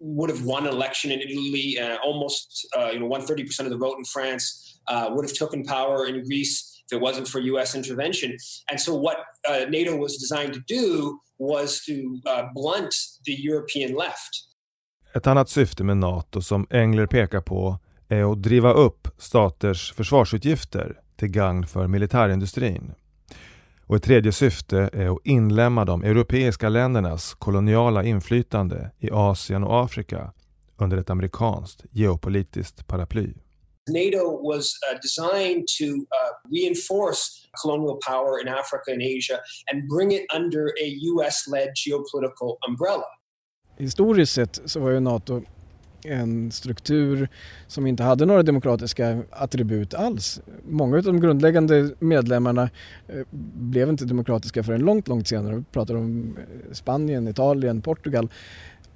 would 0.00 0.30
have 0.30 0.44
won 0.44 0.66
an 0.66 0.74
election 0.74 1.10
in 1.10 1.20
Italy, 1.20 1.78
uh, 1.78 1.98
almost 2.04 2.68
uh, 2.76 2.90
you 2.92 3.00
know 3.00 3.06
won 3.06 3.22
30 3.22 3.44
percent 3.44 3.66
of 3.66 3.72
the 3.72 3.86
vote 3.86 3.98
in 3.98 4.04
France, 4.04 4.77
uh, 4.90 5.10
would 5.10 5.24
have 5.24 5.34
taken 5.34 5.64
power 5.64 6.08
in 6.08 6.24
Greece 6.24 6.82
if 6.86 6.96
it 6.96 7.02
wasn't 7.02 7.28
for 7.28 7.40
U.S. 7.40 7.74
intervention. 7.74 8.30
And 8.70 8.80
so, 8.80 8.94
what 8.94 9.16
uh, 9.48 9.70
NATO 9.70 9.96
was 9.96 10.18
designed 10.18 10.54
to 10.54 10.60
do 10.66 11.18
was 11.38 11.84
to 11.84 11.92
uh, 12.26 12.42
blunt 12.54 12.94
the 13.24 13.32
European 13.32 13.92
left. 13.92 14.30
Ett 15.14 15.26
annat 15.26 15.48
syfte 15.48 15.84
med 15.84 15.96
NATO 15.96 16.40
som 16.40 16.66
Engler 16.70 17.06
pekar 17.06 17.40
på 17.40 17.78
är 18.08 18.32
att 18.32 18.42
driva 18.42 18.72
upp 18.72 19.08
staters 19.18 19.92
försvarsutgifter 19.92 21.00
till 21.16 21.28
gagn 21.28 21.66
för 21.66 21.86
militärindustrin. 21.86 22.94
Och 23.88 23.96
ett 23.96 24.02
tredje 24.02 24.32
syfte 24.32 24.90
är 24.92 25.08
att 25.08 25.18
inlämna 25.24 25.84
de 25.84 26.02
europeiska 26.02 26.68
ländernas 26.68 27.34
koloniala 27.34 28.04
inflytande 28.04 28.90
i 28.98 29.10
Asien 29.10 29.64
och 29.64 29.84
Afrika 29.84 30.32
under 30.76 30.96
ett 30.96 31.10
amerikanskt 31.10 31.84
geopolitiskt 31.90 32.86
paraply. 32.86 33.34
NATO 33.88 34.22
was 34.50 34.64
uh, 34.64 34.98
designed 35.02 35.64
to 35.78 35.84
uh, 35.84 36.32
reinforce 36.50 37.48
colonial 37.62 37.98
power 38.06 38.40
in 38.42 38.48
Africa 38.48 38.88
and 38.92 39.02
Asia 39.02 39.38
and 39.72 39.88
bring 39.88 40.12
it 40.12 40.24
under 40.34 40.64
a 40.84 40.88
US-led 41.12 41.68
geopolitical 41.74 42.56
umbrella. 42.68 43.06
Historiskt 43.78 44.32
sett 44.32 44.60
så 44.64 44.80
var 44.80 44.90
ju 44.90 45.00
NATO 45.00 45.42
en 46.04 46.52
struktur 46.52 47.28
som 47.66 47.86
inte 47.86 48.02
hade 48.02 48.26
några 48.26 48.42
demokratiska 48.42 49.22
attribut 49.30 49.94
alls. 49.94 50.40
Många 50.68 50.96
av 50.96 51.02
de 51.02 51.20
grundläggande 51.20 51.90
medlemmarna 51.98 52.70
eh, 53.08 53.26
blev 53.54 53.88
inte 53.88 54.04
demokratiska 54.04 54.62
förrän 54.62 54.80
långt, 54.80 55.08
långt 55.08 55.28
senare. 55.28 55.56
Vi 55.56 55.64
pratar 55.72 55.94
om 55.94 56.36
eh, 56.38 56.72
Spanien, 56.72 57.28
Italien, 57.28 57.82
Portugal. 57.82 58.28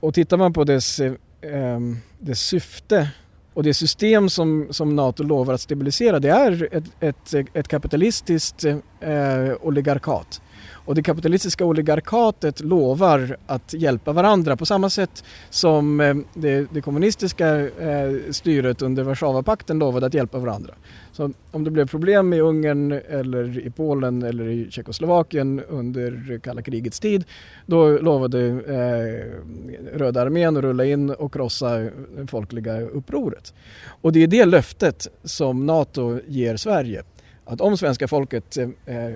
Och 0.00 0.14
tittar 0.14 0.36
man 0.36 0.52
på 0.52 0.64
dess, 0.64 1.00
eh, 1.00 1.12
ehm, 1.42 1.96
dess 2.18 2.40
syfte 2.40 3.10
och 3.54 3.62
det 3.62 3.74
system 3.74 4.28
som, 4.28 4.66
som 4.70 4.96
NATO 4.96 5.22
lovar 5.22 5.54
att 5.54 5.60
stabilisera 5.60 6.18
det 6.18 6.30
är 6.30 6.68
ett, 6.72 6.84
ett, 7.00 7.34
ett 7.54 7.68
kapitalistiskt 7.68 8.64
eh, 8.64 9.52
oligarkat. 9.60 10.42
Och 10.70 10.94
det 10.94 11.02
kapitalistiska 11.02 11.64
oligarkatet 11.64 12.60
lovar 12.60 13.36
att 13.46 13.74
hjälpa 13.74 14.12
varandra 14.12 14.56
på 14.56 14.66
samma 14.66 14.90
sätt 14.90 15.24
som 15.50 16.00
eh, 16.00 16.14
det, 16.34 16.66
det 16.72 16.80
kommunistiska 16.80 17.58
eh, 17.58 18.12
styret 18.30 18.82
under 18.82 19.02
Warszawapakten 19.02 19.78
lovade 19.78 20.06
att 20.06 20.14
hjälpa 20.14 20.38
varandra. 20.38 20.74
Så 21.12 21.30
om 21.50 21.64
det 21.64 21.70
blev 21.70 21.88
problem 21.88 22.32
i 22.32 22.40
Ungern 22.40 22.92
eller 22.92 23.66
i 23.66 23.70
Polen 23.70 24.22
eller 24.22 24.48
i 24.48 24.70
Tjeckoslovakien 24.70 25.62
under 25.68 26.40
kalla 26.42 26.62
krigets 26.62 27.00
tid 27.00 27.24
då 27.66 27.98
lovade 27.98 28.40
eh, 28.48 29.98
Röda 29.98 30.22
armén 30.22 30.56
att 30.56 30.62
rulla 30.62 30.84
in 30.84 31.10
och 31.10 31.32
krossa 31.32 31.78
det 31.78 32.26
folkliga 32.26 32.80
upproret. 32.80 33.54
Och 34.02 34.12
det 34.12 34.22
är 34.22 34.26
det 34.26 34.44
löftet 34.44 35.08
som 35.24 35.66
NATO 35.66 36.20
ger 36.26 36.56
Sverige 36.56 37.02
att 37.52 37.60
om 37.60 37.76
svenska 37.76 38.08
folket 38.08 38.56
eh, 38.56 38.68
eh, 38.86 39.14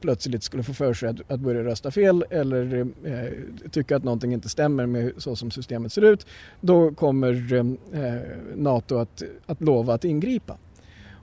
plötsligt 0.00 0.42
skulle 0.42 0.62
få 0.62 0.74
för 0.74 0.94
sig 0.94 1.08
att, 1.08 1.30
att 1.30 1.40
börja 1.40 1.64
rösta 1.64 1.90
fel 1.90 2.24
eller 2.30 2.86
eh, 3.04 3.32
tycka 3.70 3.96
att 3.96 4.04
någonting 4.04 4.32
inte 4.32 4.48
stämmer 4.48 4.86
med 4.86 5.12
så 5.16 5.36
som 5.36 5.50
systemet 5.50 5.92
ser 5.92 6.02
ut, 6.02 6.26
då 6.60 6.94
kommer 6.94 7.54
eh, 7.54 8.14
NATO 8.56 8.98
att, 8.98 9.22
att 9.46 9.60
lova 9.60 9.94
att 9.94 10.04
ingripa. 10.04 10.58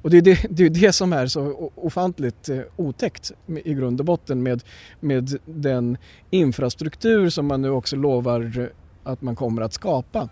Och 0.02 0.10
det 0.10 0.18
är 0.18 0.22
det, 0.22 0.46
det 0.50 0.64
är 0.66 0.70
det 0.70 0.94
som 0.94 1.14
är 1.14 1.28
så 1.28 1.72
ofantligt 1.76 2.50
eh, 2.50 2.60
otäckt 2.76 3.32
i 3.64 3.74
grund 3.74 4.00
och 4.00 4.06
botten 4.06 4.44
med, 4.44 4.64
med 5.00 5.40
den 5.46 5.98
infrastruktur 6.30 7.30
som 7.30 7.46
man 7.46 7.62
nu 7.62 7.70
också 7.70 7.96
lovar 7.96 8.70
att 9.04 9.22
man 9.22 9.36
kommer 9.36 9.62
att 9.62 9.74
skapa. 9.74 10.30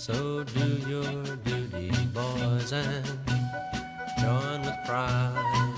So 0.00 0.44
do 0.44 0.66
your 0.88 1.36
duty, 1.44 1.90
boys, 2.14 2.72
and 2.72 3.04
join 4.18 4.62
with 4.62 4.78
pride. 4.86 5.76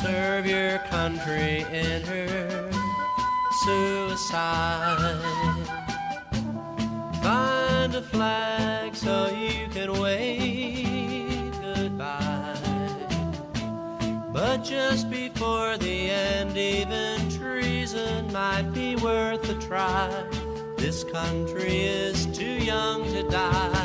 Serve 0.00 0.46
your 0.46 0.78
country 0.88 1.66
in 1.72 2.02
her 2.02 2.70
suicide. 3.64 5.20
Find 7.24 7.92
a 7.92 8.02
flag 8.02 8.94
so 8.94 9.28
you 9.30 9.66
can 9.66 9.92
wave 10.00 11.52
goodbye. 11.60 12.56
But 14.32 14.58
just 14.58 15.10
before 15.10 15.76
the 15.76 16.10
end, 16.12 16.56
even 16.56 17.28
treason 17.30 18.32
might 18.32 18.70
be 18.72 18.94
worth 18.94 19.50
a 19.50 19.54
try. 19.54 20.41
This 20.92 21.04
country 21.04 21.86
is 21.86 22.26
too 22.38 22.44
young 22.44 23.04
to 23.04 23.30
die. 23.30 23.78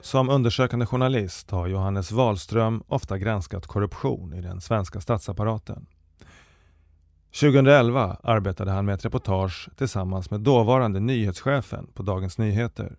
Som 0.00 0.28
undersökande 0.28 0.86
journalist 0.86 1.50
har 1.50 1.66
Johannes 1.66 2.12
Wahlström 2.12 2.82
ofta 2.88 3.18
granskat 3.18 3.66
korruption 3.66 4.34
i 4.34 4.40
den 4.40 4.60
svenska 4.60 5.00
statsapparaten. 5.00 5.86
2011 7.40 8.16
arbetade 8.22 8.70
han 8.70 8.86
med 8.86 8.94
ett 8.94 9.04
reportage 9.04 9.68
tillsammans 9.76 10.30
med 10.30 10.40
dåvarande 10.40 11.00
nyhetschefen 11.00 11.86
på 11.94 12.02
Dagens 12.02 12.38
Nyheter. 12.38 12.96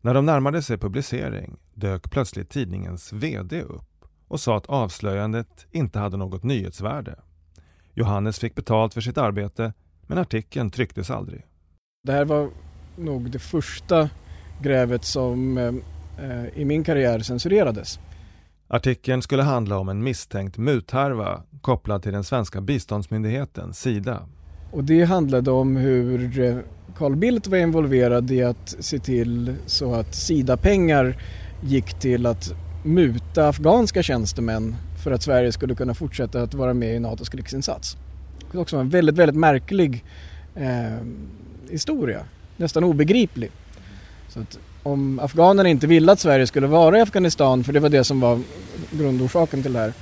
När 0.00 0.14
de 0.14 0.26
närmade 0.26 0.62
sig 0.62 0.78
publicering 0.78 1.56
dök 1.74 2.10
plötsligt 2.10 2.50
tidningens 2.50 3.12
VD 3.12 3.62
upp 3.62 4.04
och 4.28 4.40
sa 4.40 4.56
att 4.56 4.66
avslöjandet 4.66 5.66
inte 5.70 5.98
hade 5.98 6.16
något 6.16 6.42
nyhetsvärde. 6.42 7.14
Johannes 7.94 8.38
fick 8.38 8.54
betalt 8.54 8.94
för 8.94 9.00
sitt 9.00 9.18
arbete 9.18 9.72
men 10.06 10.18
artikeln 10.18 10.70
trycktes 10.70 11.10
aldrig. 11.10 11.46
Det 12.02 12.12
här 12.12 12.24
var 12.24 12.50
nog 12.96 13.30
det 13.30 13.38
första 13.38 14.10
grävet 14.62 15.04
som 15.04 15.58
eh, 15.58 16.44
i 16.54 16.64
min 16.64 16.84
karriär 16.84 17.20
censurerades. 17.20 18.00
Artikeln 18.68 19.22
skulle 19.22 19.42
handla 19.42 19.78
om 19.78 19.88
en 19.88 20.02
misstänkt 20.02 20.58
muthärva 20.58 21.42
kopplad 21.60 22.02
till 22.02 22.12
den 22.12 22.24
svenska 22.24 22.60
biståndsmyndigheten 22.60 23.74
Sida. 23.74 24.28
Och 24.70 24.84
det 24.84 25.04
handlade 25.04 25.50
om 25.50 25.76
hur 25.76 26.40
eh, 26.40 26.56
Carl 26.96 27.16
Bildt 27.16 27.46
var 27.46 27.58
involverad 27.58 28.30
i 28.30 28.42
att 28.42 28.76
se 28.80 28.98
till 28.98 29.54
så 29.66 29.94
att 29.94 30.14
Sida-pengar 30.14 31.16
gick 31.60 31.94
till 31.94 32.26
att 32.26 32.52
muta 32.84 33.48
afghanska 33.48 34.02
tjänstemän 34.02 34.76
för 35.04 35.10
att 35.10 35.22
Sverige 35.22 35.52
skulle 35.52 35.74
kunna 35.74 35.94
fortsätta 35.94 36.42
att 36.42 36.54
vara 36.54 36.74
med 36.74 36.96
i 36.96 36.98
NATOs 36.98 37.28
krigsinsats. 37.28 37.96
Det 38.50 38.56
var 38.56 38.62
också 38.62 38.76
en 38.76 38.88
väldigt, 38.88 39.16
väldigt 39.16 39.36
märklig 39.36 40.04
eh, 40.54 41.06
historia. 41.70 42.20
Nästan 42.56 42.84
obegriplig. 42.84 43.50
Så 44.28 44.40
att 44.40 44.58
om 44.82 45.18
afghanerna 45.18 45.68
inte 45.68 45.86
ville 45.86 46.12
att 46.12 46.20
Sverige 46.20 46.46
skulle 46.46 46.66
vara 46.66 46.98
i 46.98 47.00
Afghanistan, 47.00 47.64
för 47.64 47.72
det 47.72 47.80
var 47.80 47.88
det 47.88 48.04
som 48.04 48.20
var 48.20 48.40
grundorsaken 48.90 49.62
till 49.62 49.72
det 49.72 49.78
här, 49.78 49.92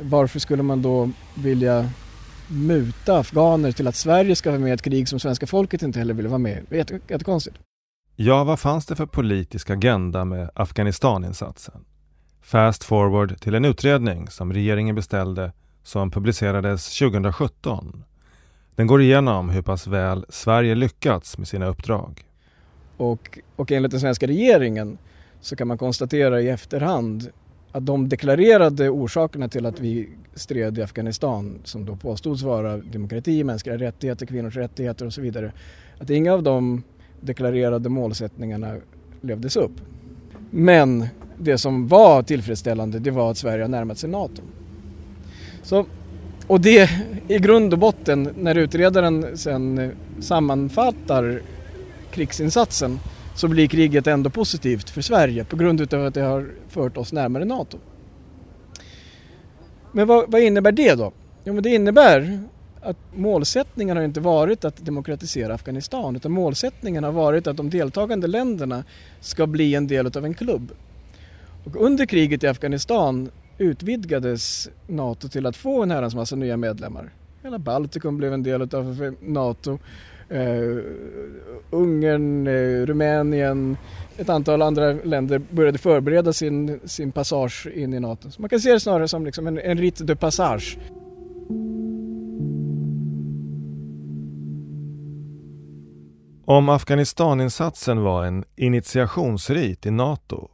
varför 0.00 0.38
skulle 0.38 0.62
man 0.62 0.82
då 0.82 1.10
vilja 1.34 1.90
muta 2.52 3.18
afghaner 3.18 3.72
till 3.72 3.88
att 3.88 3.96
Sverige 3.96 4.36
ska 4.36 4.50
vara 4.50 4.60
med 4.60 4.70
i 4.70 4.72
ett 4.72 4.82
krig 4.82 5.08
som 5.08 5.20
svenska 5.20 5.46
folket 5.46 5.82
inte 5.82 5.98
heller 5.98 6.14
vill 6.14 6.28
vara 6.28 6.38
med 6.38 6.66
i. 6.70 6.76
Jättekonstigt. 6.76 7.56
Ja, 8.16 8.44
vad 8.44 8.60
fanns 8.60 8.86
det 8.86 8.96
för 8.96 9.06
politisk 9.06 9.70
agenda 9.70 10.24
med 10.24 10.50
Afghanistaninsatsen? 10.54 11.84
Fast 12.42 12.84
forward 12.84 13.40
till 13.40 13.54
en 13.54 13.64
utredning 13.64 14.28
som 14.28 14.52
regeringen 14.52 14.94
beställde 14.94 15.52
som 15.82 16.10
publicerades 16.10 16.98
2017. 16.98 18.04
Den 18.76 18.86
går 18.86 19.02
igenom 19.02 19.50
hur 19.50 19.62
pass 19.62 19.86
väl 19.86 20.26
Sverige 20.28 20.74
lyckats 20.74 21.38
med 21.38 21.48
sina 21.48 21.66
uppdrag. 21.66 22.24
Och, 22.96 23.38
och 23.56 23.72
enligt 23.72 23.90
den 23.90 24.00
svenska 24.00 24.26
regeringen 24.26 24.98
så 25.40 25.56
kan 25.56 25.68
man 25.68 25.78
konstatera 25.78 26.40
i 26.40 26.48
efterhand 26.48 27.30
att 27.72 27.86
de 27.86 28.08
deklarerade 28.08 28.90
orsakerna 28.90 29.48
till 29.48 29.66
att 29.66 29.80
vi 29.80 30.08
stred 30.34 30.78
i 30.78 30.82
Afghanistan 30.82 31.58
som 31.64 31.84
då 31.84 31.96
påstods 31.96 32.42
vara 32.42 32.76
demokrati, 32.76 33.44
mänskliga 33.44 33.76
rättigheter, 33.76 34.26
kvinnors 34.26 34.56
rättigheter 34.56 35.06
och 35.06 35.12
så 35.12 35.20
vidare. 35.20 35.52
Att 35.98 36.10
inga 36.10 36.32
av 36.32 36.42
de 36.42 36.82
deklarerade 37.20 37.88
målsättningarna 37.88 38.76
levdes 39.20 39.56
upp. 39.56 39.72
Men 40.50 41.06
det 41.38 41.58
som 41.58 41.88
var 41.88 42.22
tillfredsställande 42.22 42.98
det 42.98 43.10
var 43.10 43.30
att 43.30 43.38
Sverige 43.38 43.64
har 43.64 43.68
närmat 43.68 43.98
sig 43.98 44.10
NATO. 44.10 44.42
Så, 45.62 45.86
och 46.46 46.60
det 46.60 46.90
i 47.28 47.38
grund 47.38 47.72
och 47.72 47.78
botten 47.78 48.28
när 48.38 48.54
utredaren 48.54 49.38
sen 49.38 49.92
sammanfattar 50.20 51.42
krigsinsatsen 52.10 52.98
så 53.34 53.48
blir 53.48 53.66
kriget 53.66 54.06
ändå 54.06 54.30
positivt 54.30 54.90
för 54.90 55.02
Sverige 55.02 55.44
på 55.44 55.56
grund 55.56 55.94
av 55.94 56.06
att 56.06 56.14
det 56.14 56.20
har 56.20 56.50
fört 56.68 56.96
oss 56.96 57.12
närmare 57.12 57.44
NATO. 57.44 57.78
Men 59.92 60.06
vad, 60.06 60.30
vad 60.30 60.40
innebär 60.40 60.72
det 60.72 60.94
då? 60.94 61.12
Jo, 61.44 61.54
men 61.54 61.62
det 61.62 61.70
innebär 61.70 62.40
att 62.80 62.96
målsättningen 63.14 63.96
har 63.96 64.04
inte 64.04 64.20
varit 64.20 64.64
att 64.64 64.76
demokratisera 64.76 65.54
Afghanistan 65.54 66.16
utan 66.16 66.32
målsättningen 66.32 67.04
har 67.04 67.12
varit 67.12 67.46
att 67.46 67.56
de 67.56 67.70
deltagande 67.70 68.26
länderna 68.26 68.84
ska 69.20 69.46
bli 69.46 69.74
en 69.74 69.86
del 69.86 70.06
av 70.06 70.24
en 70.24 70.34
klubb. 70.34 70.72
Och 71.64 71.84
under 71.84 72.06
kriget 72.06 72.44
i 72.44 72.46
Afghanistan 72.46 73.30
utvidgades 73.58 74.68
NATO 74.86 75.28
till 75.28 75.46
att 75.46 75.56
få 75.56 75.82
en 75.82 75.90
herrans 75.90 76.14
massa 76.14 76.36
nya 76.36 76.56
medlemmar. 76.56 77.12
Hela 77.42 77.58
Baltikum 77.58 78.16
blev 78.16 78.32
en 78.32 78.42
del 78.42 78.62
av 78.62 79.14
NATO 79.20 79.78
Uh, 80.32 80.82
Ungern, 81.70 82.46
uh, 82.46 82.86
Rumänien, 82.86 83.76
ett 84.16 84.28
antal 84.28 84.62
andra 84.62 84.92
länder 84.92 85.38
började 85.50 85.78
förbereda 85.78 86.32
sin, 86.32 86.80
sin 86.84 87.12
passage 87.12 87.66
in 87.74 87.94
i 87.94 88.00
NATO. 88.00 88.30
Så 88.30 88.40
man 88.40 88.48
kan 88.48 88.60
se 88.60 88.72
det 88.72 88.80
snarare 88.80 89.08
som 89.08 89.24
liksom 89.24 89.46
en, 89.46 89.58
en 89.58 89.78
rite 89.78 90.04
de 90.04 90.16
passage. 90.16 90.78
Om 96.44 96.68
Afghanistaninsatsen 96.68 98.02
var 98.02 98.24
en 98.24 98.44
initiationsrit 98.56 99.86
i 99.86 99.90
NATO, 99.90 100.48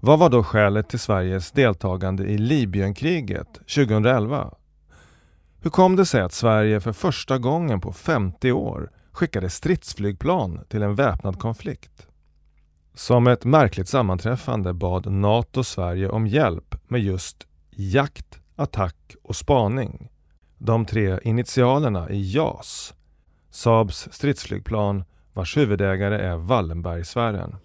vad 0.00 0.18
var 0.18 0.30
då 0.30 0.42
skälet 0.42 0.88
till 0.88 0.98
Sveriges 0.98 1.52
deltagande 1.52 2.24
i 2.24 2.38
Libyenkriget 2.38 3.52
2011? 3.52 4.54
Hur 5.62 5.70
kom 5.70 5.96
det 5.96 6.06
sig 6.06 6.20
att 6.20 6.32
Sverige 6.32 6.80
för 6.80 6.92
första 6.92 7.38
gången 7.38 7.80
på 7.80 7.92
50 7.92 8.52
år 8.52 8.90
skickade 9.16 9.50
stridsflygplan 9.50 10.64
till 10.68 10.82
en 10.82 10.94
väpnad 10.94 11.38
konflikt. 11.38 12.06
Som 12.94 13.26
ett 13.26 13.44
märkligt 13.44 13.88
sammanträffande 13.88 14.72
bad 14.72 15.12
NATO 15.12 15.64
Sverige 15.64 16.08
om 16.08 16.26
hjälp 16.26 16.74
med 16.88 17.00
just 17.00 17.46
jakt, 17.70 18.38
attack 18.56 19.16
och 19.22 19.36
spaning. 19.36 20.08
De 20.58 20.86
tre 20.86 21.18
initialerna 21.22 22.10
i 22.10 22.32
JAS, 22.32 22.94
Saabs 23.50 24.08
stridsflygplan 24.12 25.04
vars 25.32 25.56
huvudägare 25.56 26.16
är 26.16 26.36
Wallenbergsfären. 26.36 27.56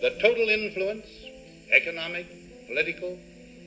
The 0.00 0.10
total 0.10 0.50
influence, 0.50 1.08
economic, 1.80 2.26
political, 2.68 3.18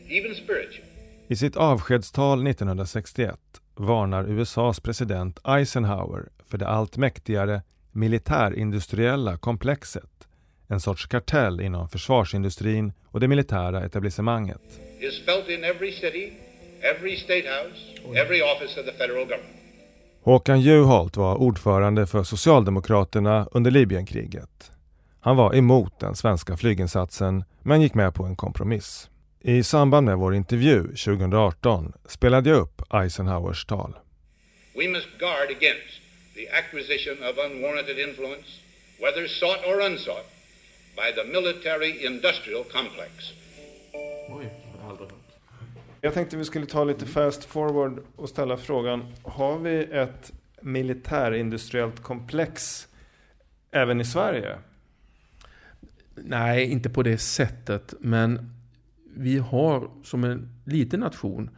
even 0.09 0.35
spiritual. 0.35 0.87
I 1.27 1.35
sitt 1.35 1.55
avskedstal 1.55 2.47
1961 2.47 3.39
varnar 3.75 4.29
USAs 4.29 4.79
president 4.79 5.39
Eisenhower 5.43 6.29
för 6.53 6.57
det 6.57 6.67
allt 6.67 6.97
mäktigare 6.97 7.61
militärindustriella 7.91 9.37
komplexet, 9.37 10.27
en 10.67 10.79
sorts 10.79 11.05
kartell 11.05 11.61
inom 11.61 11.89
försvarsindustrin 11.89 12.93
och 13.05 13.19
det 13.19 13.27
militära 13.27 13.85
etablissemanget. 13.85 14.61
City, 14.99 16.33
house. 17.47 17.81
Håkan 20.21 20.61
Juholt 20.61 21.17
var 21.17 21.35
ordförande 21.35 22.07
för 22.07 22.23
Socialdemokraterna 22.23 23.47
under 23.51 23.71
Libyenkriget. 23.71 24.71
Han 25.19 25.37
var 25.37 25.55
emot 25.55 25.99
den 25.99 26.15
svenska 26.15 26.57
flyginsatsen 26.57 27.43
men 27.61 27.81
gick 27.81 27.93
med 27.93 28.13
på 28.13 28.23
en 28.23 28.35
kompromiss. 28.35 29.09
I 29.41 29.63
samband 29.63 30.05
med 30.05 30.17
vår 30.17 30.35
intervju 30.35 30.81
2018 30.81 31.93
spelade 32.05 32.49
jag 32.49 32.59
upp 32.59 32.81
Eisenhowers 32.93 33.65
tal. 33.65 33.95
We 34.75 34.87
must 34.87 35.17
guard 35.19 35.49
against 35.57 36.02
the 36.35 36.49
acquisition 36.49 37.17
of 37.23 37.37
unwarranted 37.37 37.99
influence, 37.99 38.59
whether 38.99 39.27
sought 39.27 39.65
or 39.65 39.81
unsought, 39.81 40.25
by 40.95 41.11
the 41.15 41.23
military 41.23 42.05
industrial 42.05 42.63
complex. 42.63 43.33
Jag 46.01 46.13
tänkte 46.13 46.37
vi 46.37 46.45
skulle 46.45 46.65
ta 46.65 46.83
lite 46.83 47.05
fast 47.05 47.43
forward 47.43 48.03
och 48.15 48.29
ställa 48.29 48.57
frågan, 48.57 49.13
har 49.23 49.59
vi 49.59 49.83
ett 49.83 50.31
militärindustriellt 50.61 51.99
komplex 51.99 52.87
även 53.71 54.01
i 54.01 54.05
Sverige? 54.05 54.57
Nej, 56.15 56.71
inte 56.71 56.89
på 56.89 57.03
det 57.03 57.17
sättet, 57.17 57.93
men 57.99 58.53
vi 59.15 59.37
har 59.37 59.89
som 60.03 60.23
en 60.23 60.49
liten 60.65 60.99
nation 60.99 61.49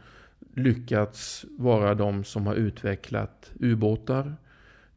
lyckats 0.54 1.44
vara 1.50 1.94
de 1.94 2.24
som 2.24 2.46
har 2.46 2.54
utvecklat 2.54 3.50
ubåtar, 3.60 4.36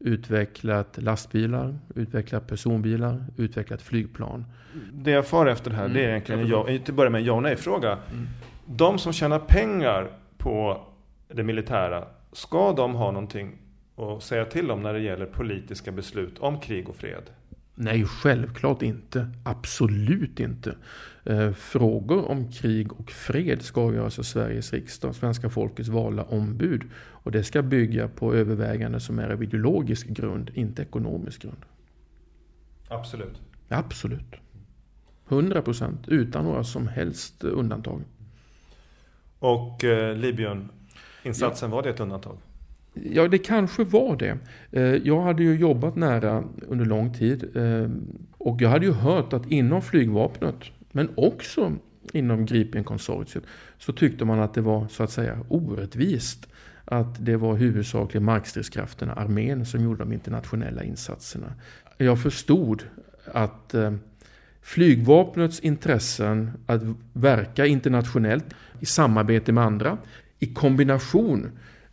utvecklat 0.00 0.98
lastbilar, 1.02 1.78
utvecklat 1.94 2.46
personbilar, 2.46 3.24
utvecklat 3.36 3.82
flygplan. 3.82 4.44
Det 4.92 5.10
jag 5.10 5.26
far 5.26 5.46
efter 5.46 5.70
här, 5.70 5.88
det 5.88 6.04
är 6.04 6.08
egentligen 6.08 6.48
ja, 6.48 6.66
till 6.66 6.80
att 6.82 6.90
börja 6.90 7.10
med 7.10 7.18
en 7.18 7.24
ja 7.24 7.32
och 7.32 7.42
nej-fråga. 7.42 7.92
Mm. 7.92 8.26
De 8.66 8.98
som 8.98 9.12
tjänar 9.12 9.38
pengar 9.38 10.10
på 10.38 10.86
det 11.28 11.42
militära, 11.42 12.04
ska 12.32 12.72
de 12.72 12.94
ha 12.94 13.10
någonting 13.10 13.58
att 13.96 14.22
säga 14.22 14.44
till 14.44 14.70
om 14.70 14.82
när 14.82 14.92
det 14.92 15.00
gäller 15.00 15.26
politiska 15.26 15.92
beslut 15.92 16.38
om 16.38 16.60
krig 16.60 16.88
och 16.88 16.96
fred? 16.96 17.22
Nej, 17.82 18.04
självklart 18.04 18.82
inte. 18.82 19.30
Absolut 19.44 20.40
inte. 20.40 20.76
Eh, 21.24 21.52
frågor 21.52 22.30
om 22.30 22.52
krig 22.52 22.92
och 22.92 23.10
fred 23.10 23.62
ska 23.62 23.80
avgöras 23.80 24.18
av 24.18 24.22
Sveriges 24.22 24.72
riksdag, 24.72 25.14
svenska 25.14 25.50
folkets 25.50 25.88
valda 25.88 26.22
ombud. 26.22 26.82
Och 26.94 27.32
det 27.32 27.44
ska 27.44 27.62
bygga 27.62 28.08
på 28.08 28.34
överväganden 28.34 29.00
som 29.00 29.18
är 29.18 29.30
av 29.30 29.42
ideologisk 29.42 30.06
grund, 30.06 30.50
inte 30.54 30.82
ekonomisk 30.82 31.42
grund. 31.42 31.64
Absolut? 32.88 33.40
Absolut. 33.68 34.34
100 35.28 35.62
procent, 35.62 36.08
utan 36.08 36.44
några 36.44 36.64
som 36.64 36.88
helst 36.88 37.44
undantag. 37.44 38.02
Och 39.38 39.84
eh, 39.84 40.16
Libyen-insatsen, 40.16 41.70
ja. 41.70 41.76
var 41.76 41.82
det 41.82 41.90
ett 41.90 42.00
undantag? 42.00 42.38
Ja, 42.94 43.28
det 43.28 43.38
kanske 43.38 43.84
var 43.84 44.16
det. 44.16 44.38
Eh, 44.70 44.82
jag 44.82 45.22
hade 45.22 45.42
ju 45.42 45.56
jobbat 45.56 45.96
nära 45.96 46.44
under 46.68 46.84
lång 46.84 47.14
tid 47.14 47.56
eh, 47.56 47.90
och 48.38 48.62
jag 48.62 48.68
hade 48.68 48.86
ju 48.86 48.92
hört 48.92 49.32
att 49.32 49.50
inom 49.50 49.82
flygvapnet, 49.82 50.56
men 50.92 51.08
också 51.14 51.72
inom 52.12 52.46
Gripen-konsortiet, 52.46 53.44
så 53.78 53.92
tyckte 53.92 54.24
man 54.24 54.40
att 54.40 54.54
det 54.54 54.60
var 54.60 54.88
så 54.88 55.02
att 55.02 55.10
säga 55.10 55.38
orättvist 55.48 56.46
att 56.84 57.24
det 57.26 57.36
var 57.36 57.56
huvudsakligen 57.56 58.24
markstridskrafterna, 58.24 59.12
armén, 59.12 59.66
som 59.66 59.84
gjorde 59.84 59.98
de 59.98 60.12
internationella 60.12 60.84
insatserna. 60.84 61.54
Jag 61.96 62.22
förstod 62.22 62.82
att 63.32 63.74
eh, 63.74 63.92
flygvapnets 64.62 65.60
intressen 65.60 66.50
att 66.66 66.82
verka 67.12 67.66
internationellt 67.66 68.54
i 68.80 68.86
samarbete 68.86 69.52
med 69.52 69.64
andra 69.64 69.98
i 70.38 70.46
kombination 70.54 71.50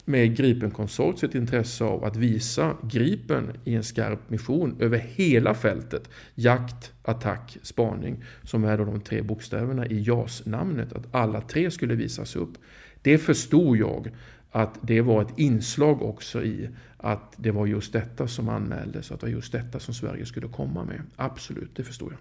med 0.08 0.38
Gripen-konsortiet 0.38 1.36
intresse 1.36 1.84
av 1.84 2.04
att 2.04 2.15
visa 2.15 2.76
Gripen 2.82 3.52
i 3.63 3.76
en 3.76 3.84
skarp 3.84 4.30
mission 4.30 4.78
över 4.80 4.98
hela 4.98 5.54
fältet. 5.54 6.10
Jakt, 6.36 6.91
attack, 7.04 7.58
spaning, 7.62 8.24
som 8.43 8.63
är 8.63 8.78
då 8.78 8.86
de 8.86 9.02
tre 9.02 9.22
bokstäverna 9.22 9.86
i 9.86 10.02
JAS-namnet. 10.02 10.93
Att 10.93 11.15
alla 11.15 11.41
tre 11.41 11.72
skulle 11.72 11.96
visas 11.96 12.36
upp. 12.36 12.58
Det 13.02 13.17
förstod 13.17 13.78
jag 13.78 14.12
att 14.52 14.80
det 14.82 15.02
var 15.02 15.22
ett 15.22 15.39
inslag 15.39 16.02
också 16.02 16.43
i 16.43 16.70
att 16.98 17.34
det 17.38 17.52
var 17.52 17.65
just 17.65 17.93
detta 17.93 18.28
som 18.28 18.50
anmäldes, 18.50 19.12
att 19.12 19.20
det 19.20 19.26
var 19.26 19.34
just 19.34 19.52
detta 19.52 19.80
som 19.80 19.93
Sverige 19.93 20.26
skulle 20.26 20.48
komma 20.48 20.84
med. 20.84 21.02
Absolut, 21.15 21.76
det 21.76 21.84
förstod 21.84 22.12
jag. 22.12 22.20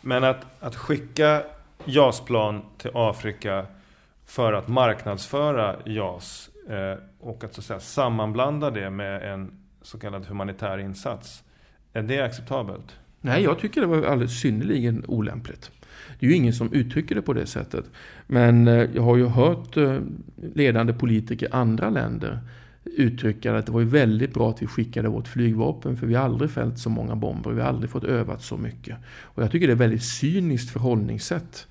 Men 0.00 0.24
att, 0.24 0.46
att 0.60 0.76
skicka 0.76 1.42
JAS-plan 1.84 2.60
till 2.78 2.90
Afrika 2.94 3.66
för 4.26 4.52
att 4.52 4.68
marknadsföra 4.68 5.76
JAS 5.86 6.50
Eh, 6.68 6.98
och 7.20 7.44
att 7.44 7.54
så 7.54 7.60
att 7.60 7.64
säga 7.64 7.80
sammanblanda 7.80 8.70
det 8.70 8.90
med 8.90 9.34
en 9.34 9.50
så 9.82 9.98
kallad 9.98 10.26
humanitär 10.26 10.78
insats. 10.78 11.42
Är 11.92 12.02
det 12.02 12.20
acceptabelt? 12.20 12.96
Nej, 13.20 13.42
jag 13.42 13.58
tycker 13.58 13.80
det 13.80 13.86
var 13.86 14.02
alldeles 14.02 14.40
synnerligen 14.40 15.04
olämpligt. 15.08 15.70
Det 16.18 16.26
är 16.26 16.30
ju 16.30 16.36
ingen 16.36 16.52
som 16.52 16.72
uttrycker 16.72 17.14
det 17.14 17.22
på 17.22 17.32
det 17.32 17.46
sättet. 17.46 17.84
Men 18.26 18.68
eh, 18.68 18.88
jag 18.94 19.02
har 19.02 19.16
ju 19.16 19.26
hört 19.26 19.76
eh, 19.76 19.98
ledande 20.54 20.92
politiker 20.92 21.46
i 21.46 21.50
andra 21.52 21.90
länder 21.90 22.40
uttrycka 22.96 23.56
att 23.56 23.66
det 23.66 23.72
var 23.72 23.80
ju 23.80 23.86
väldigt 23.86 24.34
bra 24.34 24.50
att 24.50 24.62
vi 24.62 24.66
skickade 24.66 25.08
vårt 25.08 25.28
flygvapen 25.28 25.96
för 25.96 26.06
vi 26.06 26.14
har 26.14 26.24
aldrig 26.24 26.50
fällt 26.50 26.78
så 26.78 26.90
många 26.90 27.16
bomber, 27.16 27.50
vi 27.50 27.60
har 27.60 27.68
aldrig 27.68 27.90
fått 27.90 28.04
övat 28.04 28.42
så 28.42 28.56
mycket. 28.56 28.96
Och 29.22 29.42
jag 29.42 29.50
tycker 29.50 29.66
det 29.66 29.70
är 29.70 29.74
ett 29.74 29.80
väldigt 29.80 30.02
cyniskt 30.04 30.70
förhållningssätt 30.70 31.66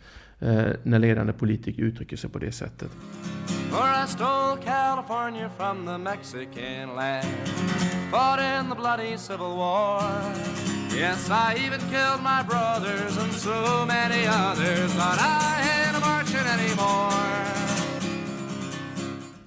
när 0.84 1.00
ledande 1.00 1.34
politiker 1.34 1.84
uttrycker 1.84 2.18
sig 2.18 2.30
på 2.30 2.40
det 2.40 2.52
sättet. 2.52 2.92
For 3.70 4.04
I 4.04 4.08
stole 4.08 4.58
California 4.64 5.50
from 5.58 5.86
the 5.86 5.98
Mexican 5.98 6.96
land. 6.96 7.28
Fought 8.12 8.40
in 8.40 8.70
the 8.70 8.76
bloody 8.76 9.18
Civil 9.18 9.56
War. 9.58 10.02
Yes, 10.96 11.30
I 11.30 11.56
even 11.66 11.80
killed 11.80 12.22
my 12.24 12.44
brothers 12.44 13.18
and 13.18 13.34
so 13.34 13.86
many 13.86 14.28
others, 14.28 14.94
but 14.96 15.18
I 15.20 15.62
ain't 15.74 16.00
marching 16.00 16.48
anymore. 16.48 17.38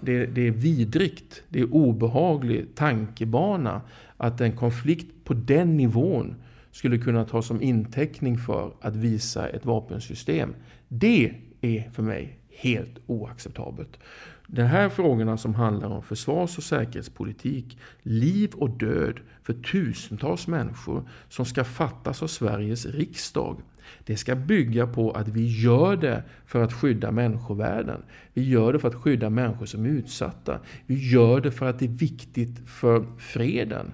Det, 0.00 0.26
det 0.26 0.46
är 0.46 0.50
vidrigt, 0.50 1.42
det 1.48 1.60
är 1.60 1.74
obehaglig 1.74 2.74
tankebana 2.74 3.80
att 4.16 4.40
en 4.40 4.52
konflikt 4.52 5.24
på 5.24 5.34
den 5.34 5.76
nivån 5.76 6.34
skulle 6.72 6.98
kunna 6.98 7.24
tas 7.24 7.46
som 7.46 7.62
inteckning 7.62 8.38
för 8.38 8.72
att 8.80 8.96
visa 8.96 9.48
ett 9.48 9.64
vapensystem. 9.64 10.54
Det 10.92 11.34
är 11.60 11.90
för 11.90 12.02
mig 12.02 12.38
helt 12.48 12.98
oacceptabelt. 13.06 13.98
De 14.46 14.62
här 14.62 14.88
frågorna 14.88 15.36
som 15.36 15.54
handlar 15.54 15.88
om 15.88 16.02
försvars 16.02 16.58
och 16.58 16.64
säkerhetspolitik, 16.64 17.78
liv 18.02 18.50
och 18.54 18.70
död 18.70 19.20
för 19.42 19.52
tusentals 19.52 20.46
människor 20.46 21.08
som 21.28 21.44
ska 21.46 21.64
fattas 21.64 22.22
av 22.22 22.26
Sveriges 22.26 22.86
riksdag. 22.86 23.60
Det 24.04 24.16
ska 24.16 24.36
bygga 24.36 24.86
på 24.86 25.10
att 25.10 25.28
vi 25.28 25.62
gör 25.62 25.96
det 25.96 26.24
för 26.46 26.62
att 26.62 26.72
skydda 26.72 27.10
människovärden. 27.10 28.02
Vi 28.34 28.48
gör 28.48 28.72
det 28.72 28.78
för 28.78 28.88
att 28.88 28.94
skydda 28.94 29.30
människor 29.30 29.66
som 29.66 29.84
är 29.84 29.88
utsatta. 29.88 30.60
Vi 30.86 31.10
gör 31.12 31.40
det 31.40 31.52
för 31.52 31.66
att 31.66 31.78
det 31.78 31.84
är 31.84 31.88
viktigt 31.88 32.68
för 32.68 33.06
freden. 33.18 33.92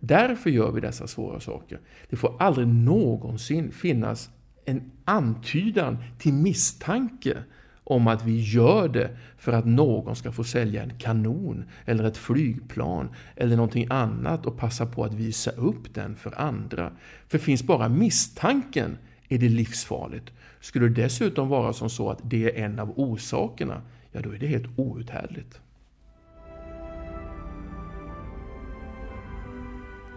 Därför 0.00 0.50
gör 0.50 0.72
vi 0.72 0.80
dessa 0.80 1.06
svåra 1.06 1.40
saker. 1.40 1.80
Det 2.10 2.16
får 2.16 2.36
aldrig 2.38 2.68
någonsin 2.68 3.72
finnas 3.72 4.30
en 4.68 4.90
antydan 5.04 5.98
till 6.18 6.32
misstanke 6.32 7.42
om 7.84 8.06
att 8.06 8.24
vi 8.24 8.40
gör 8.40 8.88
det 8.88 9.16
för 9.38 9.52
att 9.52 9.66
någon 9.66 10.16
ska 10.16 10.32
få 10.32 10.44
sälja 10.44 10.82
en 10.82 10.98
kanon 10.98 11.64
eller 11.84 12.04
ett 12.04 12.16
flygplan 12.16 13.08
eller 13.36 13.56
någonting 13.56 13.86
annat 13.90 14.46
och 14.46 14.58
passa 14.58 14.86
på 14.86 15.04
att 15.04 15.14
visa 15.14 15.50
upp 15.50 15.94
den 15.94 16.16
för 16.16 16.40
andra. 16.40 16.92
För 17.28 17.38
finns 17.38 17.62
bara 17.62 17.88
misstanken 17.88 18.98
är 19.28 19.38
det 19.38 19.48
livsfarligt. 19.48 20.32
Skulle 20.60 20.88
det 20.88 21.02
dessutom 21.02 21.48
vara 21.48 21.72
som 21.72 21.90
så 21.90 22.10
att 22.10 22.20
det 22.22 22.58
är 22.58 22.64
en 22.64 22.78
av 22.78 22.92
orsakerna, 22.96 23.82
ja 24.12 24.20
då 24.20 24.30
är 24.30 24.38
det 24.38 24.46
helt 24.46 24.78
outhärdligt. 24.78 25.60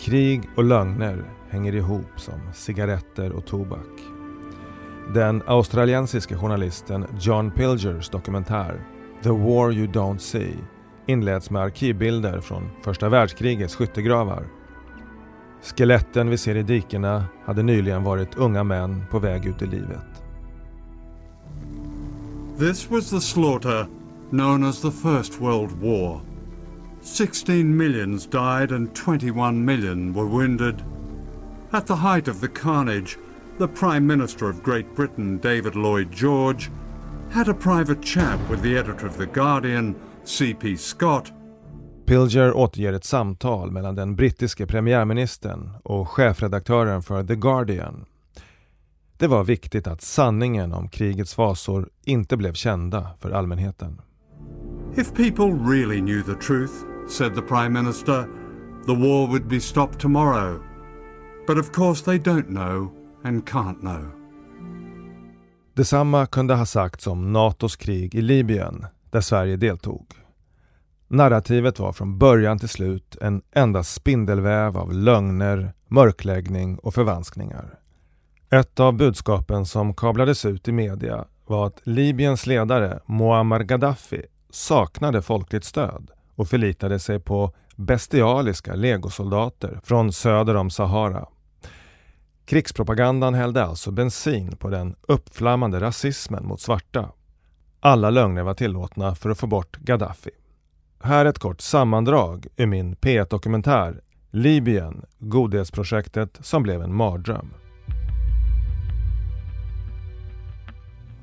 Krig 0.01 0.41
och 0.55 0.63
lögner 0.63 1.23
hänger 1.49 1.75
ihop 1.75 2.19
som 2.19 2.39
cigaretter 2.53 3.31
och 3.31 3.45
tobak. 3.45 4.10
Den 5.13 5.41
australiensiske 5.45 6.35
journalisten 6.35 7.05
John 7.19 7.51
Pilgers 7.51 8.09
dokumentär 8.09 8.81
The 9.23 9.29
War 9.29 9.71
You 9.71 9.87
Don't 9.87 10.17
See 10.17 10.57
inleds 11.05 11.49
med 11.49 11.61
arkivbilder 11.61 12.39
från 12.39 12.69
första 12.83 13.09
världskrigets 13.09 13.75
skyttegravar. 13.75 14.43
Skeletten 15.61 16.29
vi 16.29 16.37
ser 16.37 16.55
i 16.55 16.63
dikena 16.63 17.25
hade 17.45 17.63
nyligen 17.63 18.03
varit 18.03 18.35
unga 18.35 18.63
män 18.63 19.03
på 19.11 19.19
väg 19.19 19.45
ut 19.45 19.61
i 19.61 19.65
livet. 19.65 20.23
This 22.59 22.91
was 22.91 23.09
the 23.09 23.21
slaughter 23.21 23.87
known 24.29 24.63
as 24.63 24.81
the 24.81 24.91
First 24.91 25.41
World 25.41 25.71
War. 25.71 26.21
16 27.01 27.77
millions 27.77 28.27
died 28.27 28.71
and 28.71 28.95
21 28.95 29.65
million 29.65 30.13
were 30.13 30.25
wounded. 30.25 30.75
At 31.71 31.87
the 31.87 31.95
height 31.95 32.27
of 32.27 32.39
the 32.41 32.47
carnage, 32.47 33.17
the 33.61 33.67
Prime 33.67 34.07
Minister 34.07 34.49
of 34.49 34.63
Great 34.63 34.95
Britain, 34.95 35.39
David 35.39 35.75
Lloyd 35.75 36.11
George, 36.11 36.71
had 37.31 37.47
a 37.47 37.53
private 37.53 38.01
chat 38.03 38.39
with 38.49 38.63
the 38.63 38.77
editor 38.77 39.07
of 39.07 39.17
The 39.17 39.25
Guardian, 39.25 39.95
C.P. 40.23 40.77
Scott. 40.77 41.31
Pilger 42.05 42.53
återger 42.53 42.93
ett 42.93 43.03
samtal 43.03 43.71
mellan 43.71 43.95
den 43.95 44.15
brittiske 44.15 44.67
premiärministern 44.67 45.69
och 45.83 46.09
chefredaktören 46.09 47.01
för 47.01 47.23
The 47.23 47.35
Guardian. 47.35 48.05
Det 49.17 49.27
var 49.27 49.43
viktigt 49.43 49.87
att 49.87 50.01
sanningen 50.01 50.73
om 50.73 50.87
krigets 50.87 51.35
fasor 51.35 51.89
inte 52.05 52.37
blev 52.37 52.53
kända 52.53 53.07
för 53.19 53.31
allmänheten. 53.31 54.01
If 54.95 55.13
people 55.13 55.71
really 55.71 55.99
knew 55.99 56.23
the 56.23 56.45
truth, 56.47 56.73
said 57.09 57.35
the 57.35 57.41
Prime 57.41 57.81
Minister, 57.81 58.25
the 58.85 58.95
war 58.95 59.27
would 59.27 59.47
be 59.47 59.59
stopped 59.59 59.99
tomorrow. 59.99 60.59
But 61.47 61.57
of 61.57 61.71
course 61.71 62.05
they 62.05 62.17
don't 62.17 62.47
know 62.47 63.00
and 63.23 63.49
can't 63.49 63.79
know. 63.79 64.21
Detsamma 65.73 66.25
kunde 66.25 66.55
ha 66.55 66.65
sagts 66.65 67.07
om 67.07 67.33
NATOs 67.33 67.75
krig 67.75 68.15
i 68.15 68.21
Libyen, 68.21 68.85
där 69.09 69.21
Sverige 69.21 69.55
deltog. 69.55 70.07
Narrativet 71.07 71.79
var 71.79 71.93
från 71.93 72.17
början 72.17 72.59
till 72.59 72.69
slut 72.69 73.17
en 73.21 73.41
enda 73.51 73.83
spindelväv 73.83 74.77
av 74.77 74.93
lögner, 74.93 75.73
mörkläggning 75.87 76.77
och 76.77 76.93
förvanskningar. 76.93 77.79
Ett 78.49 78.79
av 78.79 78.93
budskapen 78.93 79.65
som 79.65 79.93
kablades 79.93 80.45
ut 80.45 80.67
i 80.67 80.71
media 80.71 81.25
var 81.47 81.67
att 81.67 81.81
Libyens 81.83 82.45
ledare 82.47 82.99
Muammar 83.05 83.59
Gaddafi 83.59 84.25
saknade 84.49 85.21
folkligt 85.21 85.65
stöd 85.65 86.11
och 86.35 86.47
förlitade 86.47 86.99
sig 86.99 87.19
på 87.19 87.53
bestialiska 87.75 88.75
legosoldater 88.75 89.79
från 89.83 90.13
söder 90.13 90.55
om 90.55 90.69
Sahara. 90.69 91.27
Krigspropagandan 92.45 93.33
hällde 93.33 93.63
alltså 93.63 93.91
bensin 93.91 94.55
på 94.57 94.69
den 94.69 94.95
uppflammande 95.01 95.79
rasismen 95.79 96.45
mot 96.45 96.61
svarta. 96.61 97.11
Alla 97.79 98.09
lögner 98.09 98.43
var 98.43 98.53
tillåtna 98.53 99.15
för 99.15 99.29
att 99.29 99.39
få 99.39 99.47
bort 99.47 99.77
Gaddafi. 99.77 100.31
Här 101.03 101.25
ett 101.25 101.39
kort 101.39 101.61
sammandrag 101.61 102.47
ur 102.57 102.65
min 102.65 102.95
P1-dokumentär 102.95 104.01
Libyen, 104.31 105.05
godhetsprojektet 105.19 106.37
som 106.41 106.63
blev 106.63 106.81
en 106.81 106.93
mardröm. 106.93 107.53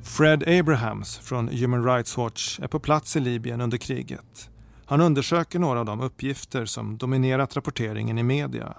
Fred 0.03 0.49
Abrahams 0.49 1.19
från 1.19 1.49
Human 1.49 1.85
Rights 1.85 2.17
Watch 2.17 2.61
är 2.61 2.67
på 2.67 2.81
plats 2.81 3.17
i 3.17 3.21
Libyen 3.21 3.61
under 3.61 3.79
kriget. 3.79 4.51
Han 4.87 5.01
undersöker 5.01 5.59
några 5.59 5.81
av 5.81 5.87
de 5.87 6.01
uppgifter 6.01 6.65
som 6.65 6.99
dominerat 6.99 7.57
rapporteringen 7.57 8.19
i 8.19 8.23
media. 8.23 8.75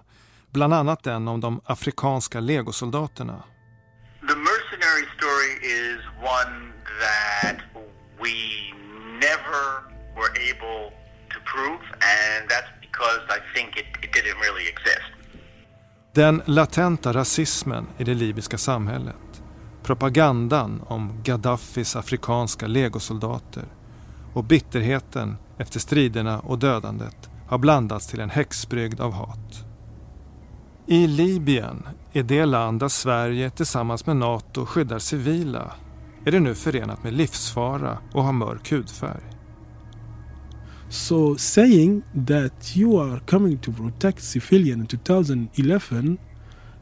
Bland 0.53 0.73
annat 0.73 1.03
den 1.03 1.27
om 1.27 1.39
de 1.39 1.61
afrikanska 1.65 2.39
legosoldaterna. 2.39 3.43
The 4.21 4.35
mercenary 4.35 5.05
story 5.17 5.51
is 5.63 5.99
one 6.21 6.71
that 7.01 7.57
we 8.23 8.35
never 9.19 9.63
were 10.15 10.31
able 10.51 10.91
to 11.33 11.39
prove 11.53 11.83
and 11.91 12.49
that's 12.49 12.71
because 12.81 13.21
I 13.29 13.39
think 13.55 13.77
it, 13.77 13.85
it 14.03 14.13
didn't 14.13 14.39
really 14.41 14.69
exist. 14.69 15.09
Den 16.13 16.41
latenta 16.45 17.13
rasismen 17.13 17.87
i 17.97 18.03
det 18.03 18.13
libyska 18.13 18.57
samhället. 18.57 19.43
Propagandan 19.83 20.81
om 20.87 21.23
Gaddafis 21.23 21.95
afrikanska 21.95 22.67
legosoldater 22.67 23.65
och 24.33 24.43
bitterheten 24.43 25.37
efter 25.57 25.79
striderna 25.79 26.39
och 26.39 26.59
dödandet 26.59 27.29
har 27.47 27.57
blandats 27.57 28.07
till 28.07 28.19
en 28.19 28.29
häxbrygd 28.29 29.01
av 29.01 29.13
hat. 29.13 29.68
I 30.91 31.07
Libyen, 31.07 31.83
i 32.13 32.21
det 32.21 32.45
land 32.45 32.79
där 32.79 32.87
Sverige 32.87 33.49
tillsammans 33.49 34.05
med 34.05 34.17
NATO 34.17 34.65
skyddar 34.65 34.99
civila, 34.99 35.71
är 36.25 36.31
det 36.31 36.39
nu 36.39 36.55
förenat 36.55 37.03
med 37.03 37.13
livsfara 37.13 37.97
och 38.13 38.23
ha 38.23 38.31
mörk 38.31 38.71
hudfärg. 38.71 39.23
So 40.89 41.35
saying 41.37 42.01
that 42.27 42.77
you 42.77 43.01
are 43.01 43.19
coming 43.19 43.57
to 43.57 43.71
protect 43.71 44.23
civilians 44.23 44.93
in 44.93 44.99
2011 44.99 46.17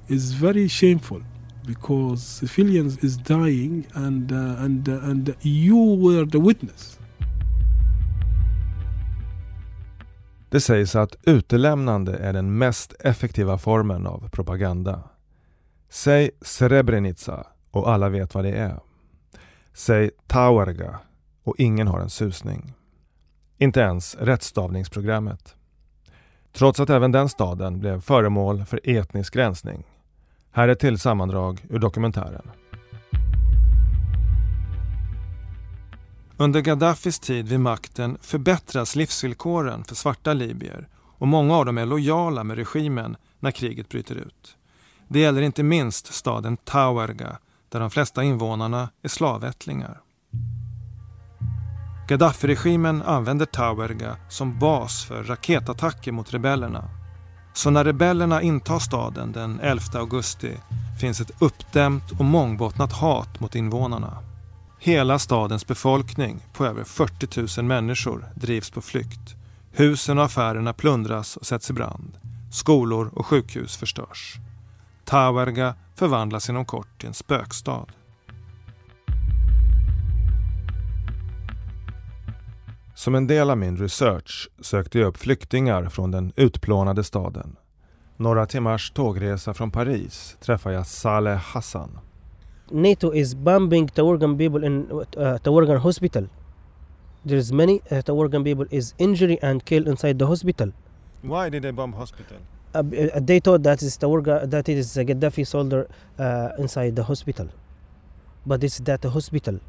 is 0.07 0.33
very 0.33 0.69
shameful 0.69 1.23
because 1.65 2.47
civilians 2.47 3.03
is 3.03 3.17
dying 3.17 3.87
and 3.93 4.31
uh, 4.31 4.63
and 4.63 4.89
uh, 4.89 5.09
and 5.09 5.35
you 5.41 5.95
were 5.95 6.25
the 6.31 6.39
witness. 6.39 6.99
Det 10.49 10.61
sägs 10.61 10.95
att 10.95 11.15
utelämnande 11.23 12.17
är 12.17 12.33
den 12.33 12.57
mest 12.57 12.93
effektiva 12.99 13.57
formen 13.57 14.07
av 14.07 14.29
propaganda. 14.29 15.03
Säg 15.89 16.31
Srebrenica 16.41 17.47
och 17.71 17.89
alla 17.89 18.09
vet 18.09 18.35
vad 18.35 18.43
det 18.43 18.51
är. 18.51 18.79
Säg 19.73 20.11
Tawarga 20.27 20.99
och 21.43 21.55
ingen 21.57 21.87
har 21.87 21.99
en 21.99 22.09
susning. 22.09 22.73
Inte 23.57 23.79
ens 23.79 24.15
rättstavningsprogrammet. 24.15 25.55
Trots 26.53 26.79
att 26.79 26.89
även 26.89 27.11
den 27.11 27.29
staden 27.29 27.79
blev 27.79 28.01
föremål 28.01 28.65
för 28.65 28.79
etnisk 28.83 29.35
rensning. 29.35 29.83
Här 30.51 30.67
är 30.67 30.71
ett 30.71 30.79
till 30.79 30.99
sammandrag 30.99 31.65
ur 31.69 31.79
dokumentären. 31.79 32.51
Under 36.39 36.61
Gaddafis 36.61 37.19
tid 37.19 37.47
vid 37.47 37.59
makten 37.59 38.17
förbättras 38.21 38.95
livsvillkoren 38.95 39.83
för 39.83 39.95
svarta 39.95 40.33
libyer 40.33 40.87
och 41.17 41.27
många 41.27 41.55
av 41.55 41.65
dem 41.65 41.77
är 41.77 41.85
lojala 41.85 42.43
med 42.43 42.57
regimen 42.57 43.17
när 43.39 43.51
kriget 43.51 43.89
bryter 43.89 44.15
ut. 44.15 44.57
Det 45.07 45.19
gäller 45.19 45.41
inte 45.41 45.63
minst 45.63 46.13
staden 46.13 46.57
Tauerga 46.57 47.37
där 47.69 47.79
de 47.79 47.89
flesta 47.89 48.23
invånarna 48.23 48.89
är 49.01 49.09
slavättlingar. 49.09 50.01
Gaddafi-regimen 52.07 53.01
använder 53.01 53.45
Tauerga 53.45 54.17
som 54.29 54.59
bas 54.59 55.05
för 55.05 55.23
raketattacker 55.23 56.11
mot 56.11 56.33
rebellerna. 56.33 56.83
Så 57.53 57.69
när 57.69 57.83
rebellerna 57.83 58.41
intar 58.41 58.79
staden 58.79 59.31
den 59.31 59.59
11 59.59 59.83
augusti 59.93 60.57
finns 61.01 61.21
ett 61.21 61.41
uppdämt 61.41 62.11
och 62.11 62.25
mångbottnat 62.25 62.93
hat 62.93 63.39
mot 63.39 63.55
invånarna. 63.55 64.26
Hela 64.79 65.19
stadens 65.19 65.67
befolkning 65.67 66.39
på 66.53 66.65
över 66.65 66.83
40 66.83 67.61
000 67.61 67.65
människor 67.65 68.25
drivs 68.35 68.69
på 68.69 68.81
flykt. 68.81 69.35
Husen 69.71 70.17
och 70.17 70.23
affärerna 70.23 70.73
plundras 70.73 71.37
och 71.37 71.45
sätts 71.45 71.69
i 71.69 71.73
brand. 71.73 72.17
Skolor 72.51 73.11
och 73.13 73.25
sjukhus 73.25 73.77
förstörs. 73.77 74.35
Tawerga 75.05 75.75
förvandlas 75.95 76.49
inom 76.49 76.65
kort 76.65 76.99
till 76.99 77.07
en 77.07 77.13
spökstad. 77.13 77.85
Som 82.95 83.15
en 83.15 83.27
del 83.27 83.49
av 83.49 83.57
min 83.57 83.77
research 83.77 84.49
sökte 84.61 84.99
jag 84.99 85.07
upp 85.07 85.17
flyktingar 85.17 85.89
från 85.89 86.11
den 86.11 86.33
utplånade 86.35 87.03
staden. 87.03 87.55
Några 88.17 88.45
timmars 88.45 88.91
tågresa 88.91 89.53
från 89.53 89.71
Paris 89.71 90.37
träffar 90.41 90.71
jag 90.71 90.87
Saleh 90.87 91.37
Hassan. 91.37 91.99
NATO 92.71 93.11
is 93.11 93.33
bombing 93.33 93.87
Tawargan 93.87 94.37
people 94.37 94.63
in 94.63 94.91
uh, 94.91 95.37
Tawargan 95.43 95.79
hospital. 95.79 96.27
There's 97.25 97.51
many 97.51 97.81
uh, 97.91 98.01
Tawargan 98.01 98.43
people 98.43 98.65
is 98.71 98.93
injured 98.97 99.37
and 99.41 99.63
killed 99.65 99.87
inside 99.87 100.19
the 100.19 100.27
hospital. 100.27 100.71
Why 101.21 101.49
did 101.49 101.63
they 101.63 101.71
bomb 101.71 101.93
hospital? 101.93 102.37
Uh, 102.73 102.79
uh, 102.79 103.19
they 103.21 103.39
thought 103.39 103.63
that 103.63 103.81
is 103.81 103.97
Tawarga 103.97 104.49
that 104.49 104.69
it 104.69 104.77
is 104.77 104.95
a 104.97 105.05
Gaddafi 105.05 105.47
soldier 105.47 105.87
uh, 106.19 106.49
inside 106.57 106.95
the 106.95 107.03
hospital, 107.03 107.47
but 108.45 108.63
it's 108.63 108.79
that 108.79 109.03
hospital. 109.03 109.59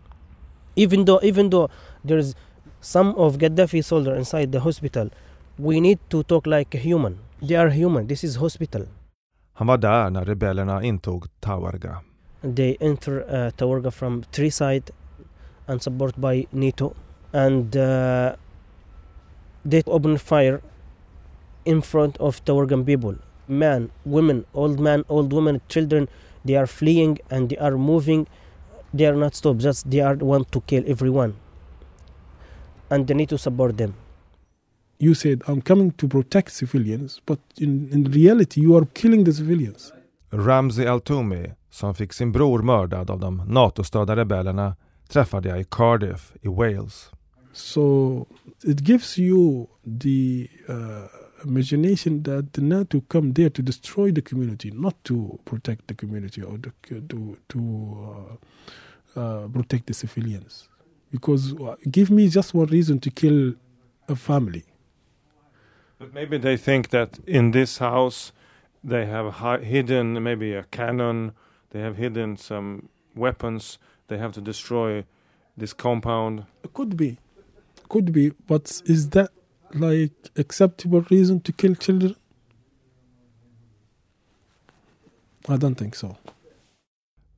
Even 0.76 1.04
though 1.04 1.20
even 1.22 1.50
though 1.50 1.70
there's 2.04 2.34
some 2.80 3.14
of 3.16 3.38
Gaddafi 3.38 3.84
soldier 3.84 4.14
inside 4.14 4.52
the 4.52 4.60
hospital, 4.60 5.10
we 5.58 5.80
need 5.80 5.98
to 6.10 6.22
talk 6.24 6.46
like 6.46 6.74
a 6.74 6.78
human. 6.78 7.18
They 7.40 7.54
are 7.56 7.70
human. 7.70 8.06
This 8.06 8.24
is 8.24 8.36
hospital. 8.36 8.86
Han 9.52 9.66
var 9.66 9.78
där 9.78 10.10
när 10.10 10.24
rebellerna 10.24 10.82
intog 10.82 11.26
Tawarga. 11.40 12.00
They 12.42 12.76
enter 12.80 13.22
uh, 13.22 13.50
Tawarga 13.56 13.92
from 13.92 14.22
three 14.32 14.50
side 14.50 14.90
and 15.66 15.82
supported 15.82 16.20
by 16.20 16.46
NATO, 16.52 16.94
and 17.32 17.76
uh, 17.76 18.36
they 19.64 19.82
open 19.86 20.16
fire 20.18 20.62
in 21.64 21.82
front 21.82 22.16
of 22.18 22.44
Tawargan 22.44 22.86
people. 22.86 23.16
men, 23.48 23.90
women, 24.04 24.44
old 24.54 24.78
men, 24.78 25.04
old 25.08 25.32
women, 25.32 25.60
children, 25.68 26.08
they 26.44 26.54
are 26.54 26.66
fleeing 26.66 27.18
and 27.30 27.50
they 27.50 27.56
are 27.56 27.76
moving. 27.76 28.26
They 28.92 29.06
are 29.06 29.14
not 29.14 29.34
stopped, 29.34 29.60
just 29.60 29.90
they 29.90 30.00
are 30.00 30.14
want 30.16 30.52
to 30.52 30.60
kill 30.62 30.84
everyone. 30.86 31.34
And 32.90 33.06
they 33.06 33.14
need 33.14 33.28
to 33.30 33.38
support 33.38 33.76
them. 33.76 33.94
You 34.98 35.14
said, 35.14 35.42
I'm 35.46 35.62
coming 35.62 35.92
to 35.92 36.08
protect 36.08 36.52
civilians, 36.52 37.20
but 37.24 37.38
in, 37.58 37.88
in 37.90 38.04
reality 38.04 38.60
you 38.60 38.76
are 38.76 38.84
killing 38.86 39.24
the 39.24 39.32
civilians. 39.32 39.92
Ramzi 40.32 40.84
Al-Toumi, 40.84 41.54
som 41.70 41.94
fick 41.94 42.12
sin 42.12 42.32
bror 42.32 42.62
mördad 42.62 43.10
av 43.10 43.20
de 43.20 43.42
NATO-stödda 43.46 44.16
rebellerna, 44.16 44.76
träffade 45.08 45.48
jag 45.48 45.60
i 45.60 45.64
Cardiff 45.64 46.32
i 46.42 46.48
Wales. 46.48 47.10
So 47.52 48.26
it 48.64 48.80
gives 48.88 49.18
you 49.18 49.66
the 50.00 50.48
uh, 50.68 51.08
imagination 51.44 52.22
that 52.22 52.52
the 52.52 52.62
NATO 52.62 53.00
come 53.00 53.32
there 53.32 53.50
to 53.50 53.62
destroy 53.62 54.12
the 54.12 54.22
community, 54.22 54.70
not 54.70 54.94
to 55.04 55.38
protect 55.44 55.86
the 55.86 55.94
community 55.94 56.42
or 56.42 56.58
to 56.58 57.00
to, 57.08 57.36
to 57.48 57.58
uh, 59.16 59.20
uh, 59.20 59.48
protect 59.48 59.86
the 59.86 59.94
civilians. 59.94 60.68
Because 61.10 61.54
uh, 61.54 61.76
give 61.90 62.10
me 62.10 62.28
just 62.28 62.54
one 62.54 62.66
reason 62.66 63.00
to 63.00 63.10
kill 63.10 63.54
a 64.08 64.14
family. 64.16 64.64
But 65.98 66.14
maybe 66.14 66.38
they 66.38 66.56
think 66.56 66.88
that 66.90 67.18
in 67.26 67.50
this 67.52 67.78
house 67.78 68.32
they 68.84 69.06
have 69.06 69.30
hi- 69.32 69.64
hidden 69.64 70.22
maybe 70.22 70.54
a 70.54 70.62
cannon, 70.62 71.32
they 71.72 71.82
have 71.82 71.96
hidden 71.96 72.36
some 72.36 72.82
weapons, 73.14 73.78
they 74.08 74.18
have 74.18 74.32
to 74.32 74.40
destroy 74.40 75.04
this 75.58 75.72
compound. 75.72 76.42
Could 76.72 76.96
be, 76.96 77.16
could 77.88 78.12
be, 78.12 78.30
but 78.46 78.82
is 78.84 79.10
that 79.10 79.30
like 79.74 80.14
acceptable 80.36 81.00
reason 81.10 81.40
to 81.40 81.52
kill 81.52 81.74
children? 81.76 82.14
I 85.48 85.56
don't 85.56 85.74
think 85.74 85.94
so. 85.94 86.16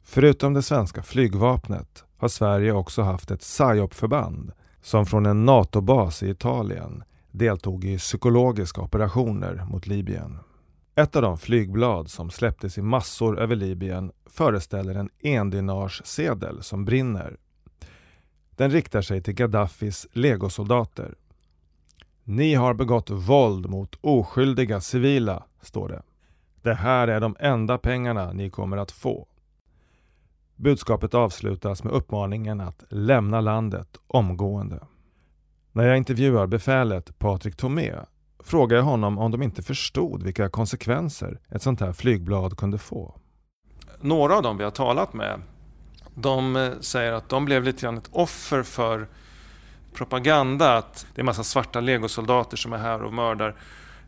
Förutom 0.03 0.55
det 0.55 0.63
svenska 0.63 1.03
flygvapnet 1.03 2.05
har 2.17 2.29
Sverige 2.29 2.73
också 2.73 3.03
haft 3.03 3.31
ett 3.31 3.41
PSYOP-förband 3.41 4.53
som 4.83 5.07
från 5.07 5.27
en 5.27 5.45
NATO-bas 5.45 6.23
i 6.23 6.31
Italien 6.31 7.03
deltog 7.31 7.85
i 7.85 7.99
psykologiska 7.99 8.81
operationer 8.81 9.65
mot 9.71 9.87
Libyen. 9.87 10.39
Ett 10.95 11.17
av 11.17 11.23
de 11.23 11.39
flygblad 11.39 12.11
som 12.11 12.31
släpptes 12.31 12.79
i 12.79 12.83
massor 12.83 13.41
över 13.41 13.57
Libyen 13.57 14.13
föreställer 14.27 14.95
en 14.95 15.11
endinarssedel 15.19 16.63
som 16.63 16.85
brinner. 16.85 17.37
Den 18.51 18.71
riktar 18.71 19.03
sig 19.03 19.23
till 19.23 19.35
Gaddafis 19.35 20.07
legosoldater. 20.13 21.15
Ni 22.25 22.55
har 22.55 22.75
begått 22.75 23.11
våld 23.11 23.71
mot 23.71 23.99
oskyldiga 24.01 24.81
civila, 24.81 25.45
står 25.63 25.89
det. 25.89 26.03
Det 26.63 26.75
här 26.75 27.09
är 27.09 27.21
de 27.21 27.37
enda 27.41 27.79
pengarna 27.79 28.33
ni 28.33 28.51
kommer 28.51 28.77
att 28.77 28.93
få. 28.93 29.27
Budskapet 30.57 31.15
avslutas 31.15 31.85
med 31.85 31.93
uppmaningen 31.93 32.61
att 32.61 32.85
lämna 32.89 33.41
landet 33.41 33.97
omgående. 34.07 34.81
När 35.73 35.85
jag 35.85 35.97
intervjuar 35.97 36.47
befälet 36.47 37.19
Patrik 37.19 37.57
Tomé 37.57 37.95
frågar 38.45 38.77
jag 38.77 38.85
honom 38.85 39.19
om 39.19 39.31
de 39.31 39.43
inte 39.43 39.63
förstod 39.63 40.23
vilka 40.23 40.49
konsekvenser 40.49 41.41
ett 41.49 41.63
sånt 41.63 41.81
här 41.81 41.93
flygblad 41.93 42.57
kunde 42.57 42.79
få. 42.79 43.15
Några 44.01 44.37
av 44.37 44.43
dem 44.43 44.59
vi 44.59 44.65
har 44.65 44.71
talat 44.71 45.13
med 45.13 45.41
de 46.15 46.57
eh, 46.57 46.73
säger 46.81 47.13
att 47.13 47.29
de 47.29 47.45
blev 47.45 47.65
lite 47.65 47.83
grann 47.83 47.99
ett 47.99 48.11
offer 48.13 48.63
för 48.63 49.09
propaganda. 49.95 50.77
Att 50.77 51.07
det 51.15 51.21
är 51.21 51.25
massa 51.25 51.45
svarta 51.45 51.81
legosoldater 51.81 52.57
som 52.57 52.73
är 52.73 52.79
här 52.79 53.03
och 53.03 53.13
mördar. 53.13 53.57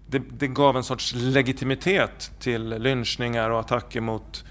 Det, 0.07 0.19
det 0.19 0.49
gav 0.49 0.77
en 0.77 0.85
sorts 0.85 1.15
legitimitet 1.15 2.33
till 2.39 2.69
lynchningar 2.69 3.51
och 3.51 3.61
attacker 3.61 4.01
mot 4.01 4.45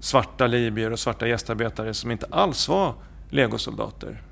svarta 0.00 0.46
libyer 0.46 0.92
och 0.92 0.98
svarta 0.98 1.28
gästarbetare 1.28 1.94
som 1.94 2.10
inte 2.10 2.26
alls 2.30 2.68
var 2.68 2.94
legosoldater. 3.28 4.22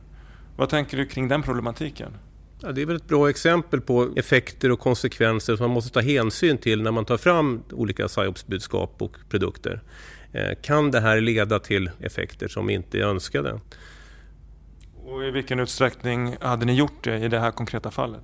Vad 0.57 0.68
tänker 0.68 0.97
du 0.97 1.07
kring 1.07 1.29
den 1.29 1.43
problematiken? 1.43 2.12
Ja, 2.61 2.73
det 2.73 2.83
är 2.83 2.87
väl 2.87 2.97
ett 2.97 3.09
bra 3.09 3.31
exempel 3.31 3.81
på 3.81 4.13
effekter 4.17 4.71
och 4.71 4.81
konsekvenser 4.81 5.57
som 5.57 5.65
man 5.65 5.75
måste 5.75 5.91
ta 5.91 6.01
hänsyn 6.01 6.59
till 6.59 6.83
när 6.83 6.91
man 6.91 7.05
tar 7.05 7.17
fram 7.17 7.63
olika 7.73 8.09
psyops-budskap 8.09 9.03
och 9.03 9.17
produkter. 9.29 9.83
Eh, 10.33 10.51
kan 10.63 10.91
det 10.91 11.01
här 11.01 11.21
leda 11.21 11.59
till 11.59 11.91
effekter 12.01 12.49
som 12.49 12.71
inte 12.71 12.99
är 12.99 13.03
önskade? 13.03 13.61
Och 15.05 15.25
i 15.25 15.31
vilken 15.31 15.61
utsträckning 15.61 16.37
hade 16.41 16.67
ni 16.67 16.75
gjort 16.75 17.05
det 17.05 17.19
i 17.19 17.29
det 17.29 17.39
här 17.39 17.51
konkreta 17.51 17.91
fallet? 17.91 18.23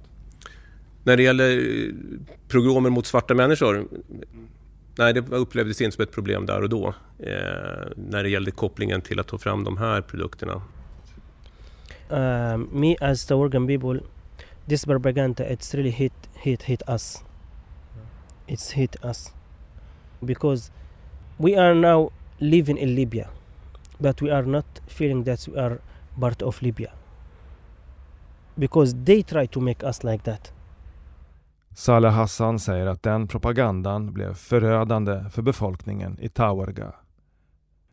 När 1.05 1.17
det 1.17 1.23
gäller 1.23 1.59
eh, 1.59 1.93
progromer 2.49 2.91
mot 2.91 3.07
svarta 3.07 3.35
människor 3.35 3.89
Nej, 4.99 5.13
det 5.15 5.21
upplevdes 5.31 5.81
inte 5.81 5.95
som 5.95 6.03
ett 6.03 6.13
problem 6.13 6.47
där 6.47 6.63
och 6.63 6.69
då 6.69 6.95
eh, 7.19 7.33
när 7.97 8.23
det 8.23 8.29
gällde 8.29 8.51
kopplingen 8.51 9.01
till 9.01 9.21
att 9.21 9.27
ta 9.27 9.39
fram 9.39 9.65
de 9.65 9.77
här 9.77 10.01
produkterna. 10.01 10.63
Uh, 12.13 12.57
me 12.73 12.97
as 13.01 13.27
the 13.27 13.35
Oregon 13.35 13.67
people, 13.67 14.01
this 14.69 14.85
propaganda 14.85 15.53
it's 15.53 15.75
really 15.75 15.91
hit 15.91 16.13
hit 16.35 16.63
hit 16.63 16.83
us. 16.89 17.25
It's 18.47 18.73
hit 18.73 19.05
us 19.05 19.33
because 20.25 20.71
we 21.39 21.57
are 21.57 21.75
now 21.75 22.11
living 22.39 22.79
in 22.79 22.95
Libya, 22.95 23.29
but 23.99 24.23
we 24.23 24.31
are 24.31 24.47
not 24.47 24.67
feeling 24.87 25.25
that 25.25 25.49
we 25.49 25.59
are 25.59 25.79
part 26.21 26.43
of 26.43 26.63
Libya 26.63 26.93
because 28.59 28.95
they 29.05 29.23
try 29.23 29.47
to 29.47 29.61
make 29.61 29.83
us 29.89 30.05
like 30.05 30.23
that. 30.25 30.53
Saleh 31.75 32.13
Hassan 32.13 32.59
säger 32.59 32.87
att 32.87 33.03
den 33.03 33.29
propagandan 33.29 34.13
blev 34.13 34.35
förödande 34.35 35.25
för 35.31 35.43
befolkningen 35.43 36.19
i 36.21 36.29
Tawarga. 36.29 36.95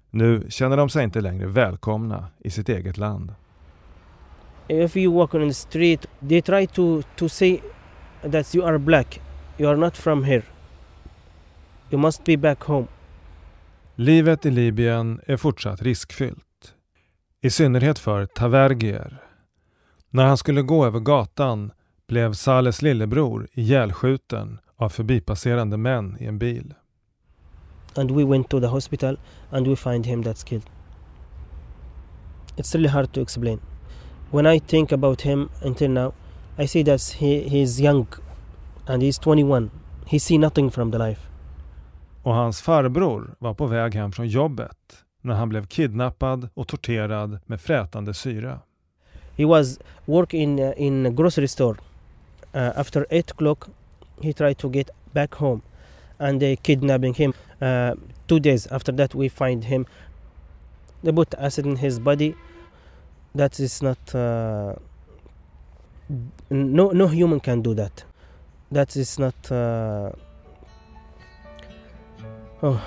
Nu 0.09 0.45
känner 0.49 0.77
de 0.77 0.89
sig 0.89 1.03
inte 1.03 1.21
längre 1.21 1.47
välkomna 1.47 2.27
i 2.39 2.49
sitt 2.49 2.69
eget 2.69 2.97
land. 2.97 3.33
If 4.67 4.97
you 4.97 5.13
walk 5.13 5.33
on 5.33 5.47
the 5.47 5.53
street, 5.53 6.05
they 6.27 6.41
try 6.41 6.67
to, 6.67 7.03
to 7.15 7.29
say 7.29 7.61
that 8.21 8.55
you 8.55 8.65
are 8.65 8.77
black, 8.77 9.21
you 9.57 9.69
are 9.69 9.77
not 9.77 9.97
from 9.97 10.23
here. 10.23 10.43
You 11.89 11.99
must 11.99 12.23
be 12.23 12.37
back 12.37 12.63
home. 12.63 12.87
Livet 13.95 14.45
i 14.45 14.51
Libyen 14.51 15.19
är 15.27 15.37
fortsatt 15.37 15.81
riskfyllt. 15.81 16.73
I 17.41 17.49
synnerhet 17.49 17.99
för 17.99 18.25
Tavergier. 18.25 19.17
När 20.09 20.25
han 20.25 20.37
skulle 20.37 20.61
gå 20.61 20.85
över 20.85 20.99
gatan 20.99 21.71
blev 22.07 22.33
Sales 22.33 22.81
lillebror 22.81 23.47
ihjälskjuten 23.53 24.59
av 24.75 24.89
förbipasserande 24.89 25.77
män 25.77 26.17
i 26.19 26.25
en 26.25 26.37
bil. 26.37 26.73
And 27.95 28.11
we 28.11 28.23
went 28.23 28.49
to 28.49 28.59
the 28.59 28.67
hospital 28.67 29.19
and 29.49 29.67
we 29.67 29.75
find 29.75 30.05
him 30.05 30.23
that's 30.23 30.43
killed. 30.43 30.69
It's 32.57 32.75
really 32.75 32.89
hard 32.89 33.13
to 33.13 33.21
explain. 33.21 33.59
When 34.33 34.45
I 34.45 34.59
think 34.59 34.91
about 34.91 35.21
him 35.21 35.49
until 35.61 35.89
now, 35.89 36.13
I 36.57 36.67
see 36.67 36.83
that 36.83 37.01
he, 37.01 37.49
he's 37.49 37.81
young 37.81 38.07
and 38.87 39.03
he's 39.03 39.17
21. 39.19 39.71
He 40.05 40.19
see 40.19 40.37
nothing 40.37 40.71
from 40.71 40.91
the 40.91 40.97
life. 40.97 41.19
Och 42.23 42.33
hans 42.33 42.61
farbror 42.61 43.35
var 43.39 43.53
på 43.53 43.65
väg 43.65 43.95
hem 43.95 44.11
från 44.11 44.27
jobbet 44.27 45.03
när 45.21 45.35
han 45.35 45.49
blev 45.49 45.65
kidnappad 45.65 46.49
och 46.53 46.67
torterad 46.67 47.39
med 47.45 47.61
frätande 47.61 48.13
syra. 48.13 48.59
He 49.37 49.45
was 49.45 49.79
working 50.05 50.41
in, 50.41 50.59
uh, 50.59 50.73
in 50.77 51.05
a 51.05 51.09
grocery 51.09 51.47
store. 51.47 51.77
Uh, 52.55 52.79
after 52.79 53.05
8 53.09 53.33
o'clock, 53.33 53.67
he 54.21 54.33
tried 54.33 54.57
to 54.57 54.69
get 54.69 54.89
back 55.13 55.35
home 55.35 55.61
and 56.17 56.39
they 56.39 56.55
kidnapping 56.55 57.13
him. 57.13 57.33
Uh, 57.61 57.95
two 58.27 58.39
days 58.39 58.67
after 58.67 58.97
that, 58.97 59.15
we 59.15 59.29
find 59.29 59.63
him. 59.63 59.85
They 61.03 61.11
put 61.11 61.33
acid 61.33 61.65
in 61.65 61.75
his 61.75 61.99
body. 61.99 62.35
That 63.33 63.59
is 63.59 63.81
not. 63.81 64.13
Uh, 64.13 64.75
no, 66.49 66.89
no 66.89 67.07
human 67.07 67.39
can 67.39 67.61
do 67.61 67.73
that. 67.75 68.03
That 68.71 68.95
is 68.97 69.17
not. 69.17 69.51
Uh, 69.51 70.11
oh. 72.61 72.81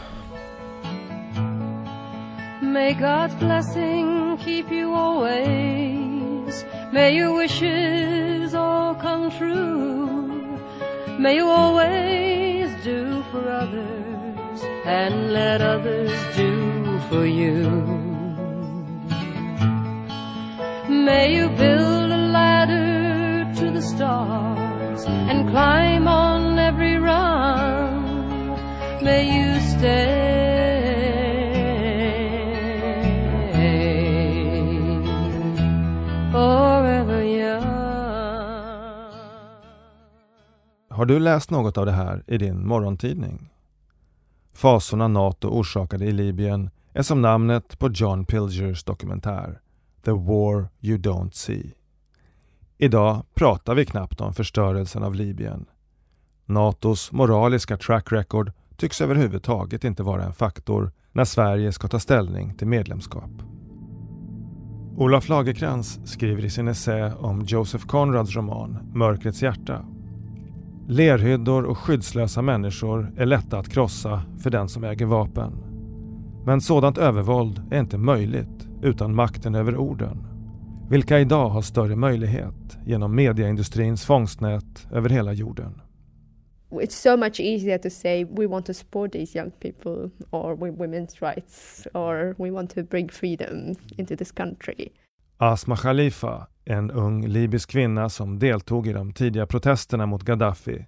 May 2.63 2.93
God's 2.93 3.35
blessing 3.37 4.37
keep 4.39 4.71
you 4.71 4.93
always. 4.93 6.65
May 6.93 7.17
your 7.17 7.35
wishes 7.35 8.55
all 8.55 8.95
come 8.97 9.31
true. 9.31 10.59
May 11.19 11.37
you 11.37 11.49
always 11.49 12.71
do 12.85 13.25
for 13.31 13.49
others 13.49 14.63
and 14.85 15.33
let 15.33 15.63
others 15.63 16.13
do 16.37 17.01
for 17.09 17.25
you. 17.25 18.04
May 21.05 21.37
you 21.37 21.49
build 21.51 22.13
a 22.13 22.17
ladder 22.17 23.53
to 23.57 23.71
the 23.71 23.83
stars 23.83 25.05
and 25.05 25.51
climb 25.51 26.09
on 26.09 26.59
every 26.59 26.97
rung. 26.97 28.57
May 29.03 29.25
you 29.37 29.61
stay 29.61 30.15
forever 36.33 37.23
young. 37.23 37.65
Har 40.89 40.97
Har 40.97 41.05
du 41.05 41.19
läst 41.19 41.51
något 41.51 41.79
av 41.79 41.87
det 41.87 41.93
här 41.93 42.25
i 42.27 42.39
din 42.39 42.67
morgontidning? 42.67 43.51
Fasorna 44.55 45.09
NATO 45.09 45.49
orsakade 45.49 46.05
i 46.05 46.13
Libyen 46.13 46.71
är 46.93 47.03
som 47.03 47.23
namnet 47.23 47.79
på 47.79 47.89
John 47.91 48.25
Pilgers 48.25 48.85
dokumentär 48.85 49.61
The 50.05 50.13
War 50.13 50.69
You 50.81 50.99
Don't 50.99 51.31
See. 51.31 51.73
Idag 52.79 53.23
pratar 53.35 53.75
vi 53.75 53.87
knappt 53.87 54.21
om 54.21 54.35
förstörelsen 54.35 55.03
av 55.03 55.15
Libyen. 55.15 55.67
NATOs 56.47 57.13
moraliska 57.13 57.77
track 57.77 58.13
record 58.13 58.53
tycks 58.77 59.01
överhuvudtaget 59.01 59.85
inte 59.85 60.03
vara 60.03 60.25
en 60.25 60.33
faktor 60.33 60.93
när 61.13 61.25
Sverige 61.25 61.73
ska 61.73 61.89
ta 61.89 62.01
ställning 62.01 62.55
till 62.55 62.67
medlemskap. 62.67 63.31
Olof 64.97 65.29
Lagerkrans 65.29 66.01
skriver 66.05 66.45
i 66.45 66.51
sin 66.51 66.69
essä 66.69 67.15
om 67.19 67.45
Joseph 67.47 67.87
Conrads 67.87 68.37
roman 68.37 68.79
Mörkrets 68.95 69.43
hjärta. 69.43 69.85
Lerhyddor 70.89 71.65
och 71.65 71.79
skyddslösa 71.79 72.43
människor 72.43 73.13
är 73.17 73.27
lätta 73.27 73.59
att 73.59 73.69
krossa 73.69 74.23
för 74.39 74.51
den 74.51 74.69
som 74.69 74.85
äger 74.85 75.07
vapen. 75.07 75.53
Men 76.47 76.61
sådant 76.61 76.99
övervåld 76.99 77.63
är 77.71 77.81
inte 77.81 77.99
möjligt 77.99 78.69
utan 78.85 79.15
makten 79.15 79.55
över 79.55 79.77
orden. 79.77 80.27
Vilka 80.91 81.21
idag 81.21 81.49
har 81.49 81.63
större 81.63 81.97
möjlighet 81.97 82.79
genom 82.87 83.15
mediaindustrins 83.15 84.05
fångstnät 84.05 84.87
över 84.93 85.09
hela 85.09 85.33
jorden. 85.33 85.81
it's 86.71 86.95
so 86.95 87.17
much 87.17 87.41
easier 87.41 87.79
to 87.79 87.91
say 87.91 88.25
we 88.25 88.47
want 88.47 88.67
to 88.67 88.75
support 88.75 89.13
these 89.13 89.39
young 89.39 89.51
people 89.51 90.11
or 90.31 90.57
women's 90.57 91.23
rights 91.23 91.87
or 91.95 92.35
we 92.39 92.51
want 92.51 92.75
to 92.75 92.83
bring 92.83 93.09
freedom 93.09 93.75
into 93.97 94.17
this 94.17 94.33
country. 94.33 94.89
Asma 95.37 95.77
Khalifa, 95.77 96.47
en 96.65 96.91
ung 96.91 97.27
libysk 97.27 97.71
kvinna 97.71 98.09
som 98.09 98.39
deltog 98.39 98.87
i 98.87 98.93
de 98.93 99.13
tidiga 99.13 99.47
protesterna 99.47 100.07
mot 100.07 100.23
Gaddafi, 100.23 100.87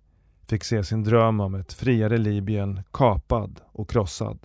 fick 0.49 0.65
se 0.65 0.85
sin 0.85 1.05
dröm 1.05 1.41
om 1.41 1.55
ett 1.55 1.73
friare 1.73 2.19
Libyen 2.19 2.81
kapad 2.93 3.61
och 3.73 3.91
krossad. 3.91 4.39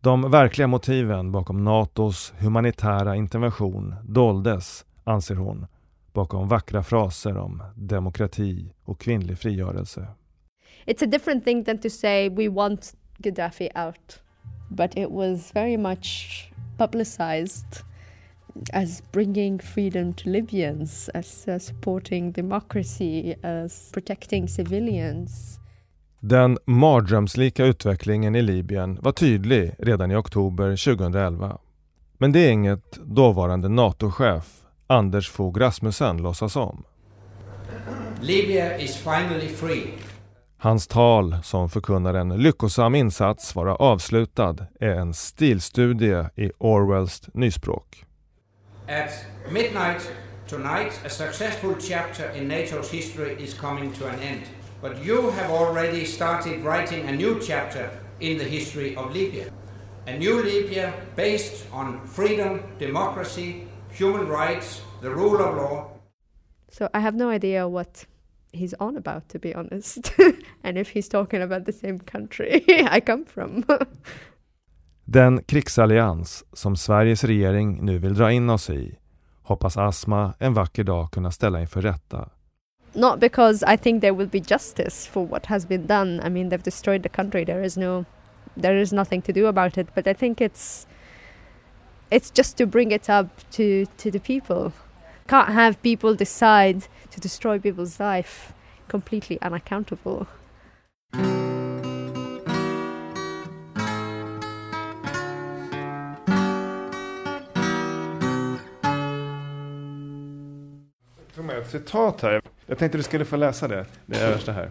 De 0.00 0.30
verkliga 0.30 0.66
motiven 0.66 1.32
bakom 1.32 1.64
NATOs 1.64 2.32
humanitära 2.38 3.16
intervention 3.16 3.94
doldes, 4.04 4.84
anser 5.04 5.34
hon, 5.34 5.66
bakom 6.12 6.48
vackra 6.48 6.82
fraser 6.82 7.36
om 7.36 7.62
demokrati 7.76 8.74
och 8.84 9.00
kvinnlig 9.00 9.38
frigörelse. 9.38 10.06
It's 10.86 11.04
a 11.04 11.06
different 11.06 11.44
thing 11.44 11.64
than 11.64 11.78
to 11.78 11.90
say 11.90 12.28
we 12.28 12.48
want 12.48 12.94
Gaddafi 13.18 13.68
out, 13.74 14.22
but 14.68 14.96
it 14.98 15.10
was 15.10 15.52
very 15.52 15.76
much 15.76 16.28
publicized 16.76 17.84
as 18.72 19.02
bringing 19.12 19.58
freedom 19.58 20.12
to 20.12 20.28
Libyans, 20.28 21.10
as 21.14 21.48
uh, 21.48 21.58
supporting 21.58 22.32
democracy, 22.32 23.34
as 23.42 23.90
protecting 23.92 24.48
civilians. 24.48 25.57
Den 26.20 26.58
mardrömslika 26.64 27.64
utvecklingen 27.64 28.34
i 28.34 28.42
Libyen 28.42 28.98
var 29.02 29.12
tydlig 29.12 29.74
redan 29.78 30.10
i 30.10 30.16
oktober 30.16 30.84
2011. 30.84 31.58
Men 32.18 32.32
det 32.32 32.38
är 32.38 32.50
inget 32.50 32.92
dåvarande 32.92 33.68
NATO-chef 33.68 34.44
Anders 34.86 35.30
Fogh 35.30 35.60
Rasmussen 35.60 36.16
låtsas 36.16 36.56
om. 36.56 36.84
Libya 38.20 38.78
is 38.78 38.96
finally 38.96 39.48
free. 39.48 39.86
Hans 40.56 40.86
tal, 40.86 41.36
som 41.42 41.68
förkunnar 41.68 42.14
en 42.14 42.28
lyckosam 42.28 42.94
insats 42.94 43.54
vara 43.54 43.74
avslutad, 43.74 44.56
är 44.80 44.90
en 44.90 45.14
stilstudie 45.14 46.30
i 46.36 46.50
Orwells 46.58 47.28
nyspråk. 47.34 48.04
At 48.88 49.10
midnight 49.52 50.12
tonight, 50.48 51.00
a 51.06 51.08
successful 51.08 51.74
chapter 51.80 52.36
in 52.36 52.48
NATO's 52.48 52.92
history 52.92 53.44
is 53.44 53.54
coming 53.54 53.92
to 53.92 54.04
an 54.04 54.20
end. 54.22 54.57
But 54.80 55.04
you 55.04 55.30
have 55.30 55.50
already 55.50 56.04
started 56.04 56.64
writing 56.64 57.08
a 57.08 57.12
new 57.12 57.40
chapter 57.40 57.90
in 58.20 58.38
the 58.38 58.44
history 58.44 58.94
of 58.96 59.12
Libya. 59.12 59.50
A 60.06 60.16
new 60.16 60.42
Libya 60.42 60.92
based 61.16 61.66
on 61.72 62.06
freedom, 62.06 62.62
democracy, 62.78 63.66
human 63.90 64.28
rights, 64.28 64.82
the 65.02 65.10
rule 65.10 65.40
of 65.42 65.56
law. 65.56 65.90
So 66.70 66.88
I 66.94 67.00
have 67.00 67.16
no 67.16 67.28
idea 67.30 67.68
what 67.68 68.06
he's 68.52 68.74
on 68.74 68.96
about, 68.96 69.28
to 69.28 69.38
be 69.38 69.54
honest. 69.54 70.12
and 70.62 70.78
if 70.78 70.90
he's 70.90 71.08
talking 71.08 71.42
about 71.42 71.64
the 71.64 71.72
same 71.72 71.98
country 71.98 72.64
I 72.68 73.00
come 73.00 73.24
from. 73.24 73.64
Den 75.04 75.42
krigsallians 75.42 76.44
som 76.52 76.76
Sveriges 76.76 77.24
regering 77.24 77.84
nu 77.84 77.98
vill 77.98 78.14
dra 78.14 78.32
in 78.32 78.50
oss 78.50 78.70
i 78.70 78.98
hoppas 79.42 79.76
Asma 79.76 80.34
en 80.38 80.54
vacker 80.54 80.84
dag 80.84 81.10
kunna 81.10 81.30
ställa 81.30 81.60
inför 81.60 81.80
rätta. 81.80 82.28
Not 82.94 83.20
because 83.20 83.62
I 83.62 83.76
think 83.76 84.00
there 84.00 84.14
will 84.14 84.26
be 84.26 84.40
justice 84.40 85.06
for 85.06 85.24
what 85.24 85.46
has 85.46 85.64
been 85.64 85.86
done. 85.86 86.20
I 86.22 86.28
mean, 86.28 86.48
they've 86.48 86.62
destroyed 86.62 87.02
the 87.02 87.08
country. 87.08 87.44
There 87.44 87.62
is 87.62 87.76
no, 87.76 88.06
there 88.56 88.76
is 88.76 88.92
nothing 88.92 89.22
to 89.22 89.32
do 89.32 89.46
about 89.46 89.78
it. 89.78 89.88
But 89.94 90.08
I 90.08 90.12
think 90.12 90.40
it's, 90.40 90.86
it's 92.10 92.30
just 92.30 92.56
to 92.56 92.66
bring 92.66 92.90
it 92.90 93.10
up 93.10 93.28
to 93.52 93.86
to 93.98 94.10
the 94.10 94.20
people. 94.20 94.72
Can't 95.26 95.50
have 95.50 95.82
people 95.82 96.14
decide 96.14 96.86
to 97.10 97.20
destroy 97.20 97.58
people's 97.58 98.00
life 98.00 98.54
completely 98.88 99.38
unaccountable. 99.42 100.26
Ett 111.58 111.70
citat 111.70 112.22
här. 112.22 112.40
Jag 112.66 112.78
tänkte 112.78 112.98
du 112.98 113.02
skulle 113.02 113.24
få 113.24 113.36
läsa 113.36 113.68
det. 113.68 113.86
Det 114.06 114.16
är 114.16 114.28
översta 114.28 114.52
här. 114.52 114.70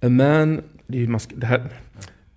A 0.00 0.08
man, 0.08 0.62
det 0.86 1.46
här, 1.46 1.68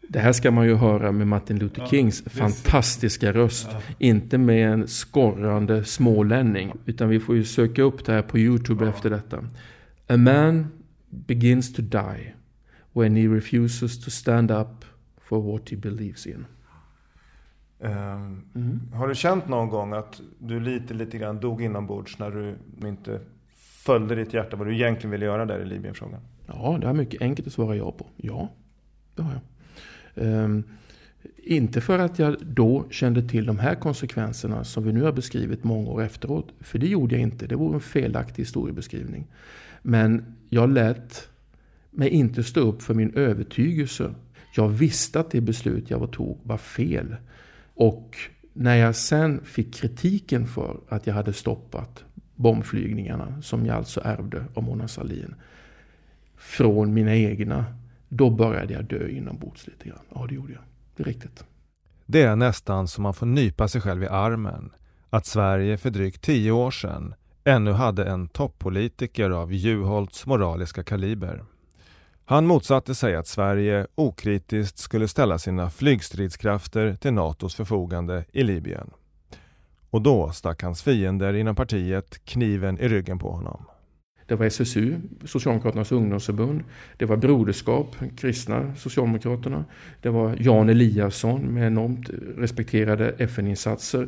det 0.02 0.20
här 0.20 0.34
ska 0.34 0.52
man 0.52 0.66
ju 0.66 0.76
höra 0.76 1.12
med 1.12 1.28
Martin 1.28 1.60
Luther 1.60 1.88
Kings 1.88 2.24
ja, 2.26 2.30
fantastiska 2.30 3.34
röst. 3.34 3.68
Ja. 3.72 3.82
Inte 4.00 4.38
med 4.38 4.74
en 4.74 4.88
skorrande 4.88 5.86
smålänning. 5.86 6.74
Utan 6.86 7.10
vi 7.10 7.20
får 7.20 7.36
ju 7.36 7.44
söka 7.44 7.82
upp 7.82 8.06
det 8.06 8.12
här 8.12 8.22
på 8.22 8.38
Youtube 8.38 8.86
ja. 8.86 8.92
efter 8.92 9.10
detta. 9.10 9.44
A 10.08 10.18
man 10.18 10.68
begins 11.10 11.74
to 11.74 11.82
die 11.82 12.34
when 12.94 13.16
he 13.16 13.28
refuses 13.28 14.06
to 14.06 14.10
stand 14.10 14.52
up 14.52 14.86
for 15.24 15.52
what 15.52 15.70
he 15.70 15.76
believes 15.78 16.26
in. 16.26 16.46
Um, 17.80 18.46
mm. 18.56 18.80
Har 18.94 19.08
du 19.08 19.16
känt 19.16 19.48
någon 19.48 19.70
gång 19.70 19.94
att 19.94 20.22
du 20.40 20.60
lite, 20.60 20.94
lite 20.94 21.18
grann 21.18 21.40
dog 21.40 21.62
inombords 21.62 22.20
när 22.20 22.32
du 22.32 22.56
inte 22.88 23.20
följde 23.56 24.16
ditt 24.16 24.34
hjärta 24.34 24.58
vad 24.58 24.68
du 24.68 24.76
egentligen 24.76 25.12
ville 25.12 25.26
göra 25.26 25.46
där 25.46 25.60
i 25.60 25.66
Libyenfrågan? 25.66 26.20
Ja, 26.48 26.78
det 26.82 26.88
är 26.88 26.94
mycket 26.94 27.22
enkelt 27.22 27.48
att 27.48 27.54
svara 27.54 27.76
ja 27.76 27.92
på. 27.92 28.06
Ja, 28.16 28.50
det 29.16 29.22
har 29.22 29.32
jag. 29.32 29.44
Um, 30.44 30.64
inte 31.44 31.82
för 31.82 32.00
att 32.00 32.20
jag 32.20 32.36
då 32.46 32.86
kände 32.90 33.22
till 33.22 33.46
de 33.46 33.60
här 33.60 33.76
konsekvenserna 33.76 34.64
som 34.64 34.84
vi 34.84 34.94
nu 34.94 35.04
har 35.04 35.12
beskrivit 35.12 35.64
många 35.64 35.90
år 35.90 36.04
efteråt. 36.04 36.54
För 36.60 36.80
det 36.80 36.88
gjorde 36.88 37.16
jag 37.16 37.22
inte. 37.22 37.48
Det 37.48 37.56
vore 37.56 37.76
en 37.76 37.82
felaktig 37.82 38.42
historiebeskrivning. 38.42 39.28
Men 39.82 40.36
jag 40.50 40.70
lät 40.70 41.30
mig 41.92 42.10
inte 42.10 42.44
stå 42.44 42.60
upp 42.60 42.82
för 42.82 42.94
min 42.94 43.14
övertygelse. 43.14 44.14
Jag 44.56 44.70
visste 44.70 45.20
att 45.20 45.32
det 45.32 45.42
beslut 45.42 45.90
jag 45.90 46.12
tog 46.12 46.40
var 46.44 46.58
fel. 46.58 47.16
Och 47.78 48.18
när 48.54 48.76
jag 48.76 48.96
sen 48.96 49.46
fick 49.46 49.74
kritiken 49.74 50.48
för 50.48 50.80
att 50.90 51.08
jag 51.08 51.14
hade 51.14 51.34
stoppat 51.34 52.04
bombflygningarna 52.36 53.42
som 53.42 53.66
jag 53.66 53.76
alltså 53.76 54.02
ärvde 54.04 54.46
av 54.54 54.64
Mona 54.64 54.88
Sahlin 54.88 55.36
från 56.38 56.94
mina 56.94 57.16
egna 57.16 57.66
då 58.10 58.30
började 58.30 58.74
jag 58.74 58.86
dö 58.86 59.08
inombords 59.08 59.68
lite 59.68 59.90
grann. 59.90 60.00
Ja, 60.16 60.26
det 60.30 60.36
gjorde 60.36 60.54
jag. 60.54 60.62
Det 60.96 61.04
är 61.04 61.08
riktigt. 61.08 61.44
Det 62.06 62.22
är 62.22 62.36
nästan 62.36 62.88
som 62.88 63.04
man 63.04 63.14
får 63.14 63.26
nypa 63.26 63.68
sig 63.68 63.82
själv 63.82 64.04
i 64.04 64.08
armen. 64.08 64.72
Att 65.10 65.26
Sverige 65.26 65.78
för 65.78 65.90
drygt 65.90 66.22
tio 66.22 66.52
år 66.52 66.72
sedan 66.72 67.14
ännu 67.44 67.72
hade 67.72 68.06
en 68.06 68.28
toppolitiker 68.28 69.30
av 69.30 69.54
Juholts 69.54 70.26
moraliska 70.26 70.84
kaliber. 70.84 71.44
Han 72.30 72.46
motsatte 72.46 72.96
sig 72.96 73.16
att 73.16 73.28
Sverige 73.28 73.88
okritiskt 73.96 74.78
skulle 74.78 75.08
ställa 75.08 75.38
sina 75.38 75.70
flygstridskrafter 75.70 76.96
till 76.96 77.14
NATOs 77.14 77.56
förfogande 77.56 78.26
i 78.32 78.44
Libyen. 78.44 78.90
Och 79.90 80.02
då 80.02 80.32
stack 80.32 80.64
hans 80.64 80.84
fiender 80.84 81.34
inom 81.34 81.56
partiet 81.56 82.26
kniven 82.26 82.80
i 82.80 82.88
ryggen 82.88 83.20
på 83.20 83.32
honom. 83.32 83.66
Det 84.26 84.36
var 84.36 84.46
SSU, 84.46 84.96
Socialdemokraternas 85.26 85.92
ungdomsförbund. 85.92 86.64
Det 86.98 87.06
var 87.06 87.18
Broderskap, 87.18 87.96
kristna 88.18 88.76
Socialdemokraterna. 88.76 89.66
Det 90.02 90.10
var 90.10 90.36
Jan 90.40 90.70
Eliasson 90.70 91.42
med 91.42 91.68
enormt 91.68 92.10
respekterade 92.38 93.10
FN-insatser 93.18 94.08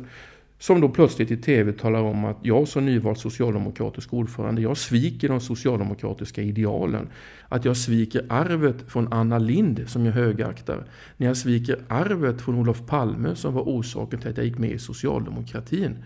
som 0.60 0.80
då 0.80 0.88
plötsligt 0.88 1.30
i 1.30 1.36
tv 1.36 1.72
talar 1.72 2.02
om 2.02 2.24
att 2.24 2.36
jag 2.42 2.68
som 2.68 2.86
nyvald 2.86 3.18
socialdemokratisk 3.18 4.12
ordförande, 4.12 4.62
jag 4.62 4.76
sviker 4.76 5.28
de 5.28 5.40
socialdemokratiska 5.40 6.42
idealen. 6.42 7.08
Att 7.48 7.64
jag 7.64 7.76
sviker 7.76 8.26
arvet 8.28 8.76
från 8.88 9.12
Anna 9.12 9.38
Lind 9.38 9.84
som 9.86 10.06
jag 10.06 10.12
högaktar. 10.12 10.84
När 11.16 11.26
jag 11.26 11.36
sviker 11.36 11.78
arvet 11.88 12.42
från 12.42 12.54
Olof 12.54 12.86
Palme 12.86 13.36
som 13.36 13.54
var 13.54 13.62
orsaken 13.62 14.20
till 14.20 14.30
att 14.30 14.36
jag 14.36 14.46
gick 14.46 14.58
med 14.58 14.70
i 14.70 14.78
socialdemokratin. 14.78 15.96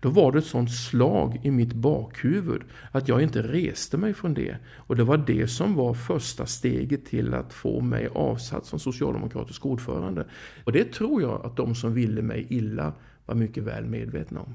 Då 0.00 0.08
var 0.08 0.32
det 0.32 0.38
ett 0.38 0.44
sånt 0.44 0.72
slag 0.72 1.40
i 1.42 1.50
mitt 1.50 1.72
bakhuvud 1.72 2.62
att 2.92 3.08
jag 3.08 3.22
inte 3.22 3.42
reste 3.42 3.96
mig 3.96 4.14
från 4.14 4.34
det. 4.34 4.56
Och 4.76 4.96
det 4.96 5.04
var 5.04 5.16
det 5.16 5.48
som 5.48 5.74
var 5.74 5.94
första 5.94 6.46
steget 6.46 7.06
till 7.06 7.34
att 7.34 7.52
få 7.52 7.80
mig 7.80 8.08
avsatt 8.14 8.66
som 8.66 8.78
socialdemokratisk 8.78 9.66
ordförande. 9.66 10.24
Och 10.64 10.72
det 10.72 10.92
tror 10.92 11.22
jag 11.22 11.46
att 11.46 11.56
de 11.56 11.74
som 11.74 11.94
ville 11.94 12.22
mig 12.22 12.46
illa 12.48 12.92
var 13.30 13.36
mycket 13.36 13.62
väl 13.64 13.84
medvetna 13.84 14.40
om. 14.40 14.54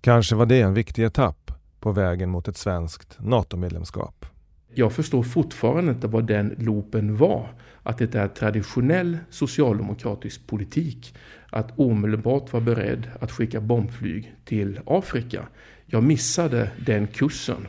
Kanske 0.00 0.34
var 0.34 0.46
det 0.46 0.60
en 0.60 0.74
viktig 0.74 1.04
etapp 1.04 1.50
på 1.80 1.92
vägen 1.92 2.30
mot 2.30 2.48
ett 2.48 2.56
svenskt 2.56 3.18
NATO-medlemskap. 3.20 4.26
Jag 4.74 4.92
förstår 4.92 5.22
fortfarande 5.22 5.92
inte 5.92 6.06
vad 6.06 6.26
den 6.26 6.54
loopen 6.58 7.16
var. 7.16 7.48
Att 7.82 7.98
det 7.98 8.14
är 8.14 8.28
traditionell 8.28 9.18
socialdemokratisk 9.30 10.46
politik 10.46 11.14
att 11.50 11.78
omedelbart 11.78 12.52
vara 12.52 12.64
beredd 12.64 13.10
att 13.20 13.32
skicka 13.32 13.60
bombflyg 13.60 14.34
till 14.44 14.80
Afrika. 14.86 15.48
Jag 15.86 16.02
missade 16.02 16.70
den 16.86 17.06
kursen. 17.06 17.68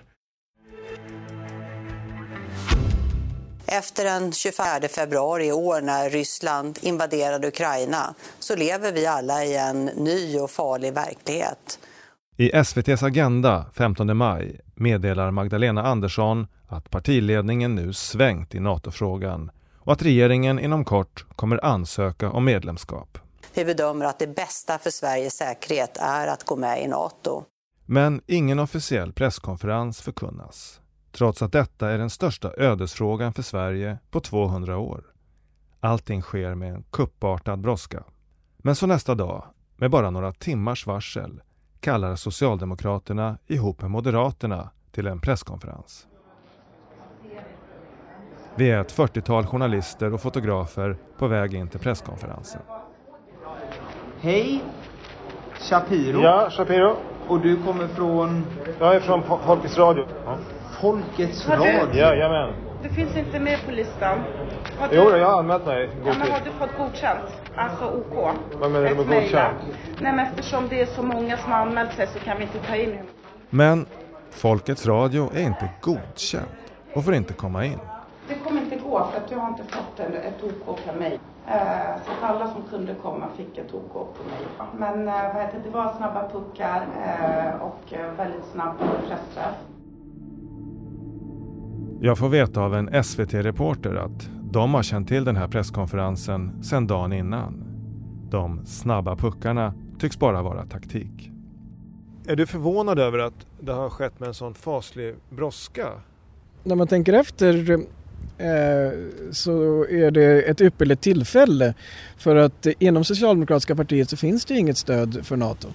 Efter 3.67 4.03
den 4.03 4.31
24 4.31 4.87
februari 4.89 5.47
i 5.47 5.51
år 5.51 5.81
när 5.81 6.09
Ryssland 6.09 6.79
invaderade 6.81 7.47
Ukraina 7.47 8.15
så 8.39 8.55
lever 8.55 8.91
vi 8.91 9.05
alla 9.05 9.45
i 9.45 9.57
en 9.57 9.85
ny 9.85 10.39
och 10.39 10.51
farlig 10.51 10.93
verklighet. 10.93 11.79
I 12.37 12.51
SVTs 12.51 13.03
Agenda 13.03 13.65
15 13.73 14.17
maj 14.17 14.59
meddelar 14.75 15.31
Magdalena 15.31 15.83
Andersson 15.83 16.47
att 16.67 16.89
partiledningen 16.89 17.75
nu 17.75 17.93
svängt 17.93 18.55
i 18.55 18.59
NATO-frågan 18.59 19.51
och 19.79 19.93
att 19.93 20.01
regeringen 20.01 20.59
inom 20.59 20.85
kort 20.85 21.25
kommer 21.35 21.65
ansöka 21.65 22.31
om 22.31 22.45
medlemskap. 22.45 23.17
Vi 23.53 23.65
bedömer 23.65 24.05
att 24.05 24.19
det 24.19 24.35
bästa 24.35 24.77
för 24.77 24.89
Sveriges 24.89 25.33
säkerhet 25.33 25.97
är 26.01 26.27
att 26.27 26.43
gå 26.43 26.55
med 26.55 26.83
i 26.83 26.87
NATO. 26.87 27.43
Men 27.85 28.21
ingen 28.27 28.59
officiell 28.59 29.13
presskonferens 29.13 30.01
förkunnas 30.01 30.79
trots 31.15 31.41
att 31.41 31.51
detta 31.51 31.89
är 31.89 31.97
den 31.97 32.09
största 32.09 32.51
ödesfrågan 32.57 33.33
för 33.33 33.43
Sverige 33.43 33.97
på 34.11 34.19
200 34.19 34.77
år. 34.77 35.03
Allting 35.79 36.21
sker 36.21 36.55
med 36.55 36.73
en 36.73 36.83
kuppartad 36.91 37.59
brådska. 37.59 38.03
Men 38.57 38.75
så 38.75 38.87
nästa 38.87 39.15
dag, 39.15 39.43
med 39.75 39.91
bara 39.91 40.09
några 40.09 40.31
timmars 40.31 40.87
varsel, 40.87 41.41
kallar 41.79 42.15
Socialdemokraterna 42.15 43.37
ihop 43.47 43.81
med 43.81 43.91
Moderaterna 43.91 44.69
till 44.91 45.07
en 45.07 45.19
presskonferens. 45.19 46.07
Vi 48.55 48.71
är 48.71 48.81
ett 48.81 48.97
40-tal 48.97 49.45
journalister 49.45 50.13
och 50.13 50.21
fotografer 50.21 50.97
på 51.17 51.27
väg 51.27 51.53
in 51.53 51.67
till 51.67 51.79
presskonferensen. 51.79 52.61
Hej! 54.19 54.63
Shapiro. 55.59 56.21
Ja, 56.21 56.49
Shapiro. 56.51 56.95
Och 57.27 57.39
du 57.39 57.63
kommer 57.63 57.87
från? 57.87 58.45
Jag 58.79 58.95
är 58.95 58.99
från 58.99 59.23
Folkets 59.45 59.77
Radio. 59.77 60.05
Ja. 60.25 60.37
Folkets 60.81 61.47
Har 61.47 61.57
du- 61.57 61.63
Radio? 61.63 61.99
Jajamän. 61.99 62.53
Du 62.83 62.89
finns 62.89 63.17
inte 63.17 63.39
med 63.39 63.65
på 63.65 63.71
listan. 63.71 64.19
Har 64.79 64.89
Jo, 64.91 65.09
jag 65.17 65.25
har 65.29 65.39
anmält 65.39 65.65
mig 65.65 65.89
Ja, 66.05 66.13
men 66.19 66.31
har 66.31 66.39
du 66.45 66.51
fått 66.51 66.77
godkänt? 66.77 67.19
Alltså 67.55 67.85
OK? 67.85 68.35
Vad 68.59 68.71
menar 68.71 68.89
du 68.89 68.95
med 68.95 69.01
Ett 69.03 69.07
mejl, 69.07 69.33
va? 69.33 69.41
godkänt? 69.51 69.77
Nej, 69.99 70.13
men 70.13 70.19
eftersom 70.27 70.67
det 70.69 70.81
är 70.81 70.85
så 70.85 71.03
många 71.03 71.37
som 71.37 71.51
har 71.51 71.59
anmält 71.59 71.93
sig 71.93 72.07
så 72.07 72.19
kan 72.19 72.37
vi 72.37 72.43
inte 72.43 72.57
ta 72.67 72.75
in 72.75 72.91
hur 72.91 73.05
Men 73.49 73.85
Folkets 74.29 74.85
Radio 74.87 75.29
är 75.35 75.41
inte 75.41 75.69
godkänt 75.81 76.49
och 76.93 77.05
får 77.05 77.13
inte 77.13 77.33
komma 77.33 77.65
in. 77.65 77.79
Det 78.27 78.35
kommer 78.35 78.61
inte 78.61 78.75
gå 78.75 79.07
för 79.11 79.17
att 79.25 79.31
jag 79.31 79.37
har 79.37 79.47
inte 79.49 79.63
fått 79.63 79.99
en- 79.99 80.13
ett 80.13 80.43
OK 80.67 80.77
per 80.85 80.93
mejl. 80.99 81.19
Eh, 81.47 81.57
Så 82.05 82.11
att 82.11 82.29
alla 82.29 82.47
som 82.47 82.63
kunde 82.69 82.93
komma 82.93 83.25
fick 83.37 83.57
ett 83.57 83.73
OK 83.73 83.93
på 83.93 84.23
mejl. 84.29 84.69
Men 84.77 85.07
eh, 85.07 85.33
vad 85.33 85.41
heter 85.43 85.57
det, 85.57 85.69
det 85.69 85.77
var 85.77 85.93
snabba 85.97 86.29
puckar 86.29 86.81
eh, 87.05 87.61
och 87.61 87.93
eh, 87.93 88.11
väldigt 88.17 88.45
snabb 88.53 88.73
pressträff. 89.07 89.55
Jag 92.05 92.17
får 92.17 92.29
veta 92.29 92.61
av 92.61 92.75
en 92.75 93.03
SVT-reporter 93.03 93.95
att 93.95 94.29
de 94.51 94.73
har 94.73 94.83
känt 94.83 95.07
till 95.07 95.23
den 95.23 95.35
här 95.35 95.47
presskonferensen 95.47 96.63
sedan 96.63 96.87
dagen 96.87 97.13
innan. 97.13 97.63
De 98.31 98.65
snabba 98.65 99.15
puckarna 99.15 99.73
tycks 99.99 100.19
bara 100.19 100.41
vara 100.41 100.65
taktik. 100.65 101.31
Är 102.27 102.35
du 102.35 102.47
förvånad 102.47 102.99
över 102.99 103.19
att 103.19 103.33
det 103.59 103.71
har 103.73 103.89
skett 103.89 104.19
med 104.19 104.27
en 104.27 104.33
sån 104.33 104.53
faslig 104.53 105.15
brådska? 105.29 105.87
När 106.63 106.75
man 106.75 106.87
tänker 106.87 107.13
efter 107.13 107.71
eh, 107.71 108.91
så 109.31 109.85
är 109.85 110.11
det 110.11 110.41
ett 110.41 110.61
ypperligt 110.61 111.01
tillfälle 111.01 111.73
för 112.17 112.35
att 112.35 112.67
inom 112.79 113.03
Socialdemokratiska 113.03 113.75
partiet 113.75 114.09
så 114.09 114.17
finns 114.17 114.45
det 114.45 114.57
inget 114.57 114.77
stöd 114.77 115.25
för 115.25 115.37
NATO. 115.37 115.67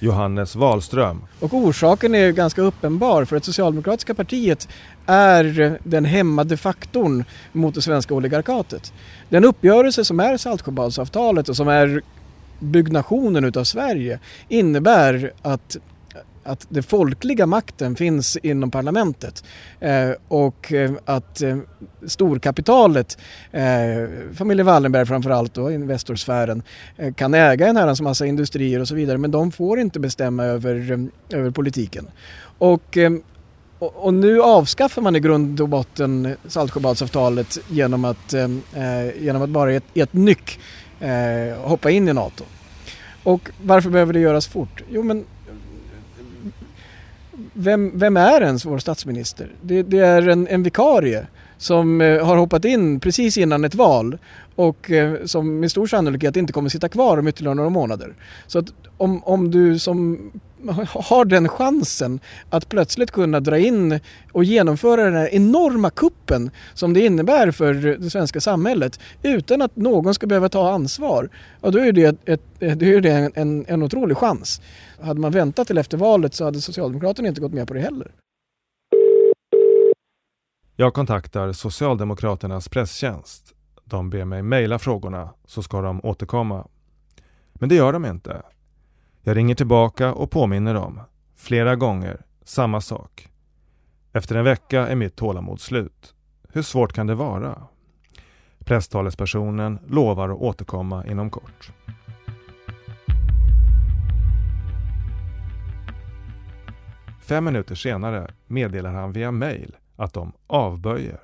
Johannes 0.00 0.56
Wahlström, 0.56 1.22
Och 1.40 1.54
orsaken 1.54 2.14
är 2.14 2.30
ganska 2.30 2.62
uppenbar 2.62 3.24
för 3.24 3.36
att 3.36 3.44
Socialdemokratiska 3.44 4.14
partiet 4.14 4.68
är 5.06 5.78
den 5.84 6.04
hämmade 6.04 6.56
faktorn 6.56 7.24
mot 7.52 7.74
det 7.74 7.82
svenska 7.82 8.14
oligarkatet. 8.14 8.92
Den 9.28 9.44
uppgörelse 9.44 10.04
som 10.04 10.20
är 10.20 10.36
Saltsjöbadsavtalet 10.36 11.48
och 11.48 11.56
som 11.56 11.68
är 11.68 12.02
byggnationen 12.58 13.44
utav 13.44 13.64
Sverige 13.64 14.18
innebär 14.48 15.32
att 15.42 15.76
att 16.48 16.66
den 16.68 16.82
folkliga 16.82 17.46
makten 17.46 17.96
finns 17.96 18.36
inom 18.36 18.70
parlamentet 18.70 19.44
eh, 19.80 20.10
och 20.28 20.72
eh, 20.72 20.90
att 21.04 21.42
eh, 21.42 21.56
storkapitalet, 22.06 23.18
eh, 23.52 23.62
familjen 24.34 24.66
Wallenberg 24.66 25.06
framförallt 25.06 25.58
och 25.58 25.72
Investorsfären, 25.72 26.62
eh, 26.96 27.14
kan 27.14 27.34
äga 27.34 27.66
en 27.66 27.76
herrans 27.76 28.00
massa 28.00 28.26
industrier 28.26 28.80
och 28.80 28.88
så 28.88 28.94
vidare 28.94 29.18
men 29.18 29.30
de 29.30 29.52
får 29.52 29.78
inte 29.80 30.00
bestämma 30.00 30.44
över, 30.44 30.92
eh, 30.92 31.38
över 31.38 31.50
politiken. 31.50 32.06
Och, 32.58 32.96
eh, 32.96 33.10
och, 33.78 34.14
nu 34.14 34.42
avskaffar 34.42 35.02
man 35.02 35.16
i 35.16 35.20
grund 35.20 35.60
och 35.60 35.68
botten 35.68 36.36
Saltsjöbadsavtalet 36.46 37.58
genom 37.68 38.04
att, 38.04 38.34
eh, 38.34 38.44
eh, 38.74 39.22
genom 39.22 39.42
att 39.42 39.50
bara 39.50 39.72
i 39.72 39.76
ett, 39.76 39.84
i 39.94 40.00
ett 40.00 40.12
nyck 40.12 40.60
eh, 41.00 41.58
hoppa 41.60 41.90
in 41.90 42.08
i 42.08 42.12
NATO. 42.12 42.44
Och 43.22 43.50
varför 43.62 43.90
behöver 43.90 44.12
det 44.12 44.20
göras 44.20 44.46
fort? 44.46 44.82
Jo 44.90 45.02
men 45.02 45.24
vem, 47.52 47.98
vem 47.98 48.16
är 48.16 48.40
ens 48.40 48.64
vår 48.64 48.78
statsminister? 48.78 49.52
Det, 49.62 49.82
det 49.82 49.98
är 49.98 50.28
en, 50.28 50.48
en 50.48 50.62
vikarie 50.62 51.26
som 51.58 52.00
eh, 52.00 52.26
har 52.26 52.36
hoppat 52.36 52.64
in 52.64 53.00
precis 53.00 53.38
innan 53.38 53.64
ett 53.64 53.74
val 53.74 54.18
och 54.54 54.90
eh, 54.90 55.24
som 55.24 55.60
med 55.60 55.70
stor 55.70 55.86
sannolikhet 55.86 56.36
inte 56.36 56.52
kommer 56.52 56.68
sitta 56.68 56.88
kvar 56.88 57.18
om 57.18 57.28
ytterligare 57.28 57.54
några 57.54 57.70
månader. 57.70 58.14
Så 58.46 58.58
att 58.58 58.66
om, 58.96 59.24
om 59.24 59.50
du 59.50 59.78
som 59.78 60.30
har 60.86 61.24
den 61.24 61.48
chansen 61.48 62.20
att 62.50 62.68
plötsligt 62.68 63.10
kunna 63.10 63.40
dra 63.40 63.58
in 63.58 64.00
och 64.32 64.44
genomföra 64.44 65.04
den 65.04 65.14
här 65.14 65.28
enorma 65.34 65.90
kuppen 65.90 66.50
som 66.74 66.94
det 66.94 67.06
innebär 67.06 67.50
för 67.50 67.74
det 67.74 68.10
svenska 68.10 68.40
samhället 68.40 69.00
utan 69.22 69.62
att 69.62 69.76
någon 69.76 70.14
ska 70.14 70.26
behöva 70.26 70.48
ta 70.48 70.70
ansvar. 70.70 71.28
Ja, 71.60 71.70
då 71.70 71.78
är 71.78 71.92
det, 71.92 72.04
ett, 72.04 72.28
ett, 72.60 72.78
då 72.78 72.86
är 72.86 73.00
det 73.00 73.10
en, 73.10 73.32
en, 73.34 73.64
en 73.68 73.82
otrolig 73.82 74.16
chans. 74.16 74.60
Hade 75.00 75.20
man 75.20 75.32
väntat 75.32 75.66
till 75.66 75.78
efter 75.78 75.98
valet 75.98 76.34
så 76.34 76.44
hade 76.44 76.60
Socialdemokraterna 76.60 77.28
inte 77.28 77.40
gått 77.40 77.52
med 77.52 77.68
på 77.68 77.74
det 77.74 77.80
heller. 77.80 78.10
Jag 80.76 80.94
kontaktar 80.94 81.52
Socialdemokraternas 81.52 82.68
presstjänst. 82.68 83.54
De 83.84 84.10
ber 84.10 84.24
mig 84.24 84.42
mejla 84.42 84.78
frågorna 84.78 85.30
så 85.44 85.62
ska 85.62 85.80
de 85.80 86.04
återkomma. 86.04 86.66
Men 87.52 87.68
det 87.68 87.74
gör 87.74 87.92
de 87.92 88.06
inte. 88.06 88.42
Jag 89.28 89.36
ringer 89.36 89.54
tillbaka 89.54 90.14
och 90.14 90.30
påminner 90.30 90.74
dem. 90.74 91.00
Flera 91.36 91.76
gånger, 91.76 92.22
samma 92.44 92.80
sak. 92.80 93.28
Efter 94.12 94.36
en 94.36 94.44
vecka 94.44 94.86
är 94.86 94.94
mitt 94.94 95.16
tålamod 95.16 95.60
slut. 95.60 96.14
Hur 96.52 96.62
svårt 96.62 96.92
kan 96.92 97.06
det 97.06 97.14
vara? 97.14 97.62
Presstalespersonen 98.58 99.78
lovar 99.86 100.28
att 100.28 100.38
återkomma 100.38 101.06
inom 101.06 101.30
kort. 101.30 101.72
Fem 107.22 107.44
minuter 107.44 107.74
senare 107.74 108.30
meddelar 108.46 108.92
han 108.92 109.12
via 109.12 109.30
mail 109.30 109.76
att 109.96 110.12
de 110.12 110.32
avböjer. 110.46 111.20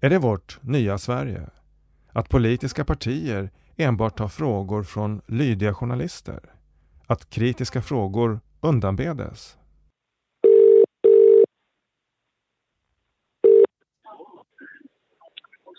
Är 0.00 0.10
det 0.10 0.18
vårt 0.18 0.58
nya 0.62 0.98
Sverige? 0.98 1.50
Att 2.12 2.28
politiska 2.28 2.84
partier 2.84 3.50
enbart 3.76 4.16
tar 4.16 4.28
frågor 4.28 4.82
från 4.82 5.22
lydiga 5.26 5.74
journalister? 5.74 6.40
Att 7.06 7.30
kritiska 7.30 7.82
frågor 7.82 8.40
undanbedes? 8.60 9.56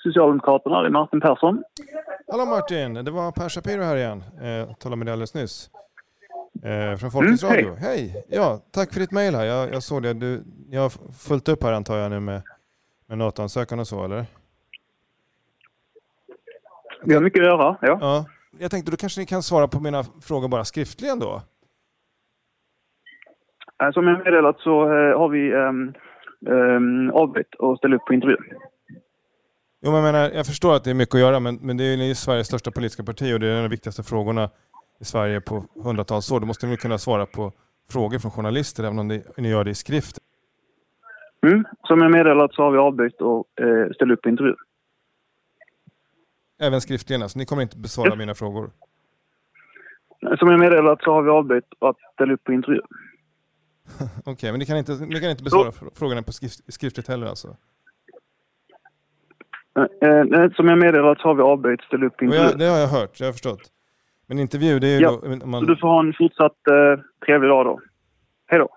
Socialdemokraterna, 0.03 0.81
det 0.81 0.87
är 0.87 0.91
Martin 0.91 1.21
Persson. 1.21 1.63
Hallå 2.27 2.45
Martin, 2.45 2.93
det 2.93 3.11
var 3.11 3.31
Per 3.31 3.49
Shapiro 3.49 3.81
här 3.83 3.95
igen. 3.95 4.23
Eh, 4.41 4.73
talade 4.75 4.95
med 4.97 5.07
dig 5.07 5.13
alldeles 5.13 5.33
nyss. 5.33 5.69
Eh, 6.63 6.97
från 6.97 7.11
Folkets 7.11 7.43
Mm, 7.43 7.55
Radio. 7.55 7.75
Hej! 7.75 8.25
Ja, 8.29 8.59
tack 8.71 8.93
för 8.93 8.99
ditt 8.99 9.11
mejl 9.11 9.35
här. 9.35 9.45
Jag, 9.45 9.73
jag 9.73 9.83
såg 9.83 10.03
det. 10.03 10.13
Du, 10.13 10.43
jag 10.69 10.81
har 10.81 10.89
fullt 11.13 11.49
upp 11.49 11.63
här 11.63 11.73
antar 11.73 11.97
jag 11.97 12.11
nu 12.11 12.19
med, 12.19 12.41
med 13.07 13.17
NATO-ansökan 13.17 13.79
och 13.79 13.87
så, 13.87 14.03
eller? 14.05 14.25
Vi 17.05 17.13
har 17.13 17.21
mycket 17.21 17.39
att 17.39 17.45
göra, 17.45 17.77
ja. 17.81 17.97
ja. 18.01 18.25
Jag 18.59 18.71
tänkte 18.71 18.91
då 18.91 18.97
kanske 18.97 19.21
ni 19.21 19.25
kan 19.25 19.43
svara 19.43 19.67
på 19.67 19.79
mina 19.79 20.03
frågor 20.03 20.47
bara 20.47 20.63
skriftligen 20.63 21.19
då? 21.19 21.41
Eh, 23.83 23.91
Som 23.91 24.07
jag 24.07 24.17
meddelat 24.17 24.59
så 24.59 24.83
eh, 24.83 25.17
har 25.19 25.29
vi 25.29 25.53
um, 25.53 25.93
um, 26.45 27.11
avbytt 27.11 27.55
och 27.59 27.77
ställt 27.77 27.93
upp 27.93 28.05
på 28.05 28.13
intervju. 28.13 28.37
Jo, 29.81 29.91
men 29.91 30.03
jag, 30.03 30.03
menar, 30.03 30.31
jag 30.35 30.45
förstår 30.45 30.75
att 30.75 30.83
det 30.83 30.89
är 30.89 30.93
mycket 30.93 31.15
att 31.15 31.21
göra, 31.21 31.39
men, 31.39 31.55
men 31.61 31.77
det 31.77 31.83
är 31.83 31.95
ju 31.95 32.15
Sveriges 32.15 32.47
största 32.47 32.71
politiska 32.71 33.03
parti 33.03 33.33
och 33.33 33.39
det 33.39 33.47
är 33.47 33.51
en 33.51 33.57
av 33.57 33.63
de 33.63 33.69
viktigaste 33.69 34.03
frågorna 34.03 34.49
i 35.01 35.05
Sverige 35.05 35.41
på 35.41 35.63
hundratals 35.83 36.31
år. 36.31 36.39
Då 36.39 36.45
måste 36.45 36.67
ni 36.67 36.77
kunna 36.77 36.97
svara 36.97 37.25
på 37.25 37.51
frågor 37.91 38.19
från 38.19 38.31
journalister, 38.31 38.83
även 38.83 38.99
om 38.99 39.07
ni 39.37 39.49
gör 39.49 39.63
det 39.63 39.69
i 39.69 39.75
skrift. 39.75 40.17
Mm. 41.43 41.63
Som 41.87 42.01
jag 42.01 42.11
meddelat 42.11 42.53
så 42.53 42.63
har 42.63 42.71
vi 42.71 42.77
avbytt 42.77 43.21
och 43.21 43.45
eh, 43.61 43.91
ställt 43.93 44.11
upp 44.11 44.21
på 44.21 44.29
intervju. 44.29 44.55
Även 46.61 46.81
skriftligen, 46.81 47.21
alltså. 47.21 47.39
Ni 47.39 47.45
kommer 47.45 47.61
inte 47.61 47.77
besvara 47.77 48.09
Ja. 48.09 48.15
mina 48.15 48.33
frågor. 48.35 48.71
Som 50.39 50.47
jag 50.51 50.59
meddelat 50.59 51.01
så 51.03 51.13
har 51.13 51.21
vi 51.21 51.29
avbytt 51.29 51.65
och 51.79 51.95
ställa 52.13 52.33
upp 52.33 52.43
på 52.43 52.53
intervju. 52.53 52.81
Okej, 54.25 54.51
men 54.51 54.59
ni 54.59 54.65
kan 54.65 54.77
inte, 54.77 54.91
ni 54.93 55.19
kan 55.21 55.29
inte 55.29 55.43
besvara 55.43 55.69
fr- 55.71 55.89
frågorna 55.95 56.21
på 56.23 56.31
skrift, 56.31 56.73
skriftligt 56.73 57.07
heller 57.07 57.27
alltså? 57.27 57.47
Eh, 60.01 60.51
som 60.55 60.67
jag 60.67 60.77
meddelat 60.77 61.19
så 61.19 61.27
har 61.27 61.35
vi 61.35 61.41
avbytt 61.41 61.79
och 61.79 61.85
ställt 61.85 62.03
upp 62.03 62.17
på 62.17 62.25
intervju. 62.25 62.45
jag, 62.49 62.59
det 62.59 62.65
har 62.65 62.77
jag 62.77 62.87
hört, 62.87 63.19
jag 63.19 63.27
har 63.27 63.31
förstått. 63.33 63.61
Men 64.27 64.39
intervju, 64.39 64.79
det 64.79 64.87
är 64.87 64.95
ju 64.97 65.01
Ja, 65.03 65.19
då, 65.23 65.27
om 65.33 65.39
Så 65.41 65.47
man... 65.47 65.65
du 65.65 65.77
får 65.77 65.87
ha 65.87 65.99
en 65.99 66.13
fortsatt 66.13 66.67
eh, 66.67 67.03
trevlig 67.25 67.49
dag 67.49 67.65
då. 67.65 67.79
Hej 68.47 68.59
då. 68.59 68.69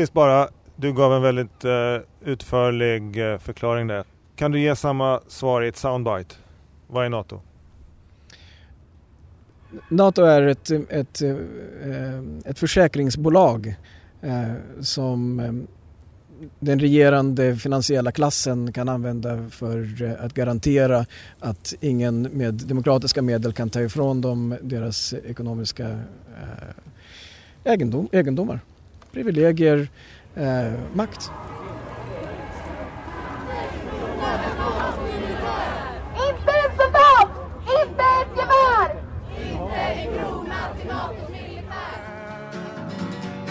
Sist 0.00 0.12
bara, 0.12 0.48
du 0.76 0.92
gav 0.92 1.12
en 1.12 1.22
väldigt 1.22 1.64
eh, 1.64 1.96
utförlig 2.24 3.32
eh, 3.32 3.38
förklaring 3.38 3.86
där. 3.86 4.04
Kan 4.36 4.52
du 4.52 4.60
ge 4.60 4.76
samma 4.76 5.20
svar 5.28 5.62
i 5.62 5.68
ett 5.68 5.76
soundbite? 5.76 6.34
Vad 6.86 7.04
är 7.04 7.08
NATO? 7.08 7.40
NATO 9.88 10.22
är 10.22 10.42
ett, 10.42 10.70
ett, 10.70 11.22
eh, 11.22 11.36
ett 12.44 12.58
försäkringsbolag 12.58 13.74
som 14.80 15.66
den 16.60 16.80
regerande 16.80 17.56
finansiella 17.56 18.12
klassen 18.12 18.72
kan 18.72 18.88
använda 18.88 19.48
för 19.50 19.88
att 20.20 20.34
garantera 20.34 21.06
att 21.40 21.74
ingen 21.80 22.22
med 22.22 22.54
demokratiska 22.54 23.22
medel 23.22 23.52
kan 23.52 23.70
ta 23.70 23.80
ifrån 23.80 24.20
dem 24.20 24.56
deras 24.62 25.14
ekonomiska 25.14 25.98
egendom, 27.64 28.08
egendomar, 28.12 28.60
privilegier, 29.12 29.88
eh, 30.34 30.72
makt. 30.94 31.30
Inte 36.28 36.52
en 36.52 36.70
soldat! 36.76 37.28
Inte 37.62 38.02
ett 38.02 38.36
gevär! 38.36 38.88
Inte 39.50 39.76
en 39.76 40.18
krona 40.18 40.74
till 40.76 40.88
Natos 40.88 41.28
militär! 41.30 42.00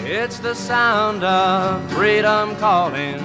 It's 0.06 0.38
the 0.40 0.54
sound 0.54 1.24
of 1.24 1.92
freedom 1.92 2.56
calling, 2.56 3.22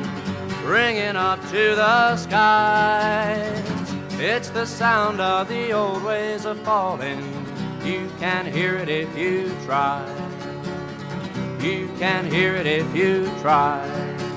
ringing 0.68 1.16
up 1.16 1.42
to 1.50 1.76
the 1.76 2.18
skies. 2.18 3.96
It's 4.20 4.50
the 4.50 4.66
sound 4.66 5.20
of 5.22 5.48
the 5.48 5.74
old 5.74 6.04
ways 6.04 6.46
of 6.46 6.58
falling. 6.60 7.22
You 7.84 8.10
can 8.20 8.46
hear 8.46 8.76
it 8.78 8.90
if 8.90 9.18
you 9.18 9.52
try. 9.66 10.02
You 11.66 11.90
can 11.98 12.30
hear 12.30 12.54
it 12.54 12.68
if 12.68 12.96
you 12.96 13.26
try. 13.42 14.35